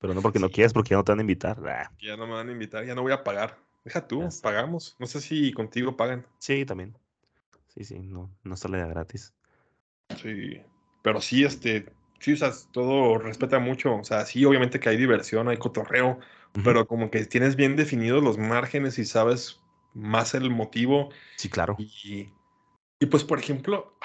Pero 0.00 0.14
no 0.14 0.22
porque 0.22 0.38
no 0.38 0.48
quieras, 0.48 0.72
porque 0.72 0.90
ya 0.90 0.96
no 0.96 1.04
te 1.04 1.12
van 1.12 1.18
a 1.18 1.22
invitar. 1.22 1.58
Ya 2.00 2.16
no 2.16 2.26
me 2.26 2.34
van 2.34 2.48
a 2.48 2.52
invitar, 2.52 2.84
ya 2.84 2.94
no 2.94 3.02
voy 3.02 3.12
a 3.12 3.24
pagar. 3.24 3.58
Deja 3.84 4.06
tú, 4.06 4.28
pagamos. 4.42 4.94
No 4.98 5.06
sé 5.06 5.20
si 5.20 5.52
contigo 5.52 5.96
pagan. 5.96 6.24
Sí, 6.38 6.64
también. 6.64 6.96
Sí, 7.74 7.84
sí, 7.84 7.98
no, 7.98 8.30
no 8.44 8.56
sale 8.56 8.78
de 8.78 8.88
gratis. 8.88 9.32
Sí, 10.22 10.60
pero 11.02 11.20
sí, 11.20 11.44
este, 11.44 11.86
sí, 12.18 12.32
o 12.32 12.36
sea, 12.36 12.52
todo 12.72 13.18
respeta 13.18 13.58
mucho. 13.58 13.96
O 13.96 14.04
sea, 14.04 14.24
sí, 14.26 14.44
obviamente 14.44 14.80
que 14.80 14.88
hay 14.88 14.96
diversión, 14.96 15.48
hay 15.48 15.56
cotorreo, 15.56 16.18
pero 16.64 16.86
como 16.86 17.10
que 17.10 17.24
tienes 17.24 17.56
bien 17.56 17.76
definidos 17.76 18.22
los 18.22 18.38
márgenes 18.38 18.98
y 18.98 19.04
sabes 19.04 19.60
más 19.94 20.34
el 20.34 20.50
motivo. 20.50 21.10
Sí, 21.36 21.48
claro. 21.48 21.76
Y, 21.78 22.32
y 23.00 23.06
pues, 23.06 23.24
por 23.24 23.38
ejemplo, 23.38 23.96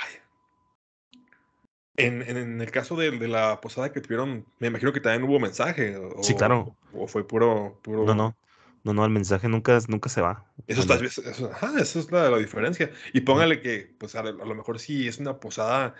en, 1.95 2.21
en, 2.21 2.61
el 2.61 2.71
caso 2.71 2.95
de, 2.95 3.11
de, 3.11 3.27
la 3.27 3.61
posada 3.61 3.91
que 3.91 4.01
tuvieron, 4.01 4.45
me 4.59 4.67
imagino 4.67 4.93
que 4.93 4.99
también 4.99 5.29
hubo 5.29 5.39
mensaje. 5.39 5.95
O, 5.97 6.23
sí, 6.23 6.35
claro. 6.35 6.75
O 6.93 7.07
fue 7.07 7.27
puro, 7.27 7.79
puro... 7.81 8.05
No, 8.05 8.15
no. 8.15 8.35
No, 8.83 8.93
no, 8.93 9.05
el 9.05 9.11
mensaje 9.11 9.47
nunca, 9.47 9.79
nunca 9.87 10.09
se 10.09 10.19
va. 10.19 10.45
Eso, 10.67 10.81
está, 10.81 10.95
eso, 10.95 11.49
ajá, 11.53 11.79
eso 11.79 11.99
es 11.99 12.11
la, 12.11 12.29
la, 12.29 12.37
diferencia. 12.37 12.91
Y 13.13 13.21
póngale 13.21 13.61
que, 13.61 13.95
pues 13.97 14.13
a, 14.15 14.23
lo 14.23 14.55
mejor 14.55 14.77
sí 14.77 15.07
es 15.07 15.19
una 15.19 15.39
posada 15.39 15.95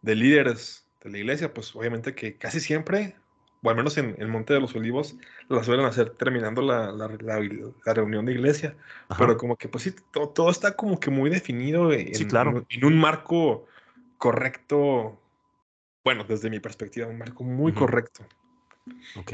de 0.00 0.14
líderes 0.14 0.81
de 1.04 1.10
la 1.10 1.18
iglesia, 1.18 1.52
pues 1.52 1.74
obviamente 1.74 2.14
que 2.14 2.36
casi 2.36 2.60
siempre, 2.60 3.16
o 3.62 3.70
al 3.70 3.76
menos 3.76 3.96
en 3.98 4.14
el 4.18 4.28
Monte 4.28 4.54
de 4.54 4.60
los 4.60 4.74
Olivos, 4.74 5.16
la 5.48 5.62
suelen 5.62 5.86
hacer 5.86 6.10
terminando 6.10 6.62
la, 6.62 6.92
la, 6.92 7.08
la 7.08 7.94
reunión 7.94 8.26
de 8.26 8.32
iglesia. 8.32 8.76
Pero 9.18 9.36
como 9.36 9.56
que, 9.56 9.68
pues 9.68 9.84
sí, 9.84 9.94
todo, 10.12 10.30
todo, 10.30 10.50
está 10.50 10.76
como 10.76 10.98
que 10.98 11.10
muy 11.10 11.30
definido 11.30 11.92
en, 11.92 12.14
sí, 12.14 12.26
claro. 12.26 12.66
en, 12.68 12.84
un 12.84 12.98
marco 12.98 13.66
correcto. 14.18 15.20
Bueno, 16.04 16.24
desde 16.24 16.50
mi 16.50 16.60
perspectiva, 16.60 17.06
un 17.06 17.18
marco 17.18 17.44
muy 17.44 17.72
uh 17.72 17.74
-huh. 17.74 17.78
correcto. 17.78 18.26
Ok. 19.16 19.32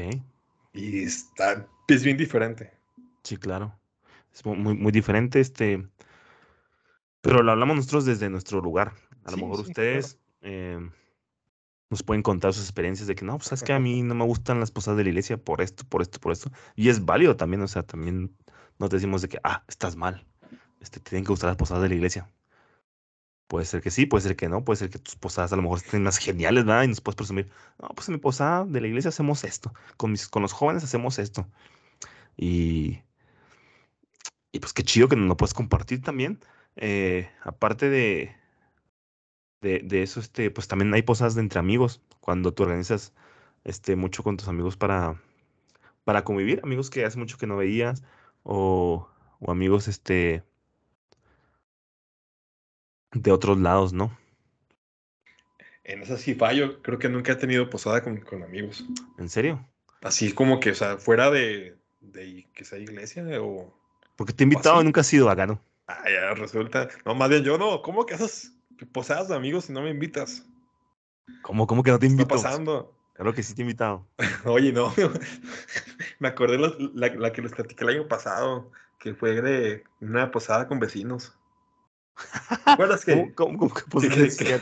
Y 0.73 1.03
está, 1.03 1.67
es 1.87 2.03
bien 2.03 2.17
diferente. 2.17 2.71
Sí, 3.23 3.37
claro. 3.37 3.75
Es 4.33 4.45
muy, 4.45 4.75
muy 4.75 4.91
diferente, 4.91 5.39
este. 5.39 5.87
Pero 7.21 7.43
lo 7.43 7.51
hablamos 7.51 7.75
nosotros 7.75 8.05
desde 8.05 8.29
nuestro 8.29 8.61
lugar. 8.61 8.93
A 9.25 9.31
lo 9.31 9.37
mejor 9.37 9.57
sí, 9.57 9.63
ustedes 9.63 10.19
eh, 10.41 10.79
nos 11.89 12.03
pueden 12.03 12.23
contar 12.23 12.53
sus 12.53 12.63
experiencias 12.63 13.07
de 13.07 13.15
que 13.15 13.25
no, 13.25 13.37
pues 13.37 13.47
sabes 13.47 13.63
que 13.63 13.73
a 13.73 13.79
mí 13.79 14.01
no 14.03 14.15
me 14.15 14.25
gustan 14.25 14.59
las 14.59 14.71
posadas 14.71 14.97
de 14.97 15.03
la 15.03 15.09
iglesia 15.09 15.37
por 15.37 15.61
esto, 15.61 15.83
por 15.85 16.01
esto, 16.01 16.19
por 16.19 16.31
esto. 16.31 16.51
Y 16.75 16.89
es 16.89 17.05
válido 17.05 17.35
también, 17.35 17.61
o 17.61 17.67
sea, 17.67 17.83
también 17.83 18.35
no 18.77 18.89
te 18.89 18.97
decimos 18.97 19.21
de 19.21 19.29
que, 19.29 19.39
ah, 19.43 19.63
estás 19.67 19.95
mal. 19.95 20.25
Este, 20.81 20.99
te 20.99 21.09
tienen 21.11 21.25
que 21.25 21.31
gustar 21.31 21.49
las 21.49 21.57
posadas 21.57 21.83
de 21.83 21.89
la 21.89 21.95
iglesia. 21.95 22.29
Puede 23.47 23.65
ser 23.65 23.81
que 23.81 23.89
sí, 23.91 24.05
puede 24.05 24.21
ser 24.21 24.35
que 24.35 24.47
no, 24.47 24.63
puede 24.63 24.77
ser 24.77 24.89
que 24.91 24.99
tus 24.99 25.15
posadas 25.15 25.51
a 25.51 25.55
lo 25.55 25.63
mejor 25.63 25.79
estén 25.79 26.03
más 26.03 26.19
geniales, 26.19 26.65
¿verdad? 26.65 26.83
Y 26.83 26.87
nos 26.89 27.01
puedes 27.01 27.15
presumir, 27.15 27.49
no, 27.81 27.89
pues 27.89 28.07
en 28.07 28.13
mi 28.15 28.19
posada 28.19 28.63
de 28.65 28.79
la 28.79 28.87
iglesia 28.87 29.09
hacemos 29.09 29.43
esto, 29.43 29.73
con, 29.97 30.11
mis, 30.11 30.27
con 30.27 30.43
los 30.43 30.53
jóvenes 30.53 30.83
hacemos 30.83 31.17
esto. 31.17 31.49
Y, 32.37 33.01
y 34.51 34.59
pues 34.59 34.73
qué 34.73 34.83
chido 34.83 35.09
que 35.09 35.15
nos 35.15 35.27
lo 35.27 35.37
puedes 35.37 35.53
compartir 35.53 36.01
también. 36.01 36.39
Eh, 36.75 37.29
aparte 37.43 37.89
de, 37.89 38.35
de, 39.61 39.79
de, 39.79 40.03
eso, 40.03 40.19
este, 40.19 40.51
pues 40.51 40.67
también 40.67 40.93
hay 40.93 41.01
posadas 41.01 41.35
de 41.35 41.41
entre 41.41 41.59
amigos, 41.59 42.01
cuando 42.19 42.53
tú 42.53 42.63
organizas 42.63 43.13
este, 43.63 43.95
mucho 43.95 44.23
con 44.23 44.37
tus 44.37 44.47
amigos 44.47 44.77
para, 44.77 45.21
para 46.03 46.23
convivir, 46.23 46.61
amigos 46.63 46.89
que 46.89 47.05
hace 47.05 47.17
mucho 47.17 47.37
que 47.37 47.47
no 47.47 47.57
veías, 47.57 48.03
o, 48.43 49.09
o 49.39 49.51
amigos 49.51 49.87
este, 49.87 50.43
de 53.11 53.31
otros 53.31 53.59
lados, 53.59 53.93
¿no? 53.93 54.17
En 55.83 56.03
esa 56.03 56.17
sí 56.17 56.35
fallo, 56.35 56.81
creo 56.81 56.99
que 56.99 57.09
nunca 57.09 57.31
he 57.31 57.35
tenido 57.35 57.69
posada 57.69 58.03
con, 58.03 58.17
con 58.17 58.43
amigos. 58.43 58.85
¿En 59.17 59.27
serio? 59.27 59.67
Así 60.01 60.31
como 60.33 60.59
que, 60.59 60.71
o 60.71 60.75
sea, 60.75 60.97
fuera 60.97 61.31
de, 61.31 61.77
de 61.99 62.47
que 62.53 62.63
sea 62.63 62.77
iglesia 62.77 63.23
o... 63.41 63.75
Porque 64.15 64.33
te 64.33 64.43
he 64.43 64.45
invitado 64.45 64.81
y 64.81 64.83
nunca 64.83 65.01
has 65.01 65.13
ido 65.13 65.25
vagano. 65.25 65.61
Ah, 65.87 66.03
ya 66.07 66.33
resulta. 66.35 66.89
No, 67.05 67.15
más 67.15 67.29
bien 67.29 67.43
yo 67.43 67.57
no. 67.57 67.81
¿Cómo 67.81 68.05
que 68.05 68.13
haces 68.13 68.53
posadas 68.85 69.27
de 69.27 69.35
amigos 69.35 69.65
si 69.65 69.73
no 69.73 69.81
me 69.81 69.89
invitas? 69.89 70.45
¿Cómo, 71.41 71.67
cómo 71.67 71.83
que 71.83 71.91
no 71.91 71.99
te 71.99 72.07
invito? 72.07 72.27
¿Qué 72.27 72.35
está 72.35 72.49
pasando? 72.49 72.95
Claro 73.13 73.33
que 73.33 73.43
sí 73.43 73.53
te 73.53 73.61
he 73.61 73.63
invitado. 73.63 74.07
Oye, 74.45 74.71
no. 74.71 74.93
me 76.19 76.27
acordé 76.27 76.57
la, 76.57 76.73
la, 76.93 77.13
la, 77.15 77.33
que 77.33 77.41
les 77.41 77.51
platiqué 77.51 77.83
el 77.83 77.89
año 77.89 78.07
pasado, 78.07 78.71
que 78.97 79.13
fue 79.13 79.41
de 79.41 79.83
una 79.99 80.31
posada 80.31 80.67
con 80.67 80.79
vecinos. 80.79 81.35
¿Te 82.65 82.71
acuerdas 82.71 83.05
que, 83.05 83.13
¿Cómo, 83.35 83.57
cómo, 83.57 83.69
cómo 83.69 84.01
que, 84.01 84.09
que, 84.09 84.61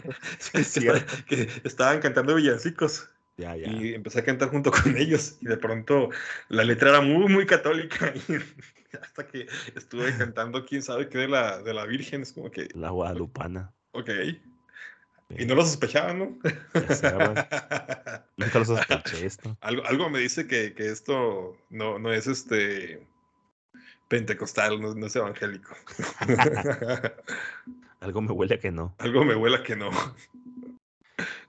que, 0.54 1.06
que, 1.28 1.62
estaban 1.64 2.00
cantando 2.00 2.36
villancicos? 2.36 3.10
Ya, 3.38 3.56
ya. 3.56 3.68
Y 3.68 3.94
empecé 3.94 4.20
a 4.20 4.26
cantar 4.26 4.50
junto 4.50 4.72
con 4.72 4.98
ellos. 4.98 5.38
Y 5.42 5.46
de 5.46 5.58
pronto 5.58 6.10
la 6.50 6.64
letra 6.64 6.90
era 6.90 7.02
muy, 7.02 7.32
muy 7.32 7.46
católica. 7.46 8.12
Y 8.28 8.96
hasta 8.98 9.28
que 9.28 9.48
estuve 9.76 10.18
cantando, 10.18 10.66
quién 10.66 10.82
sabe 10.82 11.10
qué 11.10 11.20
de 11.20 11.28
la, 11.28 11.62
de 11.62 11.74
la 11.74 11.86
Virgen. 11.86 12.24
Es 12.24 12.34
como 12.34 12.50
que. 12.50 12.70
La 12.74 12.90
Guadalupana. 12.90 13.74
Ok. 13.92 14.10
Y 15.38 15.46
no 15.46 15.56
lo 15.56 15.66
sospechaban, 15.66 16.20
¿no? 16.20 16.26
Nunca 18.38 18.60
lo 18.60 18.66
sospeché 18.66 19.26
esto. 19.30 19.58
Algo, 19.62 19.86
algo 19.86 20.10
me 20.10 20.20
dice 20.20 20.48
que, 20.48 20.74
que 20.74 20.90
esto 20.90 21.58
no, 21.70 22.00
no 22.00 22.14
es 22.14 22.28
este 22.28 23.06
pentecostal, 24.08 24.82
no, 24.82 24.96
no 24.96 25.08
es 25.08 25.16
evangélico. 25.16 25.76
algo 28.00 28.22
me 28.22 28.32
huele 28.32 28.56
a 28.56 28.60
que 28.60 28.72
no. 28.72 28.96
Algo 29.00 29.26
me 29.26 29.36
huele 29.36 29.58
a 29.58 29.64
que 29.64 29.76
no. 29.76 29.90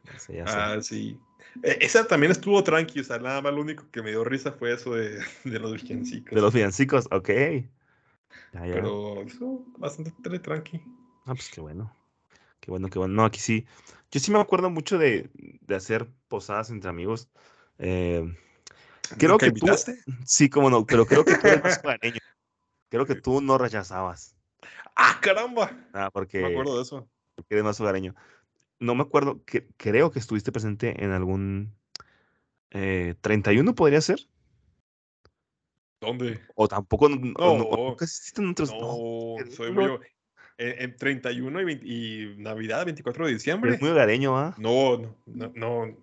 Ya 0.04 0.18
sé, 0.18 0.36
ya 0.36 0.46
sé. 0.46 0.54
Ah, 0.56 0.82
sí. 0.82 1.20
E, 1.62 1.78
esa 1.80 2.08
también 2.08 2.32
estuvo 2.32 2.62
tranqui, 2.64 3.00
o 3.00 3.04
sea, 3.04 3.18
nada 3.18 3.40
más 3.40 3.54
lo 3.54 3.60
único 3.60 3.88
que 3.92 4.02
me 4.02 4.10
dio 4.10 4.24
risa 4.24 4.52
fue 4.52 4.72
eso 4.72 4.94
de, 4.94 5.20
de 5.44 5.58
los 5.60 5.80
villancicos. 5.80 6.34
De 6.34 6.40
los 6.40 6.52
villancicos, 6.52 7.06
ok. 7.12 7.28
Ya, 7.28 8.66
ya. 8.66 8.74
Pero 8.74 9.22
eso, 9.22 9.64
bastante 9.76 10.38
tranqui. 10.40 10.82
Ah, 11.26 11.34
pues 11.34 11.48
qué 11.48 11.60
bueno. 11.60 11.94
Qué 12.60 12.70
bueno, 12.70 12.88
qué 12.88 12.98
bueno. 12.98 13.14
No, 13.14 13.24
aquí 13.24 13.40
sí. 13.40 13.66
Yo 14.10 14.20
sí 14.20 14.30
me 14.30 14.40
acuerdo 14.40 14.70
mucho 14.70 14.98
de, 14.98 15.30
de 15.34 15.74
hacer 15.74 16.08
posadas 16.28 16.70
entre 16.70 16.90
amigos. 16.90 17.28
Eh, 17.78 18.24
creo 19.18 19.38
que 19.38 19.46
invitaste? 19.46 20.02
tú. 20.04 20.12
Sí, 20.24 20.48
como 20.48 20.70
no, 20.70 20.86
pero 20.86 21.06
creo 21.06 21.24
que 21.24 21.36
tú 21.36 21.46
eres 21.46 21.62
más 21.62 21.78
hogareño. 21.84 22.20
Creo 22.88 23.06
que 23.06 23.16
tú 23.16 23.40
no 23.40 23.58
rechazabas. 23.58 24.34
¡Ah, 24.96 25.18
caramba! 25.20 25.88
Ah, 25.92 26.10
porque. 26.12 26.40
No 26.40 26.48
me 26.48 26.54
acuerdo 26.54 26.76
de 26.76 26.82
eso. 26.82 27.08
Porque 27.34 27.54
eres 27.54 27.64
más 27.64 27.80
hogareño. 27.80 28.14
No 28.80 28.94
me 28.94 29.02
acuerdo, 29.02 29.44
que, 29.44 29.66
creo 29.76 30.10
que 30.10 30.18
estuviste 30.18 30.52
presente 30.52 31.04
en 31.04 31.10
algún. 31.12 31.74
Eh, 32.70 33.14
¿31 33.20 33.74
podría 33.74 34.00
ser? 34.00 34.20
¿Dónde? 36.00 36.40
O 36.54 36.68
tampoco. 36.68 37.08
No, 37.08 37.16
no, 37.18 37.56
no, 37.58 37.96
en 38.36 38.48
otros, 38.48 38.70
no, 38.70 38.98
no 39.38 39.50
soy 39.50 39.72
muy. 39.72 39.90
En, 40.58 40.82
en 40.82 40.96
31 40.96 41.60
y, 41.60 41.64
20, 41.64 41.86
y, 41.86 42.34
Navidad, 42.38 42.84
24 42.84 43.26
de 43.26 43.32
diciembre. 43.32 43.74
Es 43.74 43.80
muy 43.80 43.90
hogareño, 43.90 44.38
¿ah? 44.38 44.54
¿eh? 44.56 44.60
No, 44.60 45.16
no, 45.26 45.52
no, 45.54 45.96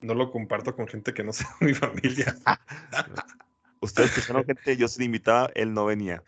no 0.00 0.14
lo 0.14 0.30
comparto 0.30 0.74
con 0.74 0.88
gente 0.88 1.14
que 1.14 1.22
no 1.22 1.32
sea 1.32 1.48
mi 1.60 1.74
familia. 1.74 2.34
Ustedes 3.80 4.10
escucharon 4.10 4.44
gente, 4.44 4.76
yo 4.76 4.88
se 4.88 5.04
invitaba, 5.04 5.50
él 5.54 5.72
no 5.72 5.86
venía. 5.86 6.22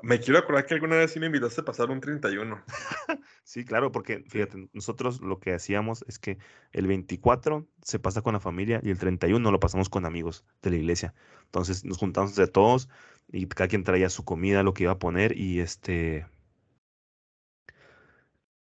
Me 0.00 0.20
quiero 0.20 0.38
acordar 0.38 0.64
que 0.64 0.74
alguna 0.74 0.96
vez 0.96 1.12
sí 1.12 1.18
me 1.18 1.26
invitaste 1.26 1.60
a 1.60 1.64
pasar 1.64 1.90
un 1.90 2.00
31. 2.00 2.62
sí, 3.42 3.64
claro, 3.64 3.90
porque 3.90 4.24
fíjate, 4.28 4.68
nosotros 4.72 5.20
lo 5.20 5.40
que 5.40 5.52
hacíamos 5.52 6.04
es 6.06 6.20
que 6.20 6.38
el 6.72 6.86
24 6.86 7.66
se 7.82 7.98
pasa 7.98 8.22
con 8.22 8.34
la 8.34 8.40
familia 8.40 8.80
y 8.84 8.90
el 8.90 8.98
31 8.98 9.50
lo 9.50 9.60
pasamos 9.60 9.88
con 9.88 10.04
amigos 10.04 10.44
de 10.62 10.70
la 10.70 10.76
iglesia. 10.76 11.14
Entonces 11.46 11.84
nos 11.84 11.98
juntamos 11.98 12.36
de 12.36 12.46
todos 12.46 12.88
y 13.32 13.46
cada 13.46 13.66
quien 13.66 13.82
traía 13.82 14.08
su 14.08 14.24
comida, 14.24 14.62
lo 14.62 14.72
que 14.72 14.84
iba 14.84 14.92
a 14.92 14.98
poner 15.00 15.36
y 15.36 15.58
este 15.58 16.26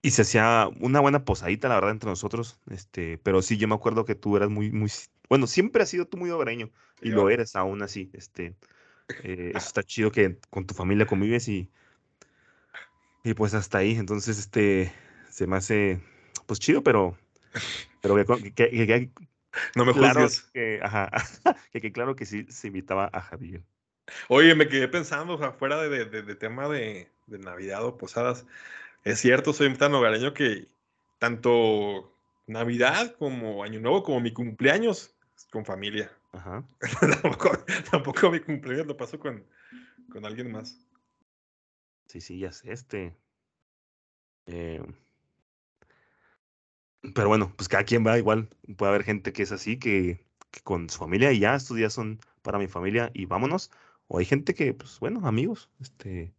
y 0.02 0.10
se 0.12 0.22
hacía 0.22 0.68
una 0.80 1.00
buena 1.00 1.24
posadita, 1.24 1.68
la 1.68 1.76
verdad, 1.76 1.90
entre 1.90 2.10
nosotros. 2.10 2.60
Este, 2.70 3.18
pero 3.18 3.42
sí, 3.42 3.56
yo 3.56 3.68
me 3.68 3.74
acuerdo 3.74 4.04
que 4.04 4.14
tú 4.14 4.36
eras 4.36 4.48
muy, 4.48 4.70
muy, 4.70 4.90
bueno, 5.28 5.46
siempre 5.46 5.82
has 5.82 5.88
sido 5.88 6.06
tú 6.06 6.16
muy 6.16 6.30
hogareño 6.30 6.70
y 7.02 7.10
lo 7.10 7.30
eres 7.30 7.56
aún 7.56 7.82
así. 7.82 8.10
Este, 8.12 8.54
eh, 9.22 9.52
eso 9.54 9.66
está 9.66 9.82
chido 9.82 10.10
que 10.10 10.38
con 10.50 10.66
tu 10.66 10.74
familia 10.74 11.06
convives 11.06 11.48
y, 11.48 11.70
y 13.24 13.34
pues 13.34 13.54
hasta 13.54 13.78
ahí. 13.78 13.96
Entonces, 13.96 14.38
este, 14.38 14.92
se 15.30 15.46
me 15.46 15.56
hace, 15.56 16.00
pues 16.46 16.60
chido, 16.60 16.82
pero, 16.82 17.18
pero 18.00 18.14
que, 18.16 18.54
que, 18.54 18.70
que, 18.70 19.10
no 19.74 19.84
me 19.84 19.92
claro 19.92 20.22
juzgues. 20.22 20.50
Que, 20.52 20.80
ajá, 20.82 21.10
que, 21.72 21.80
que 21.80 21.92
claro 21.92 22.14
que 22.14 22.24
sí 22.24 22.46
se 22.48 22.68
invitaba 22.68 23.10
a 23.12 23.20
Javier. 23.20 23.64
Oye, 24.28 24.54
me 24.54 24.68
quedé 24.68 24.88
pensando, 24.88 25.34
o 25.34 25.38
sea, 25.38 25.52
fuera 25.52 25.76
de, 25.82 26.04
de, 26.06 26.22
de 26.22 26.34
tema 26.34 26.68
de, 26.68 27.10
de 27.26 27.38
Navidad 27.38 27.84
o 27.84 27.98
posadas, 27.98 28.46
es 29.04 29.20
cierto, 29.20 29.52
soy 29.52 29.72
tan 29.74 29.94
hogareño 29.94 30.34
que 30.34 30.68
tanto 31.18 32.14
Navidad 32.46 33.14
como 33.18 33.62
Año 33.62 33.80
Nuevo 33.80 34.02
como 34.02 34.20
mi 34.20 34.32
cumpleaños 34.32 35.14
con 35.50 35.64
familia. 35.64 36.10
Ajá. 36.32 36.64
tampoco, 37.22 37.50
tampoco, 37.90 38.30
mi 38.30 38.40
cumpleaños 38.40 38.86
lo 38.86 38.96
paso 38.96 39.18
con, 39.18 39.44
con 40.10 40.24
alguien 40.24 40.52
más. 40.52 40.78
Sí, 42.06 42.20
sí, 42.20 42.38
ya 42.38 42.52
sé, 42.52 42.72
este. 42.72 43.16
Eh, 44.46 44.82
pero 47.14 47.28
bueno, 47.28 47.52
pues 47.56 47.68
cada 47.68 47.84
quien 47.84 48.06
va 48.06 48.18
igual. 48.18 48.48
Puede 48.76 48.90
haber 48.90 49.04
gente 49.04 49.32
que 49.32 49.42
es 49.42 49.52
así, 49.52 49.78
que, 49.78 50.24
que, 50.50 50.60
con 50.62 50.88
su 50.88 50.98
familia 50.98 51.32
y 51.32 51.40
ya 51.40 51.54
estos 51.54 51.76
días 51.76 51.92
son 51.92 52.20
para 52.42 52.58
mi 52.58 52.66
familia 52.66 53.10
y 53.14 53.26
vámonos. 53.26 53.70
O 54.06 54.18
hay 54.18 54.24
gente 54.24 54.54
que, 54.54 54.72
pues 54.72 54.98
bueno, 55.00 55.26
amigos, 55.26 55.70
este, 55.80 56.34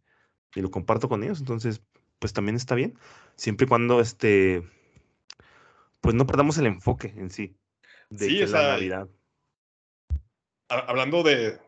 y 0.54 0.60
lo 0.60 0.70
comparto 0.70 1.08
con 1.08 1.22
ellos. 1.22 1.40
Entonces, 1.40 1.82
pues 2.20 2.32
también 2.32 2.54
está 2.54 2.76
bien, 2.76 2.96
siempre 3.34 3.64
y 3.64 3.68
cuando 3.68 4.00
este, 4.00 4.62
pues 6.00 6.14
no 6.14 6.26
perdamos 6.26 6.56
el 6.58 6.66
enfoque 6.66 7.12
en 7.16 7.30
sí 7.30 7.56
de 8.10 8.26
sí, 8.26 8.38
que 8.38 8.46
sea, 8.46 8.62
la 8.62 8.68
Navidad. 8.74 9.08
hablando 10.68 11.22
de, 11.22 11.58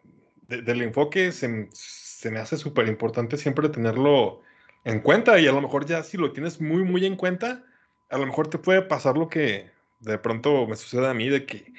del 0.48 0.82
enfoque, 0.82 1.32
se, 1.32 1.68
se 1.72 2.30
me 2.30 2.38
hace 2.38 2.57
súper 2.57 2.88
importante 2.88 3.36
siempre 3.36 3.68
tenerlo 3.68 4.42
en 4.84 5.00
cuenta 5.00 5.38
y 5.38 5.46
a 5.46 5.53
lo 5.53 5.61
mejor 5.61 5.86
ya 5.86 6.03
si 6.03 6.16
lo 6.16 6.32
tienes 6.32 6.61
muy, 6.61 6.84
muy 6.84 7.07
en 7.07 7.16
cuenta, 7.16 7.64
a 8.11 8.18
lo 8.18 8.26
mejor 8.26 8.48
te 8.48 8.59
puede 8.59 8.82
pasar 8.82 9.16
lo 9.16 9.28
que 9.28 9.70
de 10.00 10.18
pronto 10.18 10.66
me 10.66 10.76
sucede 10.76 11.09
a 11.09 11.14
mí, 11.14 11.28
de 11.28 11.46
que 11.46 11.72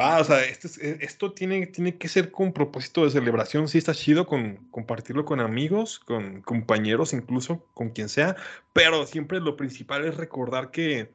va, 0.00 0.20
o 0.20 0.24
sea, 0.24 0.44
esto, 0.44 0.68
e, 0.80 0.98
esto 1.00 1.32
tiene, 1.32 1.66
tiene 1.66 1.96
que 1.98 2.08
ser 2.08 2.30
con 2.30 2.52
propósito 2.52 3.04
de 3.04 3.10
celebración, 3.10 3.68
sí 3.68 3.78
está 3.78 3.94
chido 3.94 4.26
con 4.26 4.56
compartirlo 4.70 5.24
con 5.24 5.40
amigos, 5.40 5.98
con 6.00 6.42
compañeros, 6.42 7.12
incluso 7.12 7.66
con 7.74 7.90
quien 7.90 8.08
sea, 8.08 8.36
pero 8.72 9.06
siempre 9.06 9.40
lo 9.40 9.56
principal 9.56 10.04
es 10.04 10.16
recordar 10.16 10.70
que, 10.70 11.12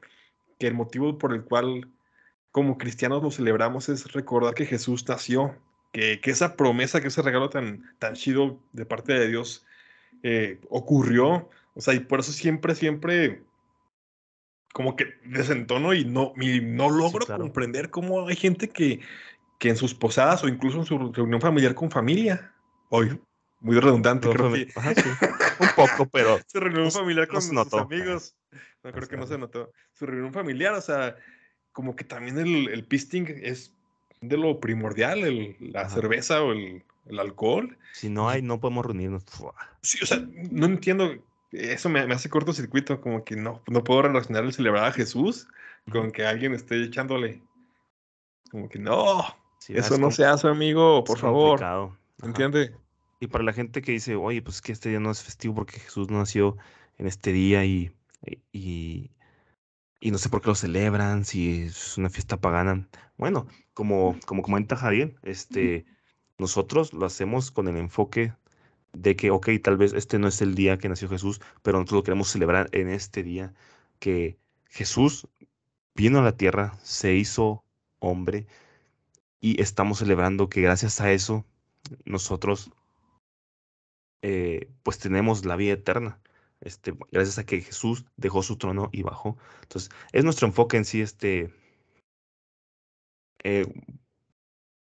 que 0.58 0.66
el 0.66 0.74
motivo 0.74 1.18
por 1.18 1.34
el 1.34 1.44
cual 1.44 1.90
como 2.52 2.78
cristianos 2.78 3.22
lo 3.22 3.30
celebramos 3.30 3.88
es 3.88 4.12
recordar 4.12 4.54
que 4.54 4.66
Jesús 4.66 5.06
nació, 5.08 5.56
que, 5.92 6.20
que 6.20 6.30
esa 6.30 6.56
promesa, 6.56 7.00
que 7.00 7.08
ese 7.08 7.22
regalo 7.22 7.50
tan, 7.50 7.84
tan 7.98 8.14
chido 8.14 8.60
de 8.72 8.86
parte 8.86 9.12
de 9.12 9.28
Dios 9.28 9.66
eh, 10.22 10.60
ocurrió, 10.68 11.48
o 11.74 11.80
sea, 11.80 11.94
y 11.94 12.00
por 12.00 12.20
eso 12.20 12.32
siempre, 12.32 12.74
siempre 12.74 13.42
como 14.78 14.94
que 14.94 15.06
desentono 15.24 15.92
y 15.92 16.04
no, 16.04 16.32
no 16.36 16.88
logro 16.88 17.26
comprender 17.26 17.90
cómo 17.90 18.28
hay 18.28 18.36
gente 18.36 18.68
que, 18.68 19.00
que 19.58 19.70
en 19.70 19.76
sus 19.76 19.92
posadas 19.92 20.44
o 20.44 20.48
incluso 20.48 20.78
en 20.78 20.84
su 20.84 21.12
reunión 21.12 21.40
familiar 21.40 21.74
con 21.74 21.90
familia, 21.90 22.54
hoy, 22.88 23.20
muy 23.58 23.80
redundante, 23.80 24.30
creo 24.30 24.52
que... 24.52 24.68
un 25.58 25.68
poco, 25.74 26.08
pero... 26.12 26.38
Su 26.46 26.60
reunión 26.60 26.92
familiar 26.92 27.26
con 27.26 27.42
sus 27.42 27.74
amigos, 27.74 28.36
no 28.84 28.92
creo 28.92 29.08
que 29.08 29.16
no 29.16 29.26
se 29.26 29.36
notó. 29.36 29.72
Su 29.94 30.06
reunión 30.06 30.32
familiar, 30.32 30.74
o 30.74 30.80
sea, 30.80 31.16
como 31.72 31.96
que 31.96 32.04
también 32.04 32.38
el, 32.38 32.68
el 32.68 32.84
pisting 32.84 33.26
es 33.42 33.74
de 34.20 34.36
lo 34.36 34.60
primordial, 34.60 35.24
el, 35.24 35.56
la 35.58 35.88
cerveza 35.88 36.40
o 36.40 36.52
el, 36.52 36.84
el, 37.06 37.18
alcohol. 37.18 37.76
Si 37.94 38.08
no 38.08 38.28
hay, 38.28 38.42
no 38.42 38.60
podemos 38.60 38.86
reunirnos. 38.86 39.24
Sí, 39.82 39.98
o 40.00 40.06
sea, 40.06 40.24
no 40.52 40.66
entiendo, 40.66 41.16
eso 41.52 41.88
me, 41.88 42.06
me 42.06 42.14
hace 42.14 42.28
cortocircuito, 42.28 43.00
como 43.00 43.24
que 43.24 43.36
no, 43.36 43.62
no 43.68 43.84
puedo 43.84 44.02
relacionar 44.02 44.44
el 44.44 44.52
celebrar 44.52 44.84
a 44.84 44.92
Jesús 44.92 45.48
con 45.90 46.10
que 46.10 46.26
alguien 46.26 46.54
esté 46.54 46.82
echándole. 46.82 47.42
Como 48.50 48.68
que 48.68 48.78
no, 48.78 49.24
eso 49.68 49.98
no 49.98 50.10
se 50.10 50.24
hace, 50.24 50.48
amigo, 50.48 51.04
por 51.04 51.18
favor. 51.18 51.92
¿Entiende? 52.22 52.74
Y 53.20 53.26
para 53.26 53.44
la 53.44 53.52
gente 53.52 53.82
que 53.82 53.92
dice, 53.92 54.14
oye, 54.14 54.42
pues 54.42 54.60
que 54.60 54.72
este 54.72 54.88
día 54.88 55.00
no 55.00 55.10
es 55.10 55.22
festivo 55.22 55.54
porque 55.54 55.80
Jesús 55.80 56.10
nació 56.10 56.56
en 56.98 57.06
este 57.06 57.32
día 57.32 57.64
y, 57.64 57.92
y, 58.52 59.10
y 60.00 60.10
no 60.10 60.18
sé 60.18 60.28
por 60.28 60.40
qué 60.40 60.48
lo 60.48 60.54
celebran, 60.54 61.24
si 61.24 61.62
es 61.62 61.98
una 61.98 62.10
fiesta 62.10 62.36
pagana. 62.36 62.88
Bueno, 63.16 63.46
como, 63.74 64.16
como 64.26 64.42
comenta 64.42 64.76
Javier, 64.76 65.16
este, 65.22 65.84
nosotros 66.38 66.92
lo 66.92 67.06
hacemos 67.06 67.50
con 67.50 67.68
el 67.68 67.76
enfoque 67.76 68.32
de 69.02 69.16
que, 69.16 69.30
ok, 69.30 69.48
tal 69.62 69.76
vez 69.76 69.92
este 69.92 70.18
no 70.18 70.28
es 70.28 70.42
el 70.42 70.54
día 70.54 70.78
que 70.78 70.88
nació 70.88 71.08
Jesús, 71.08 71.40
pero 71.62 71.78
nosotros 71.78 71.98
lo 71.98 72.02
queremos 72.04 72.28
celebrar 72.28 72.68
en 72.72 72.88
este 72.88 73.22
día, 73.22 73.54
que 73.98 74.38
Jesús 74.66 75.28
vino 75.94 76.18
a 76.20 76.22
la 76.22 76.36
tierra, 76.36 76.78
se 76.82 77.14
hizo 77.14 77.64
hombre 78.00 78.46
y 79.40 79.60
estamos 79.62 79.98
celebrando 79.98 80.48
que 80.48 80.62
gracias 80.62 81.00
a 81.00 81.12
eso 81.12 81.44
nosotros 82.04 82.70
eh, 84.22 84.70
pues 84.82 84.98
tenemos 84.98 85.44
la 85.44 85.56
vida 85.56 85.74
eterna. 85.74 86.20
Este, 86.60 86.92
gracias 87.12 87.38
a 87.38 87.46
que 87.46 87.60
Jesús 87.60 88.04
dejó 88.16 88.42
su 88.42 88.56
trono 88.58 88.90
y 88.92 89.02
bajó. 89.02 89.38
Entonces, 89.62 89.90
es 90.12 90.24
nuestro 90.24 90.48
enfoque 90.48 90.76
en 90.76 90.84
sí, 90.84 91.00
este, 91.00 91.54
eh, 93.44 93.66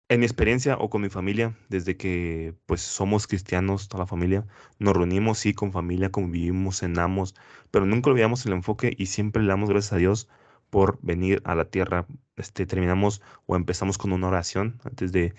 en 0.09 0.21
mi 0.21 0.27
experiencia 0.27 0.77
o 0.77 0.91
con 0.91 1.03
mi 1.03 1.09
familia, 1.09 1.57
desde 1.69 1.97
que 1.97 2.55
pues 2.67 2.83
somos 2.83 3.27
cristianos, 3.27 3.89
toda 3.89 4.05
la 4.05 4.07
familia, 4.07 4.47
nos 4.79 4.95
reunimos, 4.95 5.39
sí, 5.39 5.55
con 5.55 5.73
familia, 5.73 6.11
convivimos, 6.11 6.81
cenamos, 6.81 7.35
pero 7.71 7.87
nunca 7.87 8.11
olvidamos 8.11 8.45
el 8.47 8.53
enfoque 8.53 8.95
y 8.97 9.07
siempre 9.07 9.43
le 9.43 9.49
damos 9.49 9.71
gracias 9.71 9.95
a 9.95 9.97
Dios 9.97 10.29
por 10.71 10.99
venir 11.03 11.41
a 11.45 11.55
la 11.55 11.67
tierra. 11.67 12.07
Este, 12.37 12.67
terminamos 12.67 13.23
o 13.47 13.57
empezamos 13.57 13.99
con 13.99 14.13
una 14.13 14.29
oración 14.29 14.81
antes 14.85 15.13
de, 15.13 15.35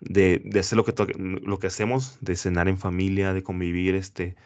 de, 0.00 0.42
hacer 0.58 0.76
lo 0.76 0.84
que, 0.84 0.94
lo 1.16 1.58
que 1.58 1.66
hacemos, 1.68 2.18
de 2.20 2.36
cenar 2.36 2.68
en 2.68 2.78
familia, 2.78 3.32
de 3.32 3.42
convivir, 3.42 3.94
este, 3.94 4.36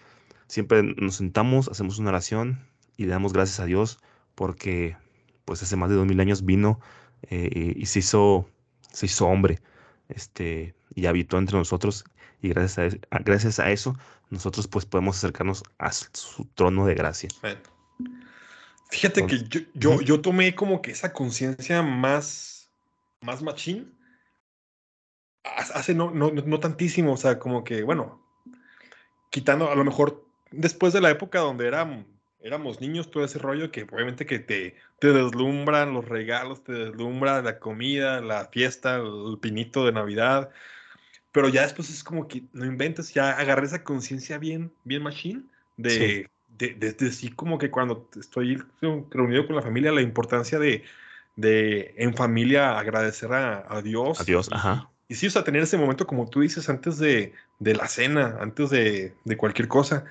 siempre 0.46 0.82
nos 0.82 1.16
sentamos, 1.16 1.68
hacemos 1.68 1.98
una 1.98 2.10
oración 2.10 2.68
y 2.96 3.04
le 3.04 3.10
damos 3.10 3.32
gracias 3.32 3.60
a 3.60 3.66
Dios 3.66 3.98
porque 4.34 4.96
pues 5.44 5.62
hace 5.62 5.76
más 5.76 5.90
de 5.90 5.96
dos 5.96 6.06
mil 6.06 6.20
años 6.20 6.44
vino 6.44 6.80
eh, 7.22 7.74
y 7.76 7.86
se 7.86 8.00
hizo 8.00 8.48
se 8.92 9.06
hizo 9.06 9.26
hombre 9.26 9.60
este, 10.08 10.74
y 10.94 11.06
habitó 11.06 11.38
entre 11.38 11.58
nosotros 11.58 12.04
y 12.40 12.48
gracias 12.50 12.98
a, 13.10 13.18
gracias 13.20 13.58
a 13.58 13.70
eso 13.70 13.96
nosotros 14.30 14.66
pues 14.66 14.86
podemos 14.86 15.18
acercarnos 15.18 15.62
a 15.78 15.92
su 15.92 16.46
trono 16.54 16.86
de 16.86 16.94
gracia. 16.94 17.28
Fíjate 18.90 19.26
que 19.26 19.42
yo, 19.44 19.60
yo, 19.74 20.00
yo, 20.00 20.20
tomé 20.20 20.54
como 20.54 20.82
que 20.82 20.90
esa 20.90 21.12
conciencia 21.12 21.82
más, 21.82 22.70
más 23.20 23.42
machín 23.42 23.94
hace 25.44 25.94
no, 25.94 26.10
no, 26.10 26.30
no 26.30 26.60
tantísimo, 26.60 27.12
o 27.12 27.16
sea, 27.16 27.38
como 27.38 27.64
que, 27.64 27.82
bueno, 27.82 28.22
quitando 29.30 29.70
a 29.70 29.74
lo 29.74 29.84
mejor 29.84 30.26
después 30.50 30.92
de 30.92 31.00
la 31.00 31.10
época 31.10 31.40
donde 31.40 31.66
era 31.66 31.84
éramos 32.42 32.80
niños, 32.80 33.10
todo 33.10 33.24
ese 33.24 33.38
rollo 33.38 33.70
que 33.70 33.82
obviamente 33.82 34.26
que 34.26 34.38
te, 34.38 34.76
te 34.98 35.12
deslumbran 35.12 35.94
los 35.94 36.08
regalos, 36.08 36.64
te 36.64 36.72
deslumbra 36.72 37.42
la 37.42 37.58
comida, 37.58 38.20
la 38.20 38.46
fiesta, 38.46 38.96
el 38.96 39.38
pinito 39.40 39.86
de 39.86 39.92
Navidad. 39.92 40.50
Pero 41.30 41.48
ya 41.48 41.62
después 41.62 41.88
es 41.88 42.04
como 42.04 42.28
que 42.28 42.42
no 42.52 42.66
inventes, 42.66 43.14
ya 43.14 43.30
agarré 43.30 43.66
esa 43.66 43.84
conciencia 43.84 44.38
bien, 44.38 44.72
bien 44.84 45.02
machine 45.02 45.42
de, 45.76 46.28
sí. 46.58 46.74
de, 46.76 47.12
sí 47.12 47.30
como 47.30 47.58
que 47.58 47.70
cuando 47.70 48.08
estoy 48.18 48.62
reunido 49.10 49.46
con 49.46 49.56
la 49.56 49.62
familia, 49.62 49.92
la 49.92 50.02
importancia 50.02 50.58
de, 50.58 50.84
de 51.36 51.94
en 51.96 52.14
familia 52.14 52.78
agradecer 52.78 53.32
a, 53.32 53.66
a 53.68 53.80
Dios. 53.80 54.20
A 54.20 54.24
Dios, 54.24 54.48
ajá. 54.52 54.88
Y 55.08 55.14
sí, 55.14 55.26
o 55.26 55.30
sea, 55.30 55.44
tener 55.44 55.62
ese 55.62 55.76
momento, 55.76 56.06
como 56.06 56.28
tú 56.28 56.40
dices, 56.40 56.68
antes 56.68 56.98
de, 56.98 57.32
de 57.58 57.74
la 57.74 57.86
cena, 57.86 58.36
antes 58.40 58.70
de, 58.70 59.14
de 59.24 59.36
cualquier 59.36 59.68
cosa 59.68 60.04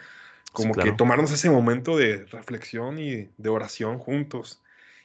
como 0.51 0.73
que 0.73 0.91
tomarnos 0.91 1.31
ese 1.31 1.49
momento 1.49 1.97
de 1.97 2.25
reflexión 2.25 2.99
y 2.99 3.29
de 3.37 3.49
oración 3.49 3.99
juntos. 3.99 4.61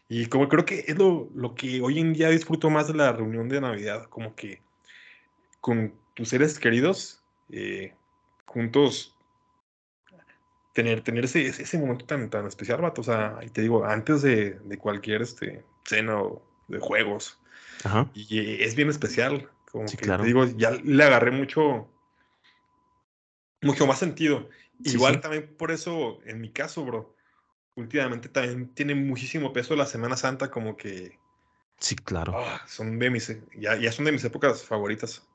Y 0.09 0.27
como 0.27 0.49
creo 0.49 0.65
que 0.65 0.85
es 0.87 0.97
lo, 0.99 1.29
lo, 1.35 1.55
que 1.55 1.81
hoy 1.81 1.99
en 1.99 2.13
día 2.13 2.31
disfruto 2.31 2.71
más 2.71 2.89
de 2.89 2.95
la 2.95 3.13
reunión 3.13 3.49
de 3.49 3.61
Navidad, 3.61 4.07
como 4.09 4.35
que 4.35 4.61
con 5.61 5.93
tus 6.15 6.29
seres 6.29 6.59
queridos, 6.59 7.23
eh, 7.51 7.93
juntos, 8.45 9.17
tener, 10.73 11.03
tener 11.03 11.25
ese, 11.25 11.47
ese 11.47 11.79
momento 11.79 12.05
tan, 12.05 12.31
tan 12.31 12.47
especial, 12.47 12.81
vato. 12.81 13.01
O 13.01 13.05
sea, 13.05 13.39
te 13.53 13.63
digo, 13.63 13.85
antes 13.85 14.23
de, 14.23 14.59
de 14.65 14.79
cualquier 14.79 15.23
este, 15.23 15.65
cena 15.85 16.21
o 16.21 16.43
de 16.69 16.79
juegos. 16.79 17.39
Ajá. 17.85 18.09
Y 18.15 18.63
es 18.63 18.75
bien 18.75 18.91
especial. 18.91 19.49
Como 19.73 19.87
que 19.87 20.07
te 20.07 20.23
digo, 20.23 20.45
ya 20.45 20.71
le 20.71 21.05
agarré 21.05 21.31
mucho, 21.31 21.89
mucho 23.63 23.87
más 23.87 23.99
sentido. 23.99 24.49
Igual 24.85 25.21
también 25.21 25.57
por 25.57 25.71
eso, 25.71 26.19
en 26.25 26.41
mi 26.41 26.51
caso, 26.51 26.85
bro, 26.85 27.17
últimamente 27.77 28.29
también 28.29 28.75
tiene 28.75 28.95
muchísimo 28.95 29.53
peso 29.53 29.77
la 29.77 29.87
Semana 29.87 30.17
Santa, 30.17 30.51
como 30.51 30.77
que... 30.77 31.19
Sí, 31.79 31.95
claro. 31.95 32.33
Ah, 32.37 32.63
son 32.67 32.99
de 32.99 33.11
mis, 33.11 33.37
ya, 33.59 33.77
ya 33.77 33.93
son 33.93 34.07
de 34.07 34.13
mis 34.13 34.25
épocas 34.25 34.65
favoritas. 34.65 35.27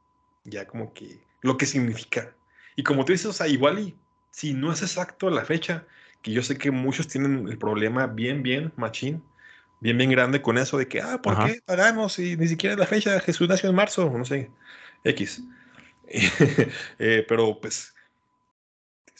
Ya 0.43 0.65
como 0.65 0.93
que 0.93 1.23
lo 1.41 1.57
que 1.57 1.67
significa. 1.67 2.35
Y 2.75 2.83
como 2.83 3.05
tú 3.05 3.11
dices, 3.11 3.27
o 3.27 3.33
sea, 3.33 3.47
igual 3.47 3.79
y 3.79 3.95
si 4.31 4.53
no 4.53 4.71
es 4.71 4.81
exacto 4.81 5.29
la 5.29 5.45
fecha, 5.45 5.85
que 6.21 6.31
yo 6.31 6.41
sé 6.41 6.57
que 6.57 6.71
muchos 6.71 7.07
tienen 7.07 7.47
el 7.47 7.57
problema 7.57 8.07
bien, 8.07 8.41
bien, 8.41 8.73
machín, 8.75 9.23
bien, 9.79 9.97
bien 9.97 10.09
grande 10.09 10.41
con 10.41 10.57
eso 10.57 10.77
de 10.77 10.87
que, 10.87 11.01
ah, 11.01 11.21
¿por 11.21 11.45
qué 11.45 11.61
pagamos 11.65 12.13
si 12.13 12.37
ni 12.37 12.47
siquiera 12.47 12.73
es 12.73 12.79
la 12.79 12.87
fecha? 12.87 13.19
Jesús 13.19 13.47
nació 13.47 13.69
en 13.69 13.75
marzo, 13.75 14.09
no 14.09 14.25
sé, 14.25 14.49
X. 15.03 15.43
eh, 16.99 17.25
pero 17.27 17.59
pues 17.61 17.93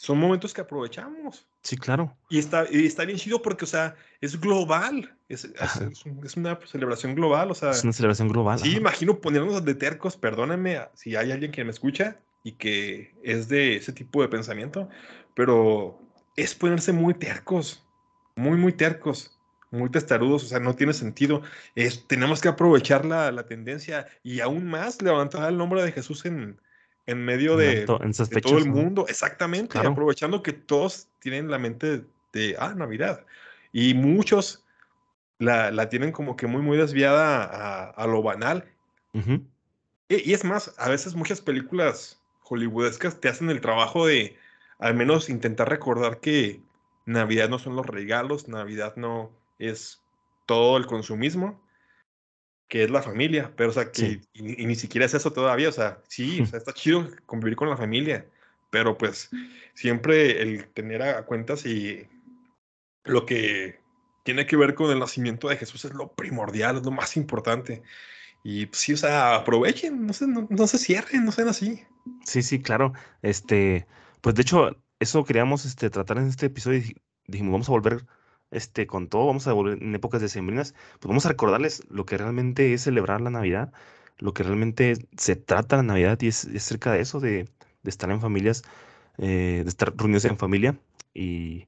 son 0.02 0.18
momentos 0.18 0.52
que 0.52 0.60
aprovechamos. 0.60 1.46
Sí, 1.62 1.76
claro. 1.76 2.12
Y 2.28 2.40
está, 2.40 2.66
y 2.68 2.86
está 2.86 3.04
bien 3.04 3.18
chido 3.18 3.40
porque, 3.40 3.66
o 3.66 3.68
sea, 3.68 3.94
es 4.20 4.40
global. 4.40 5.14
Es, 5.28 5.44
es, 5.44 6.36
una 6.36 6.58
celebración 6.66 7.14
global, 7.14 7.52
o 7.52 7.54
sea. 7.54 7.70
Es 7.70 7.84
una 7.84 7.92
celebración 7.92 8.26
global. 8.26 8.58
Sí, 8.58 8.74
imagino 8.74 9.20
ponernos 9.20 9.64
de 9.64 9.76
tercos, 9.76 10.16
perdónenme 10.16 10.80
si 10.94 11.14
hay 11.14 11.30
alguien 11.30 11.52
que 11.52 11.62
me 11.62 11.70
escucha 11.70 12.16
y 12.42 12.50
que 12.54 13.14
es 13.22 13.46
de 13.46 13.76
ese 13.76 13.92
tipo 13.92 14.20
de 14.22 14.28
pensamiento, 14.28 14.88
pero 15.36 16.00
es 16.34 16.52
ponerse 16.56 16.92
muy 16.92 17.14
tercos, 17.14 17.86
muy, 18.34 18.56
muy 18.56 18.72
tercos, 18.72 19.38
muy 19.70 19.88
testarudos, 19.88 20.42
o 20.42 20.46
sea, 20.48 20.58
no 20.58 20.74
tiene 20.74 20.94
sentido. 20.94 21.42
Es, 21.76 22.08
tenemos 22.08 22.40
que 22.40 22.48
aprovechar 22.48 23.04
la, 23.04 23.30
la 23.30 23.46
tendencia 23.46 24.08
y 24.24 24.40
aún 24.40 24.66
más 24.66 25.00
levantar 25.00 25.48
el 25.48 25.56
nombre 25.56 25.80
de 25.84 25.92
Jesús 25.92 26.24
en, 26.24 26.58
en 27.06 27.24
medio 27.24 27.56
de, 27.56 27.84
todo 27.84 28.58
el 28.58 28.68
mundo, 28.68 29.06
exactamente, 29.08 29.78
aprovechando 29.78 30.42
que 30.42 30.52
todos 30.52 31.08
tienen 31.18 31.50
la 31.50 31.58
mente 31.58 32.04
de, 32.32 32.56
ah, 32.58 32.74
Navidad. 32.76 33.24
Y 33.72 33.94
muchos 33.94 34.64
la, 35.38 35.70
la 35.70 35.88
tienen 35.88 36.12
como 36.12 36.36
que 36.36 36.46
muy, 36.46 36.62
muy 36.62 36.76
desviada 36.76 37.44
a, 37.44 37.90
a 37.90 38.06
lo 38.06 38.22
banal. 38.22 38.64
Y, 40.08 40.32
es 40.32 40.44
más, 40.44 40.74
a 40.78 40.88
veces 40.88 41.14
muchas 41.14 41.40
películas 41.40 42.20
hollywoodescas 42.42 43.20
te 43.20 43.28
hacen 43.28 43.50
el 43.50 43.60
trabajo 43.60 44.06
de 44.06 44.36
al 44.78 44.94
menos 44.94 45.30
intentar 45.30 45.68
recordar 45.68 46.20
que 46.20 46.60
Navidad 47.06 47.48
no 47.48 47.58
son 47.58 47.76
los 47.76 47.86
regalos, 47.86 48.48
Navidad 48.48 48.94
no 48.96 49.30
es 49.58 50.02
todo 50.46 50.76
el 50.76 50.86
consumismo, 50.86 51.61
que 52.72 52.84
es 52.84 52.90
la 52.90 53.02
familia, 53.02 53.52
pero 53.54 53.68
o 53.68 53.72
sea, 53.74 53.92
que 53.92 54.22
y, 54.32 54.64
ni 54.64 54.74
siquiera 54.76 55.04
es 55.04 55.12
eso 55.12 55.30
todavía, 55.30 55.68
o 55.68 55.72
sea, 55.72 56.00
sí, 56.08 56.40
o 56.40 56.46
sea, 56.46 56.58
está 56.58 56.72
chido 56.72 57.06
convivir 57.26 57.54
con 57.54 57.68
la 57.68 57.76
familia, 57.76 58.24
pero 58.70 58.96
pues 58.96 59.28
siempre 59.74 60.40
el 60.40 60.68
tener 60.68 61.02
a 61.02 61.26
cuentas 61.26 61.66
y 61.66 62.08
lo 63.04 63.26
que 63.26 63.78
tiene 64.24 64.46
que 64.46 64.56
ver 64.56 64.74
con 64.74 64.90
el 64.90 65.00
nacimiento 65.00 65.50
de 65.50 65.58
Jesús 65.58 65.84
es 65.84 65.92
lo 65.92 66.14
primordial, 66.14 66.78
es 66.78 66.82
lo 66.82 66.92
más 66.92 67.18
importante. 67.18 67.82
Y 68.42 68.64
pues, 68.64 68.80
sí, 68.80 68.94
o 68.94 68.96
sea, 68.96 69.34
aprovechen, 69.34 70.06
no 70.06 70.14
se, 70.14 70.26
no, 70.26 70.66
se 70.66 70.78
cierren, 70.78 71.26
no 71.26 71.32
sean 71.32 71.48
así. 71.48 71.84
Sí, 72.24 72.42
sí, 72.42 72.62
claro. 72.62 72.94
Este, 73.20 73.86
pues 74.22 74.34
de 74.34 74.40
hecho, 74.40 74.70
eso 74.98 75.24
queríamos 75.24 75.66
este, 75.66 75.90
tratar 75.90 76.16
en 76.16 76.28
este 76.28 76.46
episodio. 76.46 76.80
Dijimos, 77.26 77.52
vamos 77.52 77.68
a 77.68 77.72
volver 77.72 78.06
este, 78.52 78.86
con 78.86 79.08
todo, 79.08 79.26
vamos 79.26 79.46
a 79.48 79.52
volver 79.52 79.82
en 79.82 79.94
épocas 79.94 80.20
decembrinas, 80.20 80.74
pues 81.00 81.08
vamos 81.08 81.26
a 81.26 81.30
recordarles 81.30 81.82
lo 81.90 82.06
que 82.06 82.18
realmente 82.18 82.72
es 82.72 82.82
celebrar 82.82 83.20
la 83.20 83.30
Navidad, 83.30 83.72
lo 84.18 84.34
que 84.34 84.44
realmente 84.44 84.94
se 85.16 85.36
trata 85.36 85.76
la 85.78 85.82
Navidad 85.82 86.18
y 86.20 86.28
es, 86.28 86.44
es 86.44 86.62
cerca 86.62 86.92
de 86.92 87.00
eso, 87.00 87.18
de, 87.20 87.48
de 87.82 87.90
estar 87.90 88.10
en 88.10 88.20
familias, 88.20 88.62
eh, 89.18 89.62
de 89.64 89.68
estar 89.68 89.94
reunidos 89.96 90.24
en 90.26 90.38
familia 90.38 90.78
y, 91.14 91.66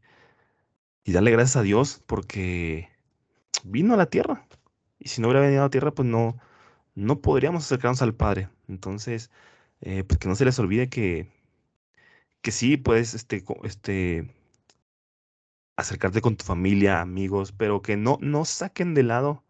y 1.05 1.13
darle 1.13 1.31
gracias 1.33 1.57
a 1.57 1.63
Dios 1.63 2.03
porque 2.07 2.91
vino 3.65 3.95
a 3.95 3.97
la 3.97 4.07
tierra. 4.07 4.47
Y 4.99 5.09
si 5.09 5.21
no 5.21 5.29
hubiera 5.29 5.41
venido 5.41 5.63
a 5.63 5.67
la 5.67 5.71
tierra, 5.71 5.93
pues 5.93 6.09
no, 6.09 6.39
no 6.95 7.21
podríamos 7.21 7.65
acercarnos 7.65 8.03
al 8.03 8.15
Padre. 8.15 8.49
Entonces, 8.69 9.31
eh, 9.81 10.05
pues 10.05 10.19
que 10.19 10.29
no 10.29 10.35
se 10.37 10.45
les 10.45 10.59
olvide 10.59 10.89
que, 10.89 11.29
que 12.43 12.53
sí 12.53 12.77
puedes 12.77 13.15
este, 13.15 13.45
este, 13.65 14.35
acercarte 15.77 16.21
con 16.21 16.37
tu 16.37 16.45
familia, 16.45 17.01
amigos, 17.01 17.53
pero 17.53 17.83
que 17.83 17.97
no, 17.97 18.19
no 18.21 18.45
saquen 18.45 18.95
de 18.95 19.03
lado 19.03 19.45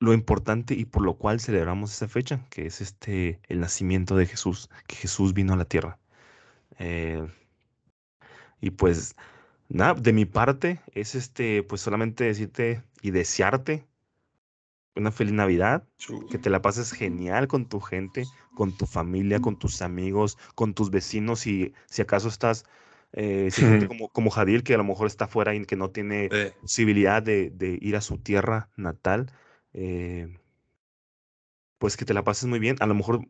lo 0.00 0.12
importante 0.12 0.74
y 0.74 0.84
por 0.84 1.02
lo 1.02 1.16
cual 1.18 1.40
celebramos 1.40 1.92
esa 1.92 2.08
fecha, 2.08 2.46
que 2.50 2.66
es 2.66 2.80
este 2.80 3.40
el 3.48 3.60
nacimiento 3.60 4.16
de 4.16 4.26
Jesús, 4.26 4.70
que 4.86 4.96
Jesús 4.96 5.34
vino 5.34 5.54
a 5.54 5.56
la 5.56 5.64
tierra. 5.64 5.98
Eh, 6.78 7.26
y 8.60 8.70
pues 8.70 9.16
nada, 9.68 9.94
de 9.94 10.12
mi 10.12 10.24
parte 10.24 10.80
es 10.92 11.14
este, 11.14 11.62
pues 11.62 11.80
solamente 11.80 12.24
decirte 12.24 12.82
y 13.02 13.10
desearte 13.10 13.86
una 14.94 15.12
feliz 15.12 15.32
Navidad, 15.32 15.86
que 16.30 16.38
te 16.38 16.50
la 16.50 16.60
pases 16.60 16.92
genial 16.92 17.46
con 17.46 17.68
tu 17.68 17.80
gente, 17.80 18.24
con 18.54 18.76
tu 18.76 18.86
familia, 18.86 19.40
con 19.40 19.56
tus 19.58 19.80
amigos, 19.80 20.36
con 20.56 20.74
tus 20.74 20.90
vecinos, 20.90 21.46
y 21.46 21.72
si 21.86 22.02
acaso 22.02 22.28
estás 22.28 22.64
eh, 23.12 23.50
como, 23.86 24.08
como 24.08 24.30
Jadir, 24.30 24.62
que 24.62 24.74
a 24.74 24.78
lo 24.78 24.84
mejor 24.84 25.06
está 25.06 25.26
fuera 25.26 25.54
y 25.54 25.64
que 25.64 25.76
no 25.76 25.90
tiene 25.90 26.28
posibilidad 26.60 27.22
de, 27.22 27.50
de, 27.50 27.78
ir 27.80 27.96
a 27.96 28.00
su 28.00 28.18
tierra 28.18 28.70
natal, 28.76 29.32
eh, 29.72 30.38
pues 31.78 31.96
que 31.96 32.04
te 32.04 32.14
la 32.14 32.24
pases 32.24 32.46
muy 32.46 32.58
bien. 32.58 32.76
A 32.80 32.86
lo 32.86 32.94
mejor 32.94 33.26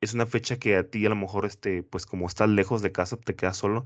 es 0.00 0.14
una 0.14 0.26
fecha 0.26 0.58
que 0.58 0.76
a 0.76 0.88
ti 0.88 1.04
a 1.06 1.08
lo 1.08 1.16
mejor, 1.16 1.46
este, 1.46 1.82
pues 1.82 2.06
como 2.06 2.26
estás 2.26 2.48
lejos 2.48 2.82
de 2.82 2.92
casa, 2.92 3.16
te 3.16 3.34
quedas 3.34 3.56
solo. 3.56 3.84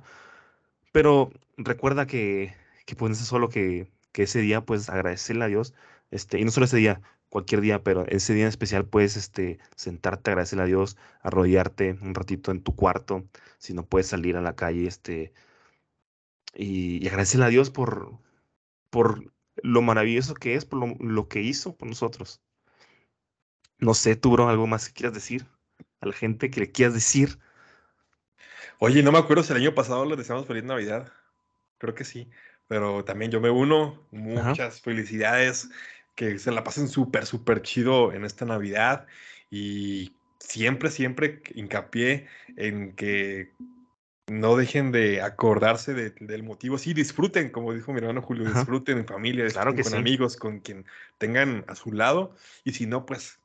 Pero 0.92 1.30
recuerda 1.56 2.06
que, 2.06 2.54
que 2.86 2.96
pues 2.96 3.18
solo 3.18 3.48
que, 3.48 3.90
que 4.12 4.24
ese 4.24 4.40
día, 4.40 4.62
pues 4.62 4.88
agradecerle 4.88 5.44
a 5.44 5.48
Dios, 5.48 5.74
este, 6.10 6.40
y 6.40 6.44
no 6.44 6.50
solo 6.50 6.66
ese 6.66 6.78
día, 6.78 7.02
cualquier 7.28 7.60
día, 7.60 7.82
pero 7.82 8.06
ese 8.06 8.34
día 8.34 8.44
en 8.44 8.48
especial 8.48 8.86
puedes 8.86 9.16
este, 9.16 9.58
sentarte, 9.76 10.30
agradecerle 10.30 10.64
a 10.64 10.66
Dios, 10.66 10.96
arrodillarte 11.22 11.98
un 12.00 12.14
ratito 12.14 12.50
en 12.50 12.62
tu 12.62 12.74
cuarto, 12.74 13.28
si 13.58 13.74
no 13.74 13.86
puedes 13.86 14.06
salir 14.08 14.36
a 14.36 14.42
la 14.42 14.56
calle, 14.56 14.86
este, 14.86 15.32
y, 16.54 17.04
y 17.04 17.08
agradecerle 17.08 17.46
a 17.46 17.50
Dios 17.50 17.70
por, 17.70 18.18
por 18.90 19.32
lo 19.62 19.82
maravilloso 19.82 20.34
que 20.34 20.54
es, 20.54 20.64
por 20.64 21.00
lo, 21.00 21.28
que 21.28 21.40
hizo 21.40 21.76
por 21.76 21.88
nosotros. 21.88 22.40
No 23.78 23.94
sé, 23.94 24.16
tú, 24.16 24.32
bro, 24.32 24.48
algo 24.48 24.66
más 24.66 24.88
que 24.88 24.94
quieras 24.94 25.14
decir 25.14 25.46
a 26.00 26.06
la 26.06 26.12
gente 26.12 26.50
que 26.50 26.60
le 26.60 26.70
quieras 26.72 26.94
decir. 26.94 27.38
Oye, 28.78 29.02
no 29.02 29.12
me 29.12 29.18
acuerdo 29.18 29.42
si 29.42 29.52
el 29.52 29.60
año 29.60 29.74
pasado 29.74 30.04
le 30.04 30.16
deseamos 30.16 30.46
feliz 30.46 30.64
Navidad. 30.64 31.12
Creo 31.78 31.94
que 31.94 32.04
sí. 32.04 32.28
Pero 32.66 33.04
también 33.04 33.30
yo 33.30 33.40
me 33.40 33.50
uno. 33.50 34.06
Muchas 34.10 34.80
felicidades. 34.80 35.70
Que 36.18 36.40
se 36.40 36.50
la 36.50 36.64
pasen 36.64 36.88
súper, 36.88 37.26
súper 37.26 37.62
chido 37.62 38.12
en 38.12 38.24
esta 38.24 38.44
Navidad. 38.44 39.06
Y 39.52 40.16
siempre, 40.40 40.90
siempre 40.90 41.42
hincapié 41.54 42.26
en 42.56 42.96
que 42.96 43.52
no 44.26 44.56
dejen 44.56 44.90
de 44.90 45.22
acordarse 45.22 45.94
del 45.94 46.42
motivo. 46.42 46.76
Sí, 46.76 46.92
disfruten, 46.92 47.50
como 47.50 47.72
dijo 47.72 47.92
mi 47.92 48.00
hermano 48.00 48.20
Julio, 48.20 48.44
disfruten 48.52 48.98
en 48.98 49.06
familia, 49.06 49.46
claro 49.46 49.76
que 49.76 49.84
con 49.84 49.94
amigos, 49.94 50.36
con 50.36 50.58
quien 50.58 50.86
tengan 51.18 51.64
a 51.68 51.76
su 51.76 51.92
lado. 51.92 52.34
Y 52.64 52.72
si 52.72 52.86
no, 52.86 53.06
pues 53.06 53.38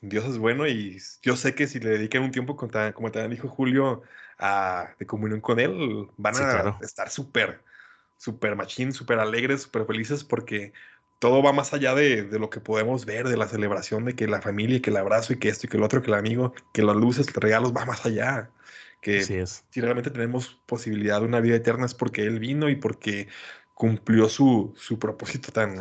Dios 0.00 0.24
es 0.24 0.38
bueno 0.38 0.68
y 0.68 1.02
yo 1.20 1.34
sé 1.34 1.56
que 1.56 1.66
si 1.66 1.80
le 1.80 1.90
dedican 1.90 2.22
un 2.22 2.30
tiempo, 2.30 2.56
como 2.56 3.10
también 3.10 3.30
dijo 3.32 3.48
Julio, 3.48 4.02
a, 4.38 4.94
de 5.00 5.06
comunión 5.06 5.40
con 5.40 5.58
Él, 5.58 6.06
van 6.16 6.36
a 6.36 6.78
estar 6.80 7.10
súper, 7.10 7.60
súper 8.18 8.54
machín, 8.54 8.92
súper 8.92 9.18
alegres, 9.18 9.62
súper 9.62 9.84
felices 9.84 10.22
porque 10.22 10.72
todo 11.22 11.40
va 11.40 11.52
más 11.52 11.72
allá 11.72 11.94
de, 11.94 12.24
de, 12.24 12.38
lo 12.40 12.50
que 12.50 12.58
podemos 12.58 13.06
ver, 13.06 13.28
de 13.28 13.36
la 13.36 13.46
celebración, 13.46 14.04
de 14.04 14.16
que 14.16 14.26
la 14.26 14.42
familia, 14.42 14.82
que 14.82 14.90
el 14.90 14.96
abrazo 14.96 15.32
y 15.32 15.38
que 15.38 15.50
esto 15.50 15.68
y 15.68 15.70
que 15.70 15.76
el 15.76 15.84
otro, 15.84 16.02
que 16.02 16.08
el 16.08 16.16
amigo, 16.16 16.52
que 16.74 16.82
las 16.82 16.96
luces, 16.96 17.28
los 17.28 17.36
regalos, 17.36 17.72
va 17.72 17.84
más 17.84 18.04
allá 18.04 18.50
que 19.00 19.22
si 19.70 19.80
realmente 19.80 20.10
tenemos 20.10 20.60
posibilidad 20.66 21.20
de 21.20 21.26
una 21.26 21.38
vida 21.38 21.54
eterna 21.54 21.86
es 21.86 21.94
porque 21.94 22.22
Él 22.22 22.40
vino 22.40 22.68
y 22.68 22.74
porque 22.74 23.28
cumplió 23.74 24.28
su, 24.28 24.74
su 24.76 24.98
propósito 24.98 25.52
tan, 25.52 25.78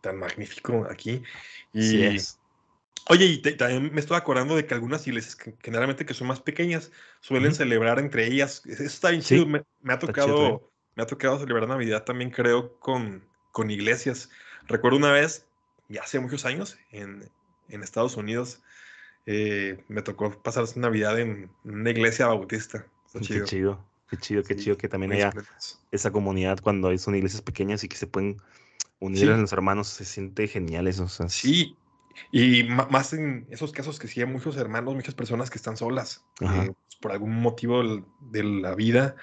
tan, 0.00 0.16
magnífico 0.18 0.84
aquí. 0.90 1.22
Y, 1.72 2.18
Oye, 3.08 3.26
y 3.26 3.38
también 3.38 3.92
me 3.92 4.00
estoy 4.00 4.16
acordando 4.16 4.56
de 4.56 4.66
que 4.66 4.74
algunas 4.74 5.06
iglesias, 5.06 5.36
generalmente 5.62 6.04
que 6.04 6.14
son 6.14 6.26
más 6.26 6.40
pequeñas, 6.40 6.90
suelen 7.20 7.54
celebrar 7.54 8.00
entre 8.00 8.26
ellas. 8.26 8.62
Eso 8.66 8.82
está 8.82 9.10
bien 9.10 9.22
chido. 9.22 9.46
Me, 9.46 9.62
ha 9.92 9.98
tocado, 10.00 10.72
me 10.96 11.04
ha 11.04 11.06
tocado 11.06 11.38
celebrar 11.38 11.68
Navidad 11.68 12.02
también, 12.02 12.30
creo, 12.30 12.78
con, 12.80 13.24
con 13.52 13.70
iglesias. 13.70 14.28
Recuerdo 14.66 14.98
una 14.98 15.12
vez, 15.12 15.46
ya 15.88 16.02
hace 16.02 16.18
muchos 16.18 16.44
años, 16.44 16.78
en, 16.90 17.28
en 17.68 17.82
Estados 17.82 18.16
Unidos, 18.16 18.62
eh, 19.26 19.82
me 19.88 20.02
tocó 20.02 20.30
pasar 20.42 20.64
Navidad 20.76 21.18
en 21.18 21.50
una 21.64 21.90
iglesia 21.90 22.26
bautista. 22.26 22.86
Qué 23.12 23.42
chido. 23.44 23.84
Qué 24.08 24.16
chido, 24.18 24.44
qué 24.44 24.54
chido, 24.54 24.76
que 24.76 24.88
también 24.88 25.12
haya 25.12 25.32
esa 25.90 26.12
comunidad 26.12 26.60
cuando 26.60 26.96
son 26.96 27.16
iglesias 27.16 27.42
pequeñas 27.42 27.82
y 27.82 27.88
que 27.88 27.96
se 27.96 28.06
pueden 28.06 28.40
unir 29.00 29.30
a 29.30 29.36
los 29.36 29.52
hermanos, 29.52 29.88
se 29.88 30.04
siente 30.04 30.46
genial 30.46 30.86
eso. 30.86 31.08
Sí, 31.28 31.76
y 32.30 32.62
más 32.64 33.12
en 33.12 33.46
esos 33.50 33.72
casos 33.72 33.98
que 33.98 34.06
sí 34.06 34.20
hay 34.20 34.26
muchos 34.26 34.56
hermanos, 34.56 34.94
muchas 34.94 35.14
personas 35.14 35.50
que 35.50 35.58
están 35.58 35.76
solas 35.76 36.24
eh, 36.40 36.72
por 37.00 37.10
algún 37.10 37.34
motivo 37.40 37.82
de 38.20 38.44
la 38.44 38.76
vida 38.76 39.16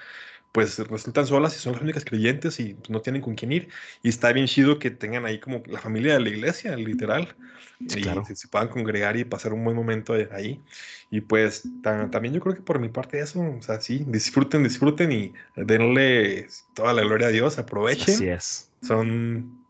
pues 0.54 0.78
resultan 0.78 1.26
solas 1.26 1.56
y 1.56 1.58
son 1.58 1.72
las 1.72 1.82
únicas 1.82 2.04
creyentes 2.04 2.60
y 2.60 2.76
no 2.88 3.00
tienen 3.00 3.20
con 3.20 3.34
quién 3.34 3.50
ir. 3.50 3.68
Y 4.04 4.08
está 4.08 4.32
bien 4.32 4.46
chido 4.46 4.78
que 4.78 4.88
tengan 4.88 5.26
ahí 5.26 5.40
como 5.40 5.64
la 5.66 5.80
familia 5.80 6.12
de 6.12 6.20
la 6.20 6.28
iglesia, 6.28 6.76
literal. 6.76 7.34
y 7.80 8.04
se, 8.36 8.46
puedan 8.46 8.68
congregar 8.68 9.16
y 9.16 9.24
pasar 9.24 9.52
un 9.52 9.64
buen 9.64 9.74
momento 9.74 10.14
ahí. 10.30 10.62
Y 11.10 11.22
pues 11.22 11.64
también 11.82 12.34
yo 12.34 12.40
creo 12.40 12.54
que 12.54 12.62
por 12.62 12.78
mi 12.78 12.88
parte 12.88 13.18
eso, 13.18 13.40
o 13.40 13.62
sea, 13.62 13.80
sí, 13.80 14.04
disfruten, 14.06 14.62
disfruten 14.62 15.10
y 15.10 15.32
denle 15.56 16.46
toda 16.74 16.92
la 16.92 17.02
gloria 17.02 17.26
a 17.26 17.30
Dios, 17.30 17.58
aprovechen. 17.58 18.14
Así 18.14 18.28
es. 18.28 18.70
Son 18.80 19.66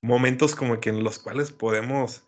momentos 0.00 0.54
como 0.54 0.78
que 0.78 0.90
en 0.90 1.02
los 1.02 1.18
cuales 1.18 1.50
podemos, 1.50 2.22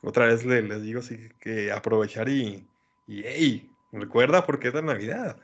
otra 0.00 0.26
vez 0.26 0.44
les, 0.44 0.82
digo, 0.82 1.02
sí, 1.02 1.28
que 1.38 1.70
aprovechar 1.70 2.28
y, 2.28 2.66
y 3.06 3.22
hey, 3.24 3.70
recuerda 3.92 4.44
por 4.44 4.58
qué 4.58 4.68
es 4.68 4.74
la 4.74 4.82
Navidad. 4.82 5.36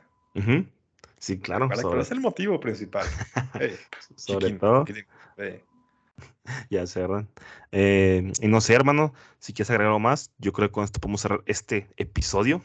Sí, 1.19 1.39
claro. 1.39 1.67
Para 1.67 2.01
es 2.01 2.11
el 2.11 2.21
motivo 2.21 2.59
principal. 2.59 3.05
sobre 4.15 4.51
todo. 4.51 4.85
Ya 6.69 6.85
cerran. 6.87 7.29
Eh, 7.71 8.33
y 8.41 8.47
no 8.47 8.59
sé, 8.59 8.73
hermano, 8.73 9.13
si 9.37 9.53
quieres 9.53 9.69
agregar 9.69 9.87
algo 9.87 9.99
más, 9.99 10.31
yo 10.37 10.51
creo 10.51 10.67
que 10.67 10.73
con 10.73 10.83
esto 10.83 10.99
podemos 10.99 11.21
cerrar 11.21 11.43
este 11.45 11.87
episodio. 11.97 12.63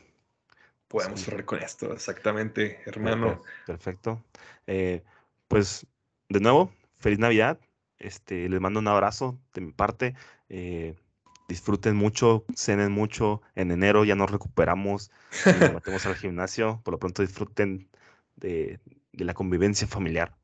Podemos 0.88 1.20
cerrar 1.20 1.44
con 1.44 1.62
esto, 1.62 1.92
exactamente, 1.92 2.80
hermano. 2.86 3.42
Perfecto. 3.66 4.22
Eh, 4.66 5.02
pues, 5.48 5.86
de 6.28 6.40
nuevo, 6.40 6.72
feliz 6.98 7.18
Navidad. 7.18 7.58
Este, 7.98 8.48
les 8.48 8.60
mando 8.60 8.80
un 8.80 8.88
abrazo 8.88 9.38
de 9.52 9.60
mi 9.60 9.72
parte. 9.72 10.14
Eh, 10.48 10.96
disfruten 11.48 11.96
mucho, 11.96 12.44
cenen 12.54 12.92
mucho. 12.92 13.42
En 13.54 13.70
enero 13.70 14.04
ya 14.04 14.14
nos 14.14 14.30
recuperamos 14.30 15.10
y 15.46 15.60
nos 15.60 15.74
metemos 15.74 16.06
al 16.06 16.16
gimnasio. 16.16 16.80
Por 16.84 16.92
lo 16.92 16.98
pronto 16.98 17.22
disfruten 17.22 17.88
de, 18.36 18.80
la 19.12 19.34
convivencia 19.34 19.86
familiar. 19.86 20.34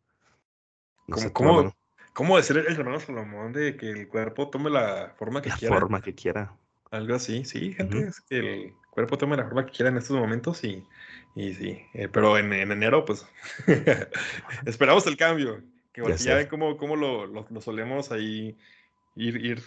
¿Cómo, 2.12 2.36
decir 2.36 2.59
el 2.59 2.66
hermano 2.66 3.01
Salomón 3.01 3.53
de 3.53 3.76
que 3.76 3.91
el 3.91 4.09
cuerpo 4.09 4.49
tome 4.49 4.70
la 4.70 5.14
forma 5.16 5.43
que 5.43 5.51
quiera? 5.51 5.74
La 5.74 5.80
forma 5.80 6.03
que 6.03 6.14
quiera. 6.14 6.53
Algo 6.91 7.14
así, 7.14 7.45
sí, 7.45 7.72
gente, 7.72 8.09
es 8.09 8.20
que 8.20 8.38
el 8.38 8.72
cuerpo 8.91 9.16
tome 9.16 9.36
la 9.36 9.45
forma 9.45 9.64
que 9.64 9.72
quiera 9.72 9.91
en 9.91 9.97
estos 9.97 10.16
momentos 10.16 10.62
y, 10.64 10.84
y 11.36 11.55
sí, 11.55 11.80
eh, 11.95 12.09
pero 12.09 12.36
en, 12.36 12.53
enero, 12.53 13.05
pues, 13.05 13.26
esperamos 14.66 15.07
el 15.07 15.16
cambio, 15.16 15.62
que 15.93 16.03
ya, 16.16 16.34
ven 16.34 16.49
cómo, 16.49 16.76
cómo 16.76 16.97
lo, 16.97 17.26
lo, 17.26 17.61
solemos 17.61 18.11
ahí 18.11 18.59
ir, 19.14 19.36
ir 19.45 19.62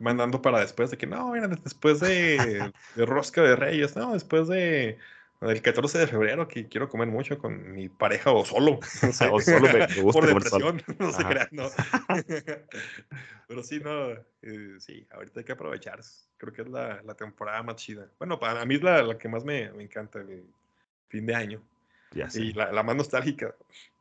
mandando 0.00 0.42
para 0.42 0.60
después 0.60 0.90
de 0.90 0.96
que 0.96 1.06
no, 1.06 1.30
mira, 1.30 1.46
después 1.46 2.00
de, 2.00 2.72
de 2.96 3.06
Rosca 3.06 3.42
de 3.42 3.54
Reyes, 3.54 3.96
no, 3.96 4.12
después 4.12 4.48
de 4.48 4.98
el 5.40 5.62
14 5.62 5.98
de 5.98 6.06
febrero 6.06 6.48
que 6.48 6.66
quiero 6.66 6.88
comer 6.88 7.08
mucho 7.08 7.38
con 7.38 7.72
mi 7.72 7.88
pareja 7.88 8.32
o 8.32 8.44
solo. 8.44 8.80
No 9.02 9.12
sé. 9.12 9.28
o 9.28 9.40
solo 9.40 9.60
me, 9.72 9.86
gusta 10.02 10.20
Por 10.20 10.26
depresión, 10.26 10.82
no 10.98 11.12
crean, 11.12 11.48
no. 11.52 11.68
Pero 13.48 13.62
sí, 13.62 13.80
no, 13.80 14.10
eh, 14.42 14.76
sí, 14.78 15.06
ahorita 15.10 15.40
hay 15.40 15.44
que 15.44 15.52
aprovechar. 15.52 16.00
Creo 16.36 16.52
que 16.52 16.62
es 16.62 16.68
la, 16.68 17.00
la 17.02 17.14
temporada 17.14 17.62
más 17.62 17.76
chida. 17.76 18.08
Bueno, 18.18 18.38
para 18.38 18.64
mí 18.64 18.74
es 18.74 18.82
la, 18.82 19.02
la 19.02 19.16
que 19.16 19.28
más 19.28 19.44
me, 19.44 19.70
me, 19.72 19.84
encanta, 19.84 20.18
el 20.20 20.44
fin 21.08 21.24
de 21.26 21.34
año. 21.34 21.62
Ya 22.12 22.28
sé. 22.28 22.40
Y 22.42 22.52
la, 22.52 22.72
la 22.72 22.82
más 22.82 22.96
nostálgica. 22.96 23.54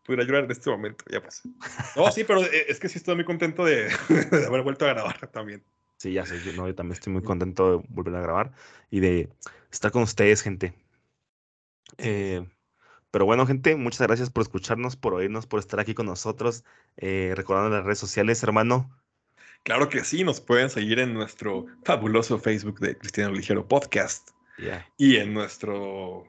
Pudiera 0.03 0.23
llorar 0.23 0.45
en 0.45 0.51
este 0.51 0.69
momento, 0.69 1.03
ya 1.09 1.21
pasó. 1.21 1.49
No, 1.95 2.09
sí, 2.11 2.23
pero 2.23 2.41
eh, 2.41 2.65
es 2.69 2.79
que 2.79 2.87
sí 2.87 2.97
estoy 2.97 3.15
muy 3.15 3.25
contento 3.25 3.65
de, 3.65 3.89
de 4.09 4.45
haber 4.45 4.63
vuelto 4.63 4.85
a 4.85 4.93
grabar 4.93 5.27
también. 5.27 5.61
Sí, 5.97 6.13
ya 6.13 6.25
sé, 6.25 6.39
yo, 6.43 6.53
no, 6.53 6.67
yo 6.67 6.75
también 6.75 6.93
estoy 6.93 7.11
muy 7.11 7.23
contento 7.23 7.79
de 7.79 7.85
volver 7.89 8.15
a 8.15 8.21
grabar 8.21 8.51
y 8.89 8.99
de 8.99 9.29
estar 9.71 9.91
con 9.91 10.03
ustedes, 10.03 10.41
gente. 10.41 10.73
Eh, 11.97 12.45
pero 13.11 13.25
bueno, 13.25 13.45
gente, 13.47 13.75
muchas 13.75 14.05
gracias 14.05 14.29
por 14.29 14.43
escucharnos, 14.43 14.95
por 14.95 15.13
oírnos, 15.13 15.47
por 15.47 15.59
estar 15.59 15.79
aquí 15.79 15.93
con 15.93 16.05
nosotros. 16.05 16.63
Eh, 16.97 17.33
recordando 17.35 17.75
las 17.75 17.85
redes 17.85 17.99
sociales, 17.99 18.43
hermano. 18.43 18.91
Claro 19.63 19.89
que 19.89 20.03
sí, 20.03 20.23
nos 20.23 20.39
pueden 20.39 20.69
seguir 20.69 20.99
en 20.99 21.13
nuestro 21.13 21.65
fabuloso 21.83 22.39
Facebook 22.39 22.79
de 22.79 22.97
Cristiano 22.97 23.33
Ligero 23.33 23.67
Podcast. 23.67 24.29
Y 24.97 25.17
en 25.17 25.33
nuestro 25.33 26.25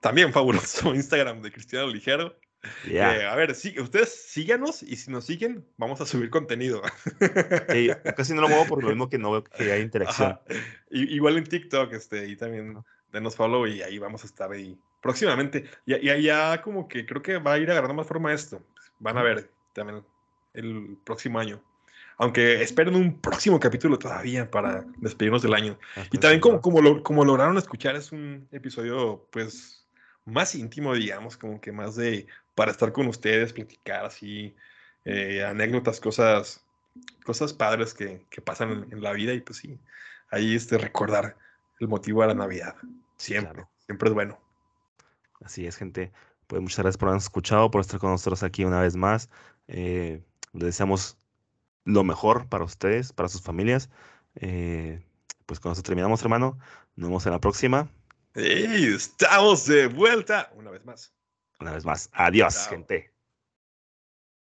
también 0.00 0.32
fabuloso 0.32 0.94
Instagram 0.94 1.42
de 1.42 1.52
Cristiano 1.52 1.88
Ligero. 1.88 2.38
Eh, 2.84 3.00
a 3.00 3.34
ver, 3.36 3.54
sí, 3.54 3.78
ustedes 3.78 4.28
síganos 4.28 4.82
y 4.82 4.96
si 4.96 5.10
nos 5.10 5.26
siguen, 5.26 5.64
vamos 5.76 6.00
a 6.00 6.06
subir 6.06 6.30
contenido. 6.30 6.82
casi 8.16 8.34
no 8.34 8.42
lo 8.42 8.48
muevo 8.48 8.66
por 8.66 8.82
lo 8.82 8.88
mismo 8.88 9.08
que 9.08 9.18
no 9.18 9.30
veo 9.32 9.44
que 9.44 9.72
hay 9.72 9.80
interacción. 9.82 10.38
igual 10.90 11.36
en 11.38 11.44
TikTok, 11.44 11.92
este, 11.92 12.26
y 12.26 12.36
también 12.36 12.78
denos 13.12 13.36
follow 13.36 13.66
y 13.66 13.82
ahí 13.82 13.98
vamos 13.98 14.24
a 14.24 14.26
estar 14.26 14.50
ahí 14.50 14.78
próximamente. 15.06 15.64
Y, 15.86 15.94
y 15.94 16.22
ya 16.22 16.60
como 16.60 16.88
que 16.88 17.06
creo 17.06 17.22
que 17.22 17.38
va 17.38 17.52
a 17.52 17.58
ir 17.58 17.70
agarrando 17.70 17.94
más 17.94 18.06
forma 18.06 18.32
esto. 18.32 18.60
Van 18.98 19.16
a 19.16 19.22
ver 19.22 19.48
también 19.72 20.02
el 20.54 20.98
próximo 21.04 21.38
año. 21.38 21.62
Aunque 22.18 22.62
esperen 22.62 22.96
un 22.96 23.20
próximo 23.20 23.60
capítulo 23.60 23.98
todavía 23.98 24.50
para 24.50 24.84
despedirnos 24.98 25.42
del 25.42 25.54
año. 25.54 25.78
Ah, 25.96 26.02
y 26.06 26.08
pues 26.08 26.20
también 26.20 26.40
como, 26.40 26.60
como, 26.60 26.80
lo, 26.80 27.02
como 27.02 27.24
lograron 27.24 27.58
escuchar, 27.58 27.94
es 27.94 28.10
un 28.10 28.48
episodio 28.52 29.26
pues 29.30 29.86
más 30.24 30.54
íntimo, 30.54 30.94
digamos, 30.94 31.36
como 31.36 31.60
que 31.60 31.72
más 31.72 31.94
de 31.94 32.26
para 32.54 32.70
estar 32.70 32.92
con 32.92 33.06
ustedes, 33.06 33.52
platicar 33.52 34.06
así, 34.06 34.56
eh, 35.04 35.44
anécdotas, 35.44 36.00
cosas, 36.00 36.64
cosas 37.24 37.52
padres 37.52 37.92
que, 37.92 38.24
que 38.30 38.40
pasan 38.40 38.86
en, 38.90 39.02
la 39.02 39.12
vida 39.12 39.34
y 39.34 39.40
pues 39.40 39.58
sí, 39.58 39.78
ahí 40.30 40.56
este, 40.56 40.78
recordar 40.78 41.36
el 41.80 41.88
motivo 41.88 42.22
de 42.22 42.28
la 42.28 42.34
Navidad. 42.34 42.74
Siempre, 43.18 43.66
siempre 43.84 44.08
es 44.08 44.14
bueno. 44.14 44.45
Así 45.40 45.66
es, 45.66 45.76
gente. 45.76 46.12
Pues 46.46 46.62
muchas 46.62 46.78
gracias 46.78 46.96
por 46.96 47.08
habernos 47.08 47.24
escuchado, 47.24 47.70
por 47.70 47.80
estar 47.80 47.98
con 47.98 48.10
nosotros 48.10 48.42
aquí 48.42 48.64
una 48.64 48.80
vez 48.80 48.96
más. 48.96 49.28
Eh, 49.68 50.22
les 50.52 50.64
deseamos 50.64 51.16
lo 51.84 52.04
mejor 52.04 52.48
para 52.48 52.64
ustedes, 52.64 53.12
para 53.12 53.28
sus 53.28 53.42
familias. 53.42 53.90
Eh, 54.36 55.02
pues 55.46 55.60
con 55.60 55.72
eso 55.72 55.82
terminamos, 55.82 56.22
hermano. 56.22 56.58
Nos 56.94 57.08
vemos 57.08 57.26
en 57.26 57.32
la 57.32 57.40
próxima. 57.40 57.88
Y 58.34 58.94
estamos 58.94 59.66
de 59.66 59.86
vuelta 59.86 60.50
una 60.54 60.70
vez 60.70 60.84
más. 60.84 61.12
Una 61.58 61.72
vez 61.72 61.84
más. 61.84 62.10
Adiós, 62.12 62.68
gente. 62.68 63.15